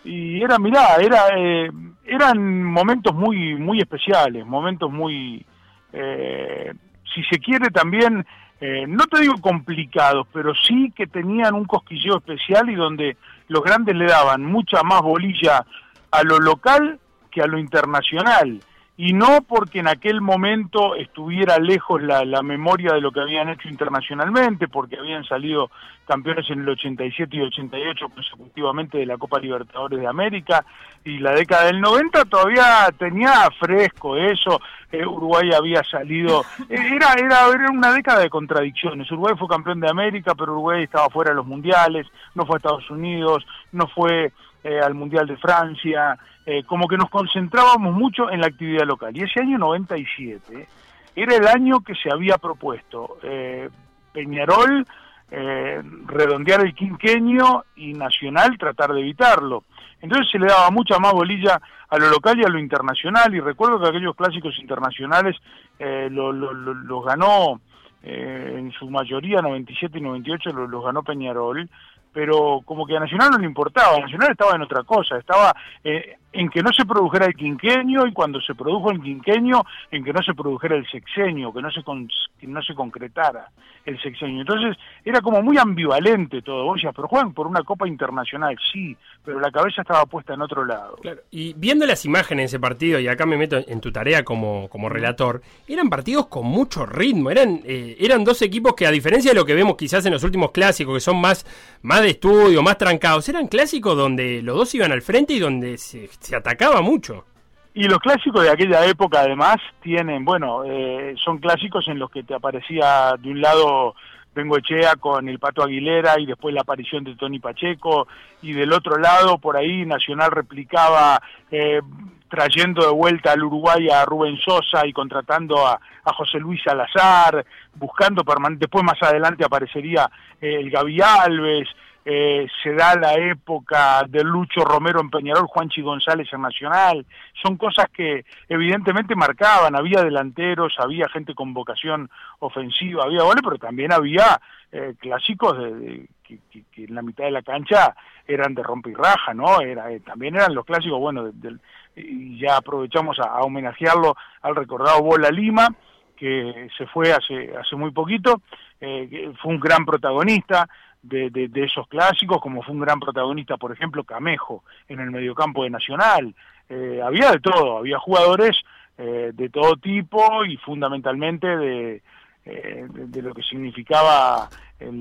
[0.05, 1.69] Y era, mirá, era, eh,
[2.05, 5.45] eran momentos muy, muy especiales, momentos muy,
[5.91, 6.71] eh,
[7.13, 8.25] si se quiere también,
[8.61, 13.17] eh, no te digo complicados, pero sí que tenían un cosquilleo especial y donde
[13.49, 15.65] los grandes le daban mucha más bolilla
[16.11, 17.00] a lo local
[17.31, 18.61] que a lo internacional.
[18.97, 23.49] Y no porque en aquel momento estuviera lejos la, la memoria de lo que habían
[23.49, 25.71] hecho internacionalmente, porque habían salido
[26.05, 30.65] campeones en el 87 y 88 consecutivamente de la Copa Libertadores de América,
[31.03, 37.13] y la década del 90 todavía tenía fresco eso, eh, Uruguay había salido, eh, era,
[37.13, 41.31] era, era una década de contradicciones, Uruguay fue campeón de América, pero Uruguay estaba fuera
[41.31, 42.05] de los mundiales,
[42.35, 44.31] no fue a Estados Unidos, no fue
[44.63, 49.15] eh, al Mundial de Francia, eh, como que nos concentrábamos mucho en la actividad local.
[49.15, 50.67] Y ese año 97
[51.15, 53.69] era el año que se había propuesto eh,
[54.13, 54.85] Peñarol
[55.29, 59.63] eh, redondear el quinquenio y Nacional tratar de evitarlo.
[60.01, 63.39] Entonces se le daba mucha más bolilla a lo local y a lo internacional, y
[63.39, 65.35] recuerdo que aquellos clásicos internacionales
[65.79, 67.59] eh, lo- lo- lo- los ganó
[68.03, 71.69] eh, en su mayoría, 97 y 98, los, los ganó Peñarol,
[72.13, 76.17] pero como que a Nacional no le importaba, Nacional estaba en otra cosa, estaba eh,
[76.33, 80.13] en que no se produjera el quinquenio y cuando se produjo el quinquenio, en que
[80.13, 82.09] no se produjera el sexenio, que no se, con-
[82.39, 83.49] que no se concretara
[83.85, 84.41] el sexenio.
[84.41, 88.95] Entonces era como muy ambivalente todo, vos decías, pero juegan por una Copa Internacional, sí,
[89.25, 90.95] pero la cabeza estaba puesta en otro lado.
[91.01, 94.23] Claro, y viendo las imágenes de ese partido, y acá me meto en tu tarea
[94.23, 98.91] como, como relator, eran partidos con mucho ritmo, eran, eh, eran dos equipos que a
[98.91, 101.45] diferencia de lo que vemos quizás en los últimos clásicos, que son más,
[101.81, 105.77] más de estudio, más trancados, eran clásicos donde los dos iban al frente y donde
[105.79, 107.25] se, se atacaba mucho.
[107.73, 112.23] Y los clásicos de aquella época además tienen, bueno, eh, son clásicos en los que
[112.23, 113.95] te aparecía de un lado
[114.33, 118.07] Bengoechea con el Pato Aguilera y después la aparición de Tony Pacheco
[118.41, 121.81] y del otro lado por ahí Nacional replicaba eh,
[122.29, 127.45] trayendo de vuelta al Uruguay a Rubén Sosa y contratando a, a José Luis Salazar,
[127.75, 131.67] buscando permanente, después más adelante aparecería eh, el Gaby Alves,
[132.03, 137.05] eh, se da la época de Lucho Romero en Peñarol, Juanchi González en Nacional,
[137.41, 142.09] son cosas que evidentemente marcaban, había delanteros, había gente con vocación
[142.39, 144.41] ofensiva, había goles, pero también había
[144.71, 146.39] eh, clásicos de, que,
[146.77, 147.95] en la mitad de la cancha
[148.27, 149.61] eran de rompe y raja, ¿no?
[149.61, 151.57] Era, eh, también eran los clásicos, bueno, de-
[151.95, 155.67] y ya aprovechamos a, homenajearlo al recordado Bola Lima,
[156.15, 158.41] que se fue hace, hace muy poquito,
[158.79, 160.67] eh, fue un gran protagonista
[161.01, 165.63] de, de- esos clásicos, como fue un gran protagonista, por ejemplo, Camejo en el mediocampo
[165.63, 166.33] de Nacional.
[166.69, 168.57] Eh, había de todo, había jugadores
[168.97, 172.01] eh, de todo tipo y fundamentalmente de,
[172.45, 174.47] eh, de, lo que significaba
[174.79, 174.95] el,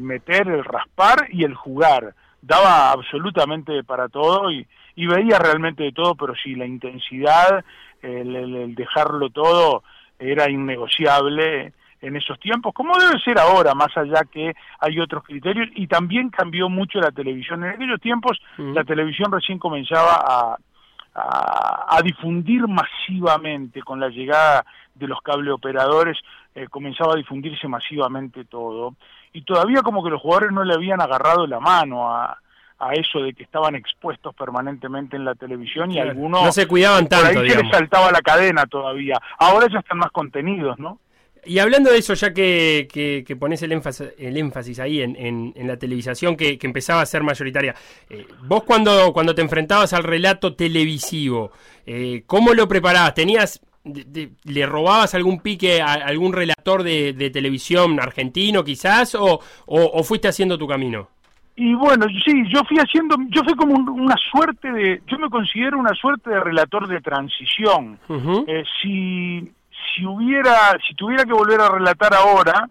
[0.00, 2.14] meter, el raspar y el jugar.
[2.40, 4.66] Daba absolutamente para todo y,
[4.96, 7.64] veía realmente de todo, pero sí, la intensidad,
[8.02, 9.84] el- el dejarlo todo
[10.18, 11.72] era innegociable
[12.02, 16.30] en esos tiempos, como debe ser ahora, más allá que hay otros criterios, y también
[16.30, 17.64] cambió mucho la televisión.
[17.64, 20.56] En aquellos tiempos la televisión recién comenzaba a,
[21.14, 24.64] a, a difundir masivamente con la llegada
[24.94, 26.18] de los cableoperadores,
[26.54, 28.94] eh, comenzaba a difundirse masivamente todo,
[29.32, 32.36] y todavía como que los jugadores no le habían agarrado la mano a,
[32.78, 36.10] a eso de que estaban expuestos permanentemente en la televisión y Claro.
[36.10, 39.18] algunos No se cuidaban por ahí tanto, se les saltaba la cadena todavía.
[39.38, 40.98] Ahora ya están más contenidos, ¿no?
[41.44, 45.16] Y hablando de eso, ya que, que, que pones el énfasis, el énfasis ahí en,
[45.16, 47.74] en- en la televisación que, que empezaba a ser mayoritaria,
[48.08, 51.50] eh, vos cuando, cuando te enfrentabas al relato televisivo,
[51.84, 53.14] eh, ¿cómo lo preparabas?
[53.14, 59.16] ¿Tenías, de- de- le robabas algún pique a algún relator de, de televisión argentino quizás
[59.16, 61.08] o, o- o fuiste haciendo tu camino?
[61.56, 65.28] Y bueno, sí, yo fui haciendo, yo fui como un- una suerte de, yo me
[65.28, 67.98] considero una suerte de relator de transición.
[68.46, 69.50] Eh, si,
[69.94, 72.68] si hubiera, si tuviera que volver a relatar ahora,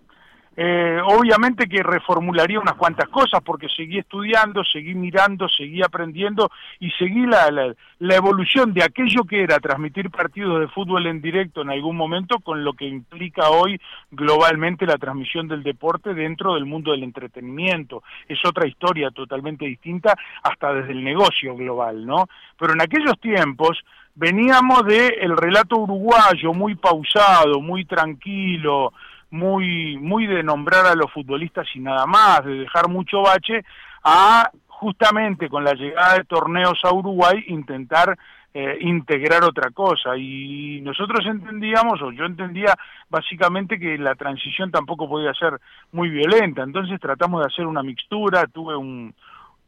[0.57, 6.91] eh, obviamente que reformularía unas cuantas cosas porque seguí estudiando, seguí mirando, seguí aprendiendo y
[6.91, 11.61] seguí la, la, la evolución de aquello que era transmitir partidos de fútbol en directo
[11.61, 13.79] en algún momento con lo que implica hoy
[14.11, 18.03] globalmente la transmisión del deporte dentro del mundo del entretenimiento.
[18.27, 22.27] Es otra historia totalmente distinta hasta desde el negocio global, ¿no?
[22.59, 23.81] Pero en aquellos tiempos
[24.15, 28.93] veníamos de el relato uruguayo muy pausado, muy tranquilo,
[29.29, 33.63] muy muy de nombrar a los futbolistas y nada más, de dejar mucho bache
[34.03, 38.17] a justamente con la llegada de torneos a Uruguay intentar
[38.53, 40.17] eh, integrar otra cosa.
[40.17, 42.75] Y nosotros entendíamos o yo entendía
[43.09, 45.59] básicamente que la transición tampoco podía ser
[45.93, 46.63] muy violenta.
[46.63, 49.13] Entonces tratamos de hacer una mixtura tuve un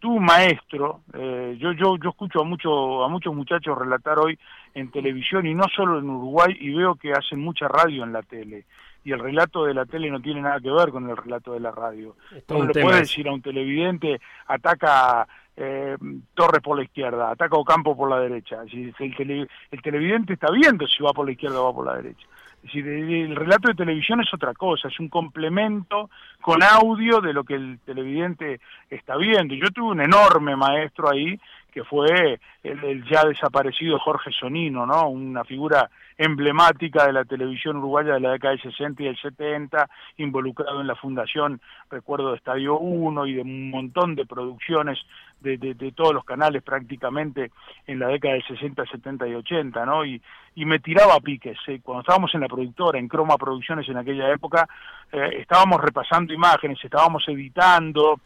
[0.10, 4.38] un maestro eh, yo yo yo escucho a mucho a muchos muchachos relatar hoy
[4.74, 8.22] en televisión y no solo en Uruguay y veo que hacen mucha radio en la
[8.22, 8.66] tele
[9.06, 11.60] y el relato de la tele no tiene nada que ver con el relato de
[11.60, 12.16] la radio.
[12.50, 15.98] un le puede decir a un televidente, ataca eh,
[16.34, 18.64] Torres por la izquierda, ataca Ocampo por la derecha.
[18.64, 21.96] Es el, el televidente está viendo si va por la izquierda o va por la
[21.96, 22.28] derecha.
[22.64, 26.10] Es el relato de televisión es otra cosa, es un complemento
[26.42, 29.54] con audio de lo que el televidente está viendo.
[29.54, 31.38] Yo tuve un enorme maestro ahí
[31.74, 35.10] que fue el, ya desaparecido Jorge Sonino, ¿no?
[35.10, 39.90] Una figura emblemática de la televisión uruguaya de la década del 60 y del 70,
[40.18, 41.60] involucrado en la fundación,
[41.90, 45.00] recuerdo, de Estadio 1 y de un montón de producciones
[45.40, 47.52] de, de- todos los canales prácticamente
[47.88, 50.06] en la década del 60, 70 y 80, ¿no?
[50.06, 50.22] Y,
[50.56, 51.58] y me tiraba a piques.
[51.68, 51.80] ¿eh?
[51.84, 54.68] Cuando estábamos en la productora, en Croma Producciones en aquella época,
[55.12, 58.20] eh, estábamos repasando imágenes, estábamos editando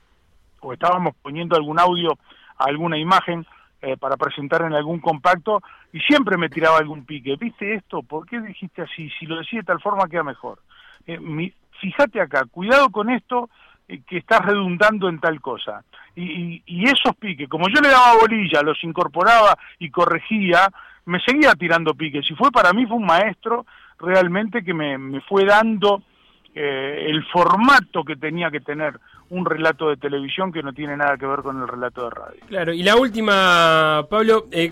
[0.59, 2.17] o estábamos poniendo algún audio
[2.57, 3.45] alguna imagen
[3.81, 5.61] eh, para presentar en algún compacto
[5.93, 7.35] y siempre me tiraba algún pique.
[7.39, 8.01] ¿Viste esto?
[8.01, 9.09] ¿Por qué dijiste así?
[9.19, 10.59] Si lo decía de tal forma queda mejor.
[11.05, 13.49] Eh, mi- fíjate acá, cuidado con esto
[13.87, 15.83] eh, que estás redundando en tal cosa.
[16.15, 20.69] Y, y- y esos piques, como yo le daba bolilla, los incorporaba y corregía,
[21.05, 22.29] me seguía tirando piques.
[22.31, 23.65] Y fue para mí, fue un maestro
[23.99, 26.01] realmente que me, me fue dando
[26.55, 28.93] eh, el formato que tenía que tener
[29.29, 32.39] un relato de televisión que no tiene nada que ver con el relato de radio.
[32.47, 34.71] Claro, y la última, Pablo, eh,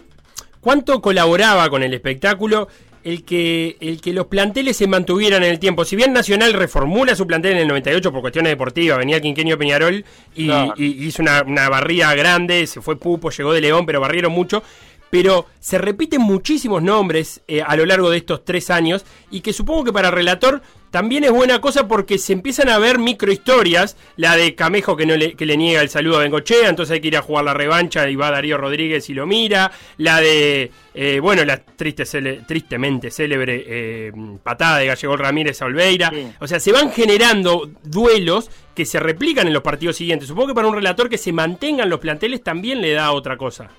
[0.62, 2.68] ¿cuánto colaboraba con el espectáculo
[3.04, 5.84] el que, el que los planteles se mantuvieran en el tiempo?
[5.86, 10.06] Si bien Nacional reformula su plantel en el 98 por cuestiones deportivas, venía Quinquenio Peñarol
[10.34, 10.74] y, Claro.
[10.78, 14.64] y hizo una, una barrida grande, se fue Pupo, llegó de León, pero barrieron mucho.
[15.10, 19.54] Pero se repiten muchísimos nombres eh, a lo largo de estos tres años y que
[19.54, 20.62] supongo que para relator
[20.92, 25.16] también es buena cosa porque se empiezan a ver microhistorias, la de Camejo que, no
[25.18, 27.54] le, que le niega el saludo a Bengochea, entonces hay que ir a jugar la
[27.54, 32.46] revancha y va Darío Rodríguez y lo mira, la de, eh, bueno, la triste, cele-
[32.48, 34.12] tristemente célebre eh,
[34.42, 36.28] patada de Gallego Ramírez a Olveira, Sí.
[36.40, 40.28] o sea, se van generando duelos que se replican en los partidos siguientes.
[40.28, 43.70] Supongo que para un relator que se mantengan los planteles también le da otra cosa.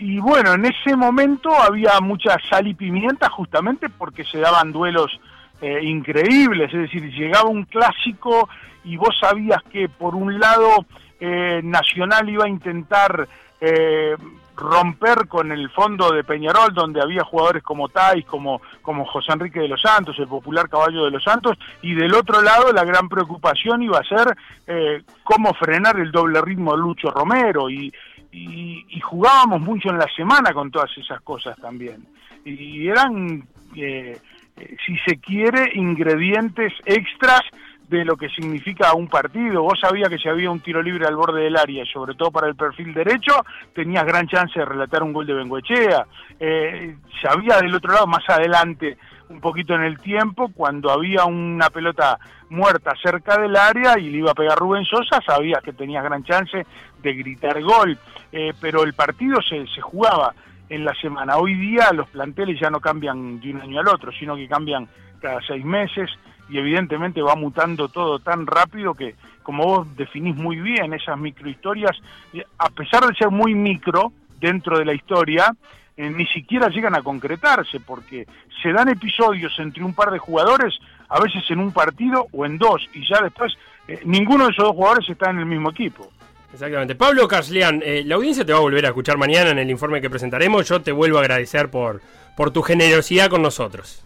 [0.00, 5.20] Y bueno, en ese momento había mucha sal y pimienta justamente porque se daban duelos
[5.60, 8.48] eh, increíbles, es decir, llegaba un clásico
[8.82, 10.86] y vos sabías que por un lado
[11.20, 13.28] eh, Nacional iba a intentar
[13.60, 14.16] eh,
[14.56, 19.60] romper con el fondo de Peñarol, donde había jugadores como Tais, como, como José Enrique
[19.60, 23.10] de los Santos, el popular caballo de los Santos, y del otro lado la gran
[23.10, 24.34] preocupación iba a ser
[24.66, 27.92] eh, cómo frenar el doble ritmo de Lucho Romero, y,
[28.32, 32.06] y, y jugábamos mucho en la semana con todas esas cosas también.
[32.44, 33.46] Y eran,
[33.76, 34.18] eh,
[34.56, 37.42] eh, si se quiere, ingredientes extras
[37.88, 39.62] de lo que significa un partido.
[39.62, 42.46] Vos sabías que si había un tiro libre al borde del área, sobre todo para
[42.46, 43.32] el perfil derecho,
[43.74, 46.06] tenías gran chance de relatar un gol de Bengoechea.
[46.38, 48.96] Eh, sabía del otro lado, más adelante,
[49.28, 52.18] un poquito en el tiempo, cuando había una pelota
[52.50, 56.22] muerta cerca del área y le iba a pegar Rubén Sosa, sabías que tenías gran
[56.24, 56.66] chance
[57.02, 57.98] de gritar gol.
[58.32, 60.34] Eh, pero el partido se, se jugaba
[60.68, 61.36] en la semana.
[61.36, 64.88] Hoy día los planteles ya no cambian de un año al otro, sino que cambian
[65.20, 66.10] cada seis meses
[66.48, 71.96] y evidentemente va mutando todo tan rápido que, como vos definís muy bien, esas microhistorias,
[72.32, 75.54] eh, a pesar de ser muy micro dentro de la historia,
[75.96, 78.26] eh, ni siquiera llegan a concretarse porque
[78.62, 80.78] se dan episodios entre un par de jugadores,
[81.10, 83.52] a veces en un partido o en dos, y ya después
[83.88, 86.08] eh, ninguno de esos dos jugadores está en el mismo equipo.
[86.52, 86.94] Exactamente.
[86.94, 90.00] Pablo Carslian, eh, la audiencia te va a volver a escuchar mañana en el informe
[90.00, 90.68] que presentaremos.
[90.68, 92.00] Yo te vuelvo a agradecer por,
[92.36, 94.04] por tu generosidad con nosotros.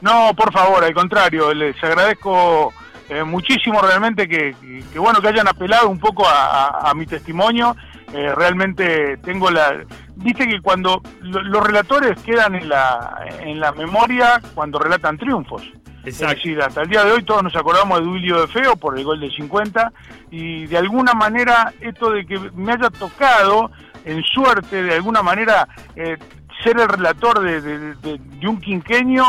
[0.00, 2.72] No, por favor, al contrario, les agradezco
[3.08, 6.94] eh, muchísimo realmente que, que- que bueno que hayan apelado un poco a, a- a
[6.94, 7.74] mi testimonio.
[8.12, 9.84] Eh, realmente tengo la...
[10.16, 15.62] Viste que cuando lo- los relatores quedan en la, en la memoria cuando relatan triunfos.
[16.08, 18.98] Es decir, hasta el día de hoy todos nos acordamos de Duilio de Feo por
[18.98, 19.92] el gol de 50
[20.30, 23.70] y de alguna manera esto de que me haya tocado
[24.04, 26.16] en suerte, de alguna manera, eh,
[26.64, 29.24] ser el relator de, de- de- de un quinqueño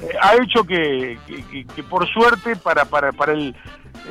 [0.00, 3.54] eh, ha hecho que, que- que- que por suerte para, para, para el,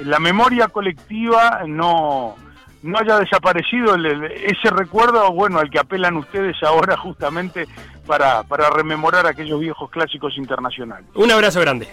[0.05, 2.35] la memoria colectiva no,
[2.83, 7.67] no haya desaparecido el- el- ese recuerdo bueno al que apelan ustedes ahora justamente
[8.07, 11.05] para, para rememorar aquellos viejos clásicos internacionales.
[11.15, 11.87] Un abrazo grande.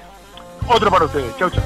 [0.72, 1.36] Otro para ustedes.
[1.36, 1.62] Chau, chau.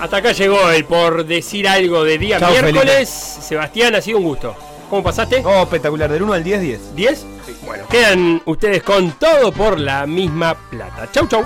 [0.00, 3.08] Hasta acá llegó el por decir algo de día miércoles.
[3.08, 4.54] Sebastián, ha sido un gusto.
[4.90, 5.42] ¿Cómo pasaste?
[5.44, 6.10] Oh, espectacular.
[6.12, 6.94] Del 1 al 10, 10.
[6.94, 7.18] ¿10?
[7.64, 11.08] Bueno, quedan ustedes con todo por la misma plata.
[11.10, 11.44] Chau, chau.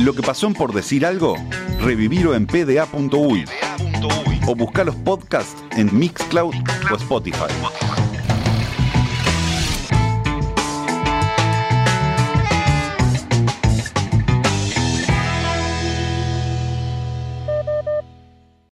[0.00, 1.34] Lo que pasó en por decir algo,
[1.80, 3.44] revivirlo en pda.uy
[4.46, 6.54] o buscar los podcasts en Mixcloud
[6.90, 7.52] o Spotify.